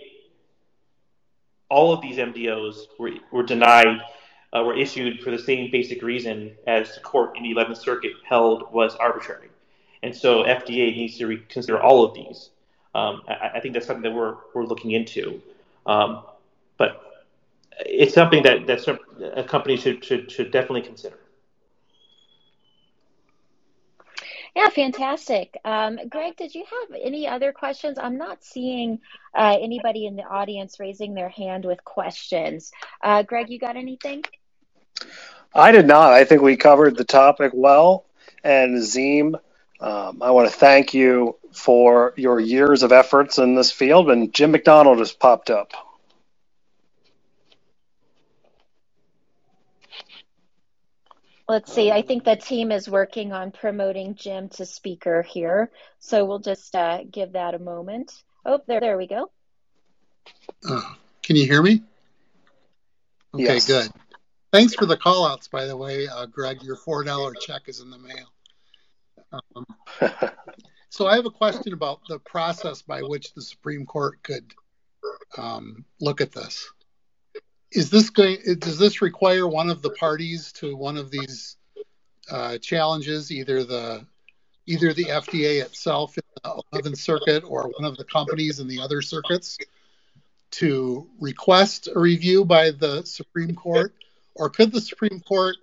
all 1.69 1.93
of 1.93 2.01
these 2.01 2.17
MDOs 2.17 2.87
were, 2.99 3.13
were 3.33 3.43
denied, 3.43 4.01
uh, 4.55 4.63
were 4.63 4.77
issued 4.77 5.21
for 5.21 5.31
the 5.31 5.39
same 5.39 5.71
basic 5.71 6.03
reason 6.03 6.55
as 6.67 6.95
the 6.95 7.01
court 7.01 7.37
in 7.37 7.43
the 7.43 7.53
11th 7.53 7.79
Circuit 7.79 8.13
held 8.25 8.73
was 8.73 8.95
arbitrary. 8.97 9.49
And 10.03 10.15
so 10.15 10.45
FDA 10.45 10.95
needs 10.95 11.19
to 11.19 11.27
reconsider 11.27 11.83
all 11.83 12.05
of 12.05 12.15
these. 12.15 12.51
Um, 12.95 13.23
I, 13.27 13.53
I, 13.55 13.61
think 13.61 13.75
that's 13.75 13.87
something 13.87 14.03
that 14.03 14.17
we're, 14.17 14.37
we're 14.55 14.67
looking 14.67 14.93
into. 14.93 15.43
Um, 15.87 16.23
but 16.77 17.01
it's 17.81 18.15
something 18.15 18.43
that 18.45 18.67
that 18.67 18.99
a 19.35 19.43
company 19.43 19.77
should 19.77 20.05
should 20.05 20.31
should 20.31 20.53
definitely 20.53 20.83
consider. 20.83 21.19
Yeah, 24.55 24.69
fantastic. 24.69 25.59
Um, 25.65 25.99
Greg, 26.09 26.37
did 26.37 26.55
you 26.55 26.65
have 26.65 27.01
any 27.03 27.27
other 27.27 27.53
questions? 27.53 27.99
I'm 27.99 28.17
not 28.17 28.45
seeing 28.45 29.01
uh, 29.37 29.59
anybody 29.61 30.07
in 30.07 30.15
the 30.15 30.23
audience 30.23 30.79
raising 30.79 31.15
their 31.15 31.29
hand 31.29 31.65
with 31.65 31.83
questions. 31.85 32.71
Uh, 33.03 33.25
Greg, 33.25 33.51
you 33.51 33.59
got 33.59 33.77
anything? 33.77 34.23
I 35.55 35.73
did 35.73 35.87
not. 35.87 36.13
I 36.13 36.25
think 36.25 36.43
we 36.43 36.57
covered 36.57 36.97
the 36.97 37.05
topic 37.05 37.53
well. 37.55 38.05
And 38.43 38.83
Zim, 38.83 39.37
um, 39.81 40.23
I 40.23 40.33
want 40.33 40.51
to 40.51 40.57
thank 40.57 40.95
you 40.95 41.37
for 41.53 42.13
your 42.17 42.41
years 42.41 42.83
of 42.83 42.93
efforts 42.93 43.39
in 43.39 43.55
this 43.55 43.71
field. 43.71 44.11
And 44.11 44.33
Jim 44.35 44.51
McDonald 44.51 44.99
just 44.99 45.21
popped 45.21 45.51
up. 45.51 45.73
Let's 51.47 51.73
see. 51.73 51.91
I 51.91 52.01
think 52.03 52.25
the 52.25 52.37
team 52.37 52.73
is 52.73 52.89
working 52.89 53.33
on 53.33 53.53
promoting 53.53 54.15
Jim 54.15 54.49
to 54.51 54.65
speaker 54.65 55.23
here. 55.23 55.71
So 56.01 56.25
we'll 56.25 56.39
just 56.39 56.75
uh, 56.75 57.05
give 57.11 57.33
that 57.33 57.55
a 57.55 57.59
moment. 57.59 58.13
Oh, 58.47 58.61
there, 58.67 58.81
there 58.81 58.97
we 58.97 59.07
go. 59.07 59.31
Uh, 60.69 60.81
can 61.23 61.37
you 61.37 61.45
hear 61.45 61.63
me? 61.63 61.83
Okay, 63.35 63.45
yes. 63.45 63.67
good. 63.67 63.91
Thanks 64.55 64.73
for 64.73 64.87
the 64.87 64.97
call 64.97 65.27
outs, 65.27 65.49
by 65.49 65.65
the 65.65 65.77
way, 65.77 66.07
uh, 66.07 66.27
Greg. 66.27 66.63
Your 66.63 66.77
$4 66.77 67.35
check 67.41 67.63
is 67.67 67.81
in 67.81 67.91
the 67.91 67.99
mail. 67.99 68.33
Um, 69.33 69.67
so 70.91 71.09
I 71.09 71.17
have 71.17 71.27
a 71.27 71.31
question 71.31 71.73
about 71.73 72.03
the 72.09 72.21
process 72.21 72.81
by 72.81 73.03
which 73.03 73.35
the 73.35 73.43
Supreme 73.43 73.85
Court 73.85 74.23
could 74.23 74.55
um, 75.37 75.85
look 76.01 76.21
at 76.21 76.31
this 76.31 76.71
is 77.73 77.91
this 77.91 78.11
going 78.11 78.39
does 78.61 78.79
this 78.79 79.03
require 79.03 79.49
one 79.49 79.69
of 79.69 79.83
the 79.83 79.91
parties 79.91 80.53
to 80.53 80.77
one 80.77 80.97
of 80.97 81.11
these 81.11 81.57
uh, 82.31 82.57
challenges 82.59 83.33
either 83.33 83.65
the 83.65 84.07
either 84.67 84.95
the 84.95 85.07
FDA 85.07 85.65
itself 85.65 86.17
in 86.17 86.23
the 86.45 86.63
11th 86.73 86.99
circuit 86.99 87.43
or 87.45 87.73
one 87.77 87.85
of 87.85 87.97
the 87.97 88.05
companies 88.05 88.61
in 88.61 88.69
the 88.69 88.81
other 88.81 89.03
circuits 89.03 89.59
to 90.53 91.09
request 91.19 91.89
a 91.93 91.99
review 91.99 92.45
by 92.45 92.71
the 92.71 93.03
Supreme 93.05 93.57
Court 93.57 93.93
or 94.35 94.51
could 94.51 94.73
the 94.73 94.81
Supreme 94.81 95.21
Court 95.21 95.57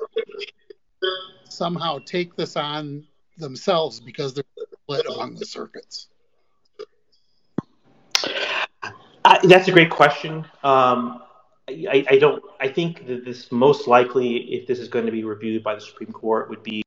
somehow 1.49 1.99
take 2.05 2.35
this 2.35 2.55
on 2.55 3.05
themselves 3.37 3.99
because 3.99 4.33
they're 4.33 4.43
split 4.83 5.05
among 5.07 5.35
the 5.35 5.45
circuits 5.45 6.07
uh, 9.23 9.47
that's 9.47 9.67
a 9.67 9.71
great 9.71 9.89
question 9.89 10.45
um, 10.63 11.21
I, 11.67 12.05
I, 12.09 12.17
don't. 12.17 12.43
I 12.59 12.67
think 12.67 13.07
that 13.07 13.23
this 13.23 13.51
most 13.51 13.87
likely, 13.87 14.37
if 14.53 14.67
this 14.67 14.79
is 14.79 14.87
going 14.87 15.05
to 15.05 15.11
be 15.11 15.23
reviewed 15.23 15.63
by 15.63 15.75
the 15.75 15.81
Supreme 15.81 16.11
Court, 16.11 16.49
would 16.49 16.63
be 16.63 16.83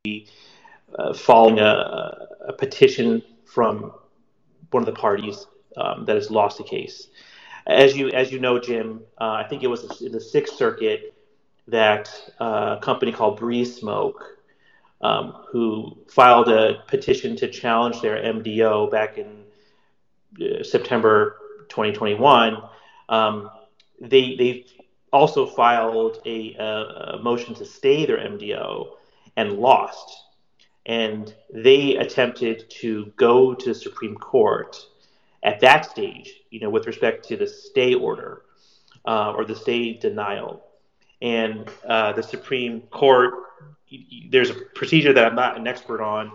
uh, 0.98 1.14
following 1.14 1.58
a, 1.58 2.26
a 2.48 2.52
petition 2.52 3.22
from 3.44 3.92
one 4.70 4.82
of 4.82 4.86
the 4.86 4.92
parties 4.92 5.46
um, 5.76 6.04
that 6.04 6.16
has 6.16 6.30
lost 6.30 6.58
the 6.58 6.64
case. 6.64 7.08
As 7.66 7.96
you 7.96 8.08
as 8.10 8.30
you 8.30 8.40
know, 8.40 8.58
Jim, 8.58 9.00
uh, 9.20 9.30
I 9.32 9.44
think 9.48 9.62
it 9.62 9.68
was 9.68 10.02
in 10.02 10.12
the 10.12 10.20
Sixth 10.20 10.56
Circuit 10.56 11.13
that 11.68 12.10
uh, 12.40 12.76
a 12.78 12.82
company 12.82 13.12
called 13.12 13.38
Breeze 13.38 13.76
Smoke, 13.76 14.38
um, 15.00 15.44
who 15.50 15.96
filed 16.08 16.48
a 16.48 16.82
petition 16.88 17.36
to 17.36 17.48
challenge 17.48 18.00
their 18.00 18.16
MDO 18.16 18.90
back 18.90 19.18
in 19.18 19.44
uh, 20.40 20.62
September 20.62 21.36
2021. 21.68 22.58
Um, 23.08 23.50
they 24.00 24.34
they 24.36 24.66
also 25.12 25.46
filed 25.46 26.20
a, 26.26 26.54
a, 26.54 27.18
motion 27.22 27.54
to 27.54 27.64
stay 27.64 28.04
their 28.04 28.18
MDO 28.18 28.96
and 29.36 29.52
lost. 29.52 30.24
And 30.86 31.32
they 31.52 31.96
attempted 31.96 32.68
to 32.80 33.12
go 33.16 33.54
to 33.54 33.64
the 33.66 33.74
Supreme 33.74 34.16
Court 34.16 34.76
at 35.42 35.60
that 35.60 35.86
stage, 35.90 36.42
you 36.50 36.60
know, 36.60 36.68
with 36.68 36.86
respect 36.86 37.28
to 37.28 37.36
the 37.36 37.46
stay 37.46 37.94
order 37.94 38.42
uh, 39.06 39.32
or 39.36 39.44
the 39.44 39.54
stay 39.54 39.94
denial. 39.94 40.64
And 41.24 41.70
uh, 41.88 42.12
the 42.12 42.22
Supreme 42.22 42.82
Court, 42.90 43.32
there's 44.30 44.50
a 44.50 44.54
procedure 44.74 45.14
that 45.14 45.24
I'm 45.24 45.34
not 45.34 45.56
an 45.56 45.66
expert 45.66 46.02
on, 46.02 46.32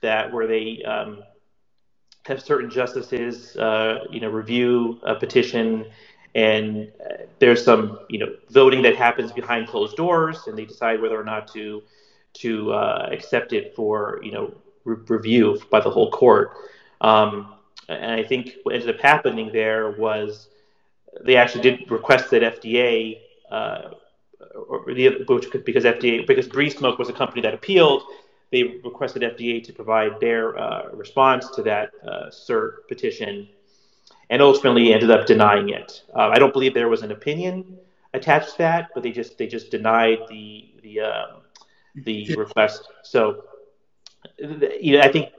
that 0.00 0.32
where 0.32 0.46
they 0.46 0.80
um, 0.84 1.24
have 2.24 2.40
certain 2.40 2.70
justices, 2.70 3.56
uh, 3.56 4.04
you 4.10 4.20
know, 4.20 4.28
review 4.28 5.00
a 5.02 5.16
petition, 5.16 5.86
and 6.36 6.92
uh, 7.04 7.24
there's 7.40 7.64
some, 7.64 7.98
you 8.08 8.20
know, 8.20 8.28
voting 8.50 8.80
that 8.82 8.94
happens 8.94 9.32
behind 9.32 9.66
closed 9.66 9.96
doors, 9.96 10.46
and 10.46 10.56
they 10.56 10.64
decide 10.64 11.02
whether 11.02 11.20
or 11.20 11.24
not 11.24 11.48
to 11.54 11.82
to 12.34 12.72
uh, 12.72 13.08
accept 13.10 13.52
it 13.52 13.74
for, 13.74 14.20
you 14.22 14.30
know, 14.30 14.54
re- 14.84 15.02
review 15.08 15.60
by 15.70 15.80
the 15.80 15.90
whole 15.90 16.12
court. 16.12 16.52
Um, 17.00 17.54
and 17.88 18.12
I 18.12 18.22
think 18.22 18.52
what 18.62 18.76
ended 18.76 18.94
up 18.94 19.00
happening 19.00 19.50
there 19.52 19.90
was 19.92 20.48
they 21.24 21.34
actually 21.34 21.62
did 21.62 21.90
request 21.90 22.30
that 22.30 22.42
FDA, 22.42 23.18
uh, 23.50 23.88
or 24.54 24.92
the, 24.92 25.24
which 25.28 25.50
could, 25.50 25.64
because 25.64 25.84
FDA, 25.84 26.26
because 26.26 26.48
Breeze 26.48 26.76
Smoke 26.76 26.98
was 26.98 27.08
a 27.08 27.12
company 27.12 27.42
that 27.42 27.54
appealed, 27.54 28.02
they 28.50 28.80
requested 28.84 29.22
FDA 29.22 29.62
to 29.64 29.72
provide 29.72 30.20
their 30.20 30.58
uh, 30.58 30.90
response 30.92 31.48
to 31.50 31.62
that 31.62 31.90
uh, 32.06 32.26
cert 32.30 32.88
petition, 32.88 33.48
and 34.30 34.40
ultimately 34.40 34.92
ended 34.92 35.10
up 35.10 35.26
denying 35.26 35.70
it. 35.70 36.02
Uh, 36.14 36.28
I 36.28 36.38
don't 36.38 36.52
believe 36.52 36.74
there 36.74 36.88
was 36.88 37.02
an 37.02 37.12
opinion 37.12 37.78
attached 38.14 38.52
to 38.52 38.58
that, 38.58 38.90
but 38.94 39.02
they 39.02 39.12
just 39.12 39.38
they 39.38 39.46
just 39.46 39.70
denied 39.70 40.18
the 40.28 40.70
the 40.82 41.00
um, 41.00 41.42
the 41.94 42.34
request. 42.36 42.88
So, 43.02 43.44
you 44.38 44.96
know, 44.96 45.00
I 45.00 45.12
think 45.12 45.30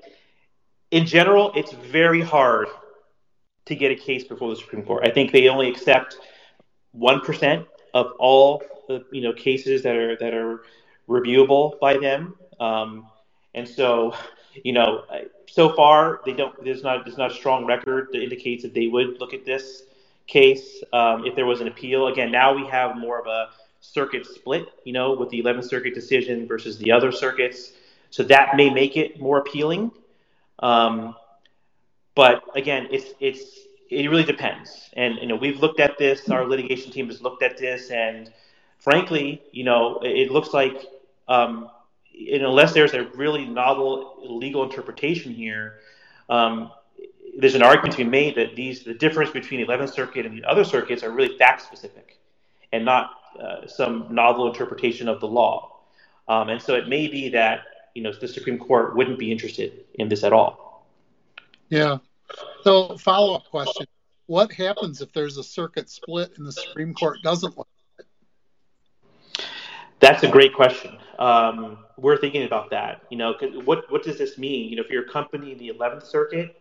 in 0.91 1.05
general, 1.05 1.51
it's 1.55 1.71
very 1.71 2.21
hard 2.21 2.67
to 3.65 3.75
get 3.75 3.91
a 3.91 3.95
case 3.95 4.23
before 4.23 4.49
the 4.49 4.55
Supreme 4.55 4.83
Court. 4.83 5.05
I 5.05 5.11
think 5.11 5.31
they 5.31 5.47
only 5.47 5.69
accept 5.69 6.17
one 6.91 7.21
percent 7.21 7.67
of 7.93 8.13
all 8.19 8.63
the 8.87 9.05
you 9.11 9.21
know 9.21 9.33
cases 9.33 9.83
that 9.83 9.95
are 9.95 10.17
that 10.17 10.33
are 10.33 10.61
reviewable 11.07 11.79
by 11.79 11.97
them. 11.97 12.35
Um, 12.59 13.07
and 13.55 13.67
so, 13.67 14.15
you 14.63 14.73
know, 14.73 15.03
so 15.47 15.73
far 15.75 16.21
they 16.25 16.33
don't. 16.33 16.63
There's 16.63 16.83
not 16.83 17.05
there's 17.05 17.17
not 17.17 17.31
a 17.31 17.33
strong 17.33 17.65
record 17.65 18.09
that 18.11 18.21
indicates 18.21 18.63
that 18.63 18.73
they 18.73 18.87
would 18.87 19.19
look 19.19 19.33
at 19.33 19.45
this 19.45 19.83
case 20.27 20.83
um, 20.93 21.25
if 21.25 21.35
there 21.35 21.45
was 21.45 21.61
an 21.61 21.67
appeal. 21.67 22.07
Again, 22.07 22.31
now 22.31 22.53
we 22.53 22.65
have 22.67 22.95
more 22.95 23.19
of 23.19 23.27
a 23.27 23.49
circuit 23.81 24.25
split, 24.25 24.67
you 24.83 24.93
know, 24.93 25.13
with 25.13 25.29
the 25.29 25.41
11th 25.41 25.69
Circuit 25.69 25.95
decision 25.95 26.47
versus 26.47 26.77
the 26.77 26.91
other 26.91 27.11
circuits. 27.11 27.71
So 28.11 28.23
that 28.23 28.55
may 28.55 28.69
make 28.69 28.97
it 28.97 29.19
more 29.19 29.39
appealing. 29.39 29.91
Um, 30.59 31.15
but 32.15 32.43
again, 32.55 32.87
it's 32.91 33.13
it's 33.19 33.59
it 33.89 34.09
really 34.09 34.23
depends. 34.23 34.89
And 34.93 35.15
you 35.15 35.27
know, 35.27 35.35
we've 35.35 35.59
looked 35.59 35.79
at 35.79 35.97
this. 35.97 36.29
Our 36.29 36.45
litigation 36.45 36.91
team 36.91 37.07
has 37.07 37.21
looked 37.21 37.43
at 37.43 37.57
this, 37.57 37.89
and 37.89 38.31
frankly, 38.77 39.41
you 39.51 39.63
know, 39.63 39.99
it 40.03 40.31
looks 40.31 40.53
like 40.53 40.85
um, 41.27 41.69
unless 42.13 42.73
there's 42.73 42.93
a 42.93 43.05
really 43.15 43.45
novel 43.45 44.17
legal 44.23 44.63
interpretation 44.63 45.33
here, 45.33 45.79
um, 46.29 46.71
there's 47.37 47.55
an 47.55 47.63
argument 47.63 47.93
to 47.93 48.03
be 48.03 48.09
made 48.09 48.35
that 48.35 48.55
these 48.55 48.83
the 48.83 48.93
difference 48.93 49.31
between 49.31 49.61
the 49.61 49.67
11th 49.67 49.93
Circuit 49.93 50.25
and 50.25 50.37
the 50.37 50.45
other 50.45 50.63
circuits 50.63 51.03
are 51.03 51.11
really 51.11 51.37
fact 51.37 51.61
specific, 51.61 52.19
and 52.71 52.85
not 52.85 53.11
uh, 53.39 53.67
some 53.67 54.07
novel 54.09 54.47
interpretation 54.47 55.07
of 55.07 55.19
the 55.19 55.27
law. 55.27 55.77
Um, 56.27 56.49
and 56.49 56.61
so 56.61 56.75
it 56.75 56.87
may 56.87 57.07
be 57.07 57.29
that 57.29 57.61
you 57.95 58.03
know 58.03 58.13
the 58.13 58.27
Supreme 58.27 58.59
Court 58.59 58.95
wouldn't 58.95 59.17
be 59.17 59.31
interested 59.31 59.85
in 59.95 60.09
this 60.09 60.23
at 60.23 60.33
all. 60.33 60.85
Yeah. 61.69 61.97
So 62.63 62.97
follow 62.97 63.36
up 63.36 63.45
question: 63.45 63.88
What 64.27 64.51
happens 64.51 65.01
if 65.01 65.11
there's 65.13 65.38
a 65.38 65.43
circuit 65.43 65.89
split 65.89 66.34
and 66.38 66.45
the 66.45 66.51
Supreme 66.51 66.93
Court 66.93 67.19
doesn't 67.23 67.57
like 67.57 67.67
it? 67.99 68.05
That's 69.99 70.23
a 70.23 70.30
great 70.30 70.53
question. 70.53 70.97
Um, 71.17 71.80
we're 71.97 72.17
thinking 72.17 72.43
about 72.43 72.69
that. 72.69 73.03
You 73.09 73.17
know, 73.17 73.36
what 73.65 73.91
what 73.91 74.03
does 74.03 74.17
this 74.17 74.38
mean? 74.38 74.69
You 74.69 74.77
know, 74.77 74.84
if 74.84 74.89
you're 74.89 75.05
a 75.05 75.09
company 75.09 75.51
in 75.51 75.57
the 75.57 75.69
11th 75.69 76.05
Circuit, 76.05 76.55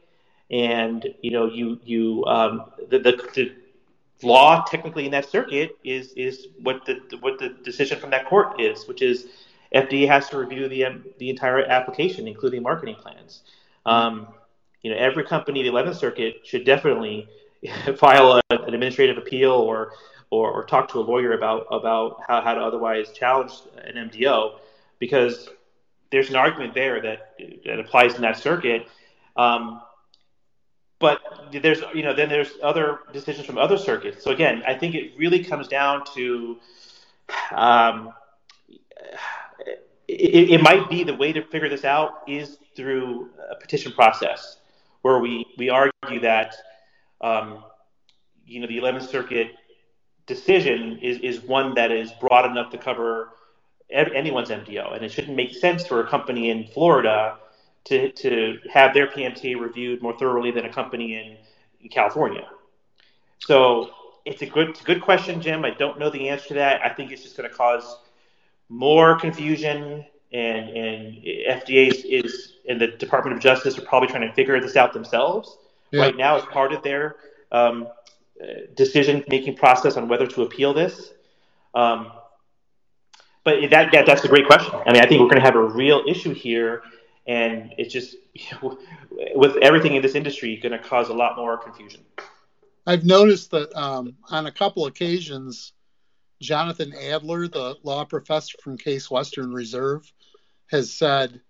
and 0.50 1.06
you 1.22 1.30
know 1.30 1.46
you 1.46 1.78
you 1.84 2.24
um, 2.26 2.70
the, 2.88 2.98
the, 2.98 3.28
the 3.34 3.52
law 4.22 4.64
technically 4.64 5.04
in 5.04 5.10
that 5.12 5.28
circuit 5.28 5.76
is 5.84 6.12
is 6.12 6.48
what 6.62 6.84
the 6.86 7.00
what 7.20 7.38
the 7.38 7.50
decision 7.64 7.98
from 7.98 8.10
that 8.10 8.26
court 8.26 8.60
is, 8.60 8.88
which 8.88 9.02
is 9.02 9.26
FDA 9.74 10.08
has 10.08 10.28
to 10.30 10.38
review 10.38 10.68
the 10.68 10.86
the 11.18 11.30
entire 11.30 11.64
application, 11.64 12.26
including 12.26 12.62
marketing 12.62 12.96
plans. 12.96 13.42
Um, 13.86 14.28
you 14.82 14.90
know, 14.90 14.96
every 14.96 15.24
company, 15.24 15.62
the 15.62 15.70
11th 15.70 15.96
Circuit, 15.96 16.40
should 16.44 16.64
definitely 16.64 17.28
file 17.96 18.32
a, 18.32 18.42
an 18.50 18.74
administrative 18.74 19.18
appeal 19.18 19.52
or, 19.52 19.92
or, 20.30 20.50
or 20.50 20.64
talk 20.64 20.90
to 20.92 20.98
a 20.98 21.00
lawyer 21.00 21.32
about 21.32 21.66
about 21.70 22.20
how, 22.26 22.40
how 22.40 22.54
to 22.54 22.60
otherwise 22.60 23.10
challenge 23.12 23.52
an 23.84 24.10
MDO, 24.10 24.58
because 24.98 25.48
there's 26.10 26.30
an 26.30 26.36
argument 26.36 26.74
there 26.74 27.00
that 27.00 27.34
that 27.64 27.80
applies 27.80 28.14
in 28.14 28.22
that 28.22 28.36
circuit. 28.36 28.86
Um, 29.36 29.82
but 31.00 31.20
there's 31.52 31.80
you 31.94 32.02
know 32.02 32.14
then 32.14 32.28
there's 32.28 32.50
other 32.62 33.00
decisions 33.12 33.46
from 33.46 33.58
other 33.58 33.78
circuits. 33.78 34.22
So 34.22 34.30
again, 34.30 34.62
I 34.66 34.74
think 34.74 34.94
it 34.94 35.12
really 35.16 35.44
comes 35.44 35.68
down 35.68 36.04
to 36.14 36.58
um, 37.52 38.12
it, 40.08 40.50
it, 40.50 40.62
might 40.62 40.88
be 40.88 41.04
the 41.04 41.14
way 41.14 41.32
to 41.32 41.42
figure 41.42 41.68
this 41.68 41.84
out 41.84 42.22
is 42.26 42.58
through 42.74 43.30
a 43.50 43.54
petition 43.56 43.92
process 43.92 44.57
where 45.02 45.18
we, 45.18 45.46
we 45.56 45.70
argue 45.70 46.20
that 46.20 46.54
um, 47.20 47.64
you 48.46 48.60
know 48.60 48.66
the 48.66 48.78
11th 48.78 49.08
Circuit 49.08 49.52
decision 50.26 50.98
is, 51.02 51.18
is 51.20 51.40
one 51.42 51.74
that 51.74 51.90
is 51.90 52.12
broad 52.20 52.50
enough 52.50 52.70
to 52.70 52.78
cover 52.78 53.30
anyone's 53.90 54.50
MDO, 54.50 54.94
and 54.94 55.04
it 55.04 55.10
shouldn't 55.10 55.36
make 55.36 55.54
sense 55.54 55.86
for 55.86 56.00
a 56.00 56.06
company 56.06 56.50
in 56.50 56.66
Florida 56.66 57.38
to, 57.84 58.12
to 58.12 58.58
have 58.70 58.92
their 58.92 59.06
PMTA 59.06 59.58
reviewed 59.58 60.02
more 60.02 60.16
thoroughly 60.18 60.50
than 60.50 60.66
a 60.66 60.72
company 60.72 61.14
in, 61.14 61.36
in 61.80 61.88
California. 61.88 62.46
So 63.38 63.90
it's 64.24 64.42
a 64.42 64.46
good 64.46 64.70
it's 64.70 64.80
a 64.82 64.84
good 64.84 65.00
question, 65.00 65.40
Jim. 65.40 65.64
I 65.64 65.70
don't 65.70 65.98
know 65.98 66.10
the 66.10 66.28
answer 66.28 66.48
to 66.48 66.54
that. 66.54 66.84
I 66.84 66.90
think 66.90 67.10
it's 67.10 67.22
just 67.22 67.36
going 67.36 67.48
to 67.48 67.54
cause 67.54 67.96
more 68.68 69.18
confusion, 69.18 70.04
and 70.32 70.68
and 70.70 71.16
FDA 71.16 71.88
is, 71.88 72.04
is 72.04 72.52
and 72.68 72.80
the 72.80 72.88
Department 72.88 73.36
of 73.36 73.42
Justice 73.42 73.78
are 73.78 73.82
probably 73.82 74.08
trying 74.08 74.28
to 74.28 74.32
figure 74.34 74.60
this 74.60 74.76
out 74.76 74.92
themselves 74.92 75.56
yeah. 75.90 76.02
right 76.02 76.16
now 76.16 76.36
as 76.36 76.44
part 76.44 76.72
of 76.72 76.82
their 76.82 77.16
um, 77.50 77.88
decision 78.74 79.24
making 79.28 79.56
process 79.56 79.96
on 79.96 80.08
whether 80.08 80.26
to 80.26 80.42
appeal 80.42 80.74
this. 80.74 81.12
Um, 81.74 82.12
but 83.44 83.70
that, 83.70 83.92
that 83.92 84.06
that's 84.06 84.24
a 84.24 84.28
great 84.28 84.46
question. 84.46 84.74
I 84.86 84.92
mean, 84.92 85.02
I 85.02 85.06
think 85.06 85.20
we're 85.20 85.28
going 85.28 85.40
to 85.40 85.46
have 85.46 85.56
a 85.56 85.62
real 85.62 86.02
issue 86.06 86.34
here 86.34 86.82
and 87.28 87.74
it's 87.76 87.92
just 87.92 88.16
with 89.34 89.56
everything 89.58 89.94
in 89.94 90.02
this 90.02 90.16
industry 90.16 90.56
going 90.56 90.72
to 90.72 90.78
cause 90.78 91.10
a 91.10 91.14
lot 91.14 91.36
more 91.36 91.56
confusion 91.56 92.00
i've 92.86 93.04
noticed 93.04 93.52
that 93.52 93.72
um, 93.78 94.16
on 94.30 94.46
a 94.46 94.52
couple 94.52 94.86
occasions 94.86 95.72
jonathan 96.40 96.92
adler 96.94 97.46
the 97.46 97.76
law 97.84 98.04
professor 98.04 98.56
from 98.62 98.76
case 98.76 99.10
western 99.10 99.52
reserve 99.52 100.10
has 100.70 100.92
said 100.92 101.40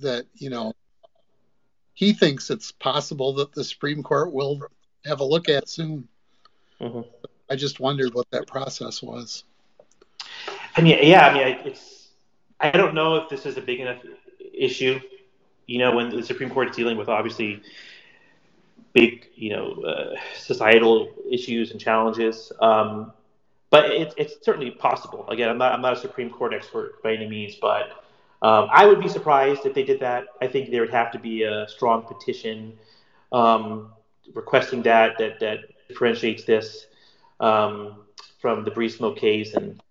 that 0.00 0.26
you 0.34 0.50
know 0.50 0.72
he 1.94 2.12
thinks 2.12 2.50
it's 2.50 2.72
possible 2.72 3.34
that 3.34 3.52
the 3.52 3.64
supreme 3.64 4.02
court 4.02 4.32
will 4.32 4.60
have 5.04 5.20
a 5.20 5.24
look 5.24 5.48
at 5.48 5.68
soon 5.68 6.08
mm-hmm. 6.80 7.00
i 7.50 7.56
just 7.56 7.80
wondered 7.80 8.12
what 8.14 8.30
that 8.30 8.46
process 8.46 9.02
was 9.02 9.44
i 10.76 10.80
mean 10.80 10.98
yeah 11.02 11.28
i 11.28 11.34
mean 11.34 11.58
it's 11.64 12.08
i 12.60 12.70
don't 12.70 12.94
know 12.94 13.16
if 13.16 13.28
this 13.28 13.46
is 13.46 13.56
a 13.56 13.60
big 13.60 13.80
enough 13.80 13.98
issue. 14.56 15.00
You 15.66 15.78
know, 15.78 15.94
when 15.94 16.10
the 16.10 16.22
Supreme 16.22 16.50
Court 16.50 16.70
is 16.70 16.76
dealing 16.76 16.96
with 16.96 17.08
obviously 17.08 17.62
big, 18.92 19.28
you 19.34 19.50
know, 19.50 19.82
uh, 19.82 20.14
societal 20.36 21.12
issues 21.30 21.72
and 21.72 21.80
challenges. 21.80 22.52
Um, 22.60 23.12
but 23.70 23.90
it, 23.90 24.14
it's 24.16 24.44
certainly 24.44 24.70
possible. 24.70 25.26
Again, 25.28 25.48
I'm 25.48 25.58
not 25.58 25.72
I'm 25.72 25.80
not 25.80 25.94
a 25.94 25.96
Supreme 25.96 26.30
Court 26.30 26.54
expert 26.54 27.02
by 27.02 27.14
any 27.14 27.28
means, 27.28 27.56
but 27.56 28.03
Um, 28.44 28.68
I 28.70 28.84
would 28.84 29.00
be 29.00 29.08
surprised 29.08 29.64
if 29.64 29.72
they 29.72 29.84
did 29.84 30.00
that. 30.00 30.26
I 30.42 30.46
think 30.46 30.70
there 30.70 30.82
would 30.82 30.92
have 30.92 31.10
to 31.12 31.18
be 31.18 31.44
a 31.44 31.66
strong 31.66 32.02
petition 32.02 32.78
um, 33.32 33.94
requesting 34.34 34.82
that 34.82 35.16
that 35.16 35.40
that 35.40 35.60
differentiates 35.88 36.44
this 36.44 36.88
um, 37.40 38.04
from 38.42 38.62
the 38.62 38.70
Breeze 38.70 38.98
Smoke 38.98 39.16
case, 39.16 39.54
and 39.54 39.82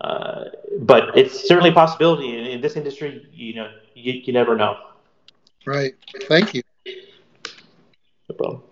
uh, 0.00 0.46
but 0.80 1.16
it's 1.16 1.46
certainly 1.46 1.70
a 1.70 1.72
possibility 1.72 2.36
in, 2.36 2.46
in 2.46 2.60
this 2.60 2.74
industry. 2.74 3.28
You 3.32 3.54
know, 3.54 3.70
you, 3.94 4.14
you 4.14 4.32
never 4.32 4.56
know. 4.56 4.76
Right. 5.64 5.94
Thank 6.28 6.52
you. 6.52 6.62
No 8.28 8.34
problem. 8.36 8.62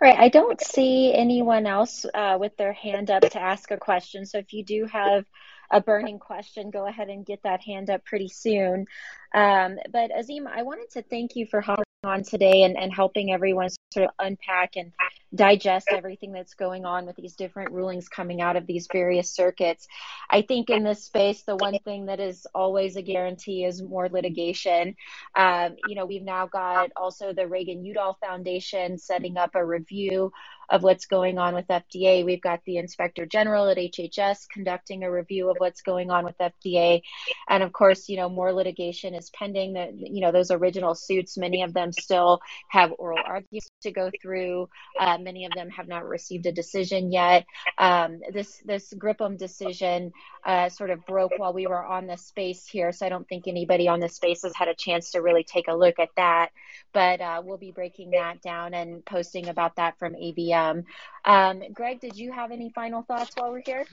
All 0.00 0.10
right, 0.10 0.18
I 0.18 0.30
don't 0.30 0.60
see 0.62 1.12
anyone 1.12 1.66
else 1.66 2.06
uh, 2.14 2.38
with 2.40 2.56
their 2.56 2.72
hand 2.72 3.10
up 3.10 3.22
to 3.22 3.38
ask 3.38 3.70
a 3.70 3.76
question. 3.76 4.24
So 4.24 4.38
if 4.38 4.54
you 4.54 4.64
do 4.64 4.86
have 4.86 5.26
a 5.70 5.80
burning 5.80 6.18
question, 6.18 6.70
go 6.70 6.86
ahead 6.86 7.08
and 7.08 7.26
get 7.26 7.42
that 7.42 7.62
hand 7.62 7.90
up 7.90 8.04
pretty 8.04 8.28
soon. 8.28 8.86
Um, 9.34 9.78
but 9.92 10.10
Azim, 10.16 10.46
I 10.46 10.62
wanted 10.62 10.90
to 10.92 11.02
thank 11.02 11.34
you 11.36 11.46
for 11.46 11.60
hopping 11.60 11.84
on 12.04 12.22
today 12.22 12.62
and, 12.62 12.76
and 12.76 12.92
helping 12.92 13.32
everyone 13.32 13.68
sort 13.92 14.06
of 14.06 14.14
unpack 14.18 14.76
and 14.76 14.92
digest 15.34 15.88
everything 15.90 16.32
that's 16.32 16.54
going 16.54 16.84
on 16.84 17.06
with 17.06 17.16
these 17.16 17.34
different 17.34 17.72
rulings 17.72 18.08
coming 18.08 18.40
out 18.40 18.56
of 18.56 18.66
these 18.66 18.86
various 18.92 19.32
circuits. 19.32 19.88
I 20.30 20.42
think 20.42 20.70
in 20.70 20.84
this 20.84 21.04
space, 21.04 21.42
the 21.42 21.56
one 21.56 21.78
thing 21.84 22.06
that 22.06 22.20
is 22.20 22.46
always 22.54 22.96
a 22.96 23.02
guarantee 23.02 23.64
is 23.64 23.82
more 23.82 24.08
litigation. 24.08 24.94
Um, 25.34 25.76
you 25.88 25.96
know, 25.96 26.06
we've 26.06 26.22
now 26.22 26.46
got 26.46 26.90
also 26.96 27.32
the 27.32 27.48
Reagan 27.48 27.84
Udall 27.84 28.16
Foundation 28.20 28.98
setting 28.98 29.36
up 29.36 29.54
a 29.54 29.64
review 29.64 30.32
of 30.70 30.82
what's 30.82 31.06
going 31.06 31.38
on 31.38 31.54
with 31.54 31.66
FDA. 31.68 32.24
We've 32.24 32.40
got 32.40 32.60
the 32.64 32.78
Inspector 32.78 33.24
General 33.26 33.68
at 33.68 33.78
HHS 33.78 34.48
conducting 34.52 35.04
a 35.04 35.10
review 35.10 35.50
of 35.50 35.56
what's 35.58 35.82
going 35.82 36.10
on 36.10 36.24
with 36.24 36.36
FDA. 36.38 37.02
And 37.48 37.62
of 37.62 37.72
course, 37.72 38.08
you 38.08 38.16
know, 38.16 38.28
more 38.28 38.52
litigation 38.52 39.14
is 39.14 39.30
pending. 39.30 39.74
That 39.74 39.94
you 39.94 40.20
know, 40.20 40.32
those 40.32 40.50
original 40.50 40.94
suits, 40.94 41.36
many 41.38 41.62
of 41.62 41.74
them 41.74 41.92
still 41.92 42.40
have 42.68 42.92
oral 42.98 43.18
arguments 43.24 43.70
to 43.82 43.92
go 43.92 44.10
through. 44.22 44.68
Uh, 44.98 45.18
many 45.18 45.44
of 45.44 45.52
them 45.54 45.70
have 45.70 45.88
not 45.88 46.06
received 46.08 46.46
a 46.46 46.52
decision 46.52 47.12
yet. 47.12 47.44
Um, 47.78 48.20
this 48.32 48.60
this 48.64 48.92
Gripum 48.94 49.36
decision 49.38 50.12
uh, 50.44 50.68
sort 50.68 50.90
of 50.90 51.04
broke 51.06 51.32
while 51.38 51.52
we 51.52 51.66
were 51.66 51.84
on 51.84 52.06
the 52.06 52.16
space 52.16 52.66
here, 52.66 52.92
so 52.92 53.06
I 53.06 53.08
don't 53.08 53.28
think 53.28 53.46
anybody 53.46 53.88
on 53.88 54.00
the 54.00 54.08
space 54.08 54.42
has 54.42 54.52
had 54.54 54.68
a 54.68 54.74
chance 54.74 55.12
to 55.12 55.20
really 55.20 55.44
take 55.44 55.68
a 55.68 55.74
look 55.74 55.98
at 55.98 56.10
that. 56.16 56.50
But 56.92 57.20
uh, 57.20 57.42
we'll 57.44 57.58
be 57.58 57.72
breaking 57.72 58.10
that 58.12 58.42
down 58.42 58.74
and 58.74 59.04
posting 59.04 59.48
about 59.48 59.76
that 59.76 59.98
from 59.98 60.14
AVM. 60.14 60.53
Um, 60.54 61.62
Greg, 61.72 62.00
did 62.00 62.16
you 62.16 62.32
have 62.32 62.50
any 62.50 62.70
final 62.70 63.02
thoughts 63.02 63.32
while 63.36 63.50
we're 63.50 63.62
here? 63.64 63.86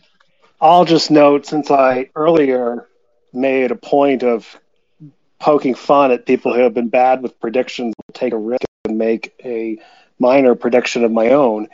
I'll 0.59 0.86
just 0.86 1.09
note 1.12 1.45
since 1.45 1.72
I 1.72 2.09
earlier 2.16 2.88
made 3.34 3.72
a 3.72 3.76
point 3.76 4.24
of 4.24 4.59
poking 5.39 5.74
fun 5.74 6.12
at 6.12 6.26
people 6.26 6.53
who 6.53 6.62
have 6.62 6.74
been 6.74 6.89
bad 6.89 7.24
with 7.24 7.39
predictions, 7.39 7.95
will 7.97 8.14
take 8.14 8.34
a 8.34 8.38
risk 8.38 8.66
and 8.86 8.97
make 8.97 9.34
a 9.43 9.80
minor 10.20 10.53
prediction 10.55 11.03
of 11.03 11.12
my 11.12 11.30
own. 11.30 11.68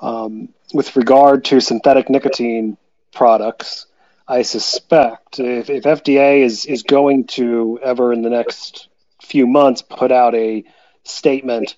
Um, 0.00 0.48
with 0.74 0.96
regard 0.96 1.44
to 1.46 1.60
synthetic 1.60 2.10
nicotine 2.10 2.76
products, 3.14 3.86
I 4.26 4.42
suspect 4.42 5.38
if, 5.38 5.70
if 5.70 5.84
FDA 5.84 6.42
is, 6.42 6.66
is 6.66 6.82
going 6.82 7.26
to 7.28 7.78
ever 7.82 8.12
in 8.12 8.22
the 8.22 8.30
next 8.30 8.88
few 9.20 9.46
months 9.46 9.82
put 9.82 10.10
out 10.10 10.34
a 10.34 10.64
statement 11.04 11.76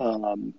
um, 0.00 0.54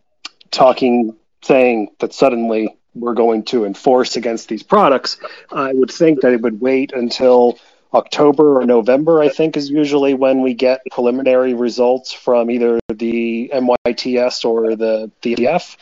talking, 0.50 1.16
saying 1.44 1.90
that 2.00 2.14
suddenly 2.14 2.78
we're 2.94 3.14
going 3.14 3.44
to 3.44 3.66
enforce 3.66 4.16
against 4.16 4.50
these 4.50 4.64
products, 4.64 5.18
I 5.52 5.74
would 5.74 5.92
think 5.92 6.22
that 6.22 6.34
it 6.34 6.42
would 6.42 6.60
wait 6.60 6.92
until 6.94 7.58
October 7.94 8.60
or 8.60 8.66
November, 8.66 9.22
I 9.22 9.30
think, 9.30 9.58
is 9.58 9.70
usually 9.70 10.14
when 10.14 10.42
we 10.42 10.54
get 10.54 10.82
preliminary 10.92 11.54
results 11.54 12.14
from 12.14 12.50
either 12.50 12.80
the 12.90 13.52
NYTS 13.54 14.46
or 14.46 14.76
the 14.76 15.12
DDF. 15.22 15.76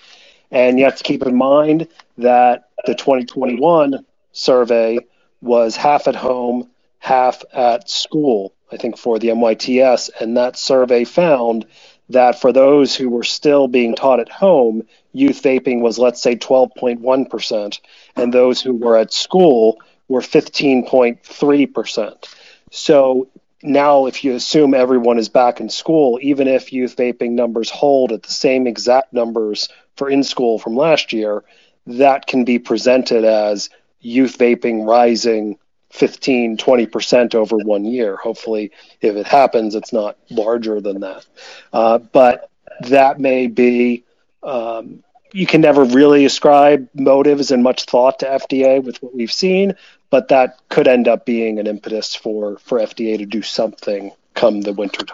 And 0.52 0.80
you 0.80 0.86
have 0.86 0.98
to 0.98 1.04
keep 1.04 1.24
in 1.24 1.36
mind 1.36 1.88
that 2.18 2.70
the 2.86 2.96
2021 2.96 4.06
survey 4.32 5.00
was 5.42 5.76
half 5.76 6.08
at 6.08 6.16
home, 6.16 6.70
half 6.98 7.44
at 7.54 7.90
school, 7.90 8.54
I 8.72 8.78
think, 8.78 8.98
for 8.98 9.20
the 9.20 9.30
NYTS. 9.30 10.10
And 10.20 10.38
that 10.38 10.58
survey 10.58 11.04
found 11.04 11.66
that 12.10 12.40
for 12.40 12.52
those 12.52 12.96
who 12.96 13.10
were 13.10 13.24
still 13.24 13.68
being 13.68 13.96
taught 13.96 14.20
at 14.20 14.30
home, 14.30 14.84
youth 15.14 15.42
vaping 15.42 15.82
was, 15.82 16.00
let's 16.00 16.22
say, 16.22 16.36
12.1%. 16.36 17.80
And 18.16 18.34
those 18.34 18.62
who 18.62 18.74
were 18.74 18.98
at 18.98 19.14
school, 19.14 19.80
were 20.10 20.22
15.3%. 20.22 22.36
So 22.72 23.30
now, 23.64 24.08
if 24.08 24.24
you 24.24 24.36
assume 24.36 24.74
everyone 24.74 25.20
is 25.20 25.30
back 25.30 25.62
in 25.62 25.70
school, 25.70 26.20
even 26.22 26.48
if 26.48 26.74
youth 26.74 26.98
vaping 26.98 27.32
numbers 27.32 27.70
hold 27.70 28.12
at 28.12 28.24
the 28.24 28.32
same 28.32 28.68
exact 28.68 29.14
numbers 29.14 29.70
for 29.96 30.10
in 30.10 30.24
school 30.24 30.60
from 30.60 30.76
last 30.76 31.14
year, 31.14 31.44
that 31.86 32.28
can 32.28 32.44
be 32.44 32.60
presented 32.60 33.24
as 33.24 33.70
youth 34.02 34.38
vaping 34.38 34.88
rising 34.88 35.58
15, 35.92 36.58
20% 36.58 37.36
over 37.36 37.58
one 37.58 37.86
year. 37.86 38.16
Hopefully, 38.16 38.72
if 39.02 39.16
it 39.16 39.26
happens, 39.26 39.76
it's 39.76 39.94
not 39.94 40.18
larger 40.30 40.82
than 40.82 41.02
that. 41.02 41.26
Uh, 41.74 41.98
but 41.98 42.50
that 42.82 43.20
may 43.20 43.48
be 43.48 44.04
um, 44.44 45.04
you 45.34 45.46
can 45.46 45.62
never 45.62 45.84
really 45.84 46.26
ascribe 46.26 46.88
motives 46.94 47.52
and 47.52 47.64
much 47.64 47.86
thought 47.86 48.20
to 48.20 48.26
FDA 48.26 48.84
with 48.84 49.02
what 49.04 49.16
we've 49.16 49.32
seen, 49.32 49.76
but 50.10 50.30
that 50.30 50.58
could 50.70 50.88
end 50.88 51.08
up 51.08 51.26
being 51.26 51.60
an 51.60 51.68
impetus 51.68 52.16
for, 52.16 52.58
for 52.60 52.80
FDA 52.80 53.18
to 53.18 53.26
do 53.26 53.42
something 53.42 54.12
come 54.34 54.62
the 54.62 54.74
winter 54.74 55.06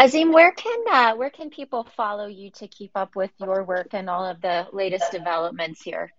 Azim, 0.00 0.32
where 0.32 0.52
can 0.52 0.78
uh, 0.90 1.14
where 1.16 1.30
can 1.30 1.50
people 1.50 1.84
follow 1.96 2.26
you 2.26 2.50
to 2.52 2.68
keep 2.68 2.92
up 2.94 3.16
with 3.16 3.32
your 3.40 3.64
work 3.64 3.88
and 3.92 4.08
all 4.08 4.24
of 4.24 4.40
the 4.40 4.66
latest 4.72 5.10
developments 5.10 5.82
here? 5.82 6.12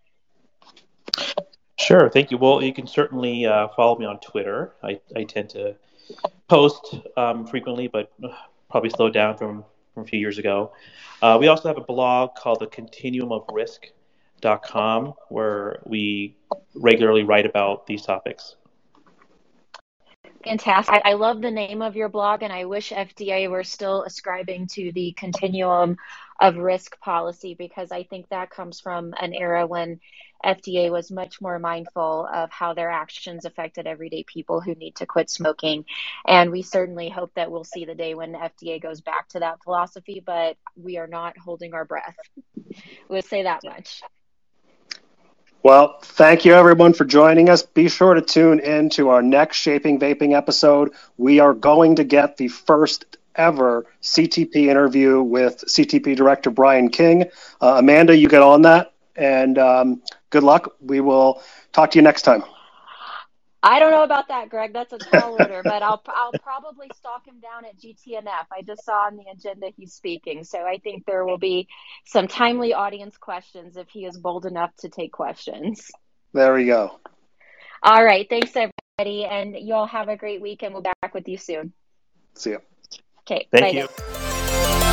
Sure, 1.77 2.09
thank 2.09 2.29
you. 2.29 2.37
Well, 2.37 2.61
you 2.61 2.73
can 2.73 2.85
certainly 2.85 3.45
uh, 3.45 3.69
follow 3.69 3.97
me 3.97 4.05
on 4.05 4.19
Twitter. 4.19 4.73
I, 4.83 4.99
I 5.15 5.23
tend 5.23 5.49
to 5.51 5.75
post 6.49 6.95
um, 7.15 7.47
frequently, 7.47 7.87
but 7.87 8.11
probably 8.69 8.89
slowed 8.89 9.13
down 9.13 9.37
from, 9.37 9.63
from 9.93 10.03
a 10.03 10.05
few 10.05 10.19
years 10.19 10.37
ago. 10.37 10.73
Uh, 11.21 11.37
we 11.39 11.47
also 11.47 11.69
have 11.69 11.77
a 11.77 11.83
blog 11.83 12.35
called 12.35 12.59
the 12.59 12.67
Continuum 12.67 13.31
of 13.31 13.45
Risk.com 13.51 15.13
where 15.29 15.79
we 15.85 16.35
regularly 16.75 17.23
write 17.23 17.45
about 17.45 17.87
these 17.87 18.01
topics. 18.01 18.57
Fantastic. 20.45 21.01
I 21.03 21.13
love 21.13 21.41
the 21.41 21.51
name 21.51 21.81
of 21.81 21.95
your 21.95 22.09
blog, 22.09 22.43
and 22.43 22.53
I 22.53 22.65
wish 22.65 22.91
FDA 22.91 23.49
were 23.49 23.63
still 23.63 24.03
ascribing 24.03 24.67
to 24.67 24.91
the 24.93 25.13
continuum 25.17 25.97
of 26.39 26.55
risk 26.57 26.99
policy 27.01 27.55
because 27.55 27.91
I 27.91 28.03
think 28.03 28.29
that 28.29 28.49
comes 28.49 28.79
from 28.79 29.13
an 29.19 29.33
era 29.33 29.67
when 29.67 29.99
FDA 30.43 30.89
was 30.89 31.11
much 31.11 31.41
more 31.41 31.59
mindful 31.59 32.27
of 32.33 32.51
how 32.51 32.73
their 32.73 32.89
actions 32.89 33.43
affected 33.43 33.85
everyday 33.85 34.23
people 34.23 34.61
who 34.61 34.75
need 34.75 34.95
to 34.95 35.05
quit 35.05 35.29
smoking. 35.29 35.83
And 36.25 36.51
we 36.51 36.61
certainly 36.61 37.09
hope 37.09 37.33
that 37.35 37.51
we'll 37.51 37.65
see 37.65 37.83
the 37.83 37.95
day 37.95 38.15
when 38.15 38.33
FDA 38.33 38.81
goes 38.81 39.01
back 39.01 39.27
to 39.29 39.39
that 39.39 39.61
philosophy, 39.63 40.23
but 40.25 40.55
we 40.77 40.97
are 40.97 41.07
not 41.07 41.37
holding 41.37 41.73
our 41.73 41.83
breath. 41.83 42.15
We'll 43.09 43.21
say 43.21 43.43
that 43.43 43.61
much. 43.65 44.01
Well, 45.61 45.97
thank 46.01 46.45
you 46.45 46.53
everyone 46.53 46.93
for 46.93 47.03
joining 47.05 47.49
us. 47.49 47.63
Be 47.63 47.89
sure 47.89 48.13
to 48.13 48.21
tune 48.21 48.59
in 48.59 48.89
to 48.91 49.09
our 49.09 49.21
next 49.21 49.57
Shaping 49.57 49.99
Vaping 49.99 50.35
episode. 50.35 50.91
We 51.17 51.39
are 51.39 51.53
going 51.53 51.95
to 51.97 52.03
get 52.05 52.37
the 52.37 52.47
first 52.47 53.17
ever 53.35 53.85
CTP 54.01 54.67
interview 54.67 55.21
with 55.21 55.63
CTP 55.67 56.15
Director 56.15 56.49
Brian 56.49 56.89
King. 56.89 57.25
Uh, 57.61 57.75
Amanda, 57.79 58.15
you 58.15 58.29
get 58.29 58.41
on 58.41 58.61
that, 58.63 58.93
and 59.15 59.57
um, 59.57 60.01
good 60.29 60.43
luck. 60.43 60.75
We 60.81 61.01
will 61.01 61.41
talk 61.73 61.91
to 61.91 61.97
you 61.97 62.03
next 62.03 62.21
time. 62.21 62.43
I 63.61 63.79
don't 63.79 63.91
know 63.91 64.03
about 64.03 64.29
that, 64.29 64.49
Greg. 64.49 64.71
That's 64.71 64.93
a 64.93 64.97
tall 64.97 65.33
order, 65.33 65.61
but 65.63 65.83
I'll 65.83 66.01
I'll 66.07 66.31
probably 66.41 66.87
stalk 66.95 67.27
him 67.27 67.39
down 67.41 67.65
at 67.65 67.77
GTNF. 67.77 68.45
I 68.51 68.61
just 68.65 68.85
saw 68.85 69.07
on 69.07 69.17
the 69.17 69.25
agenda 69.31 69.67
he's 69.75 69.93
speaking, 69.93 70.45
so 70.45 70.59
I 70.59 70.77
think 70.77 71.05
there 71.05 71.25
will 71.25 71.37
be 71.37 71.67
some 72.05 72.27
timely 72.27 72.73
audience 72.73 73.17
questions 73.17 73.75
if 73.75 73.89
he 73.89 74.05
is 74.05 74.17
bold 74.17 74.45
enough 74.45 74.71
to 74.79 74.89
take 74.89 75.11
questions. 75.11 75.91
There 76.33 76.53
we 76.53 76.65
go. 76.65 76.99
All 77.83 78.03
right, 78.03 78.27
thanks 78.29 78.51
everybody, 78.55 79.25
and 79.25 79.55
you 79.57 79.73
all 79.73 79.87
have 79.87 80.07
a 80.07 80.15
great 80.15 80.41
week, 80.41 80.63
and 80.63 80.73
we'll 80.73 80.83
be 80.83 80.91
back 81.01 81.13
with 81.13 81.27
you 81.27 81.37
soon. 81.37 81.73
See 82.35 82.51
you. 82.51 82.59
Okay, 83.21 83.47
thank 83.51 83.75
you. 83.75 84.85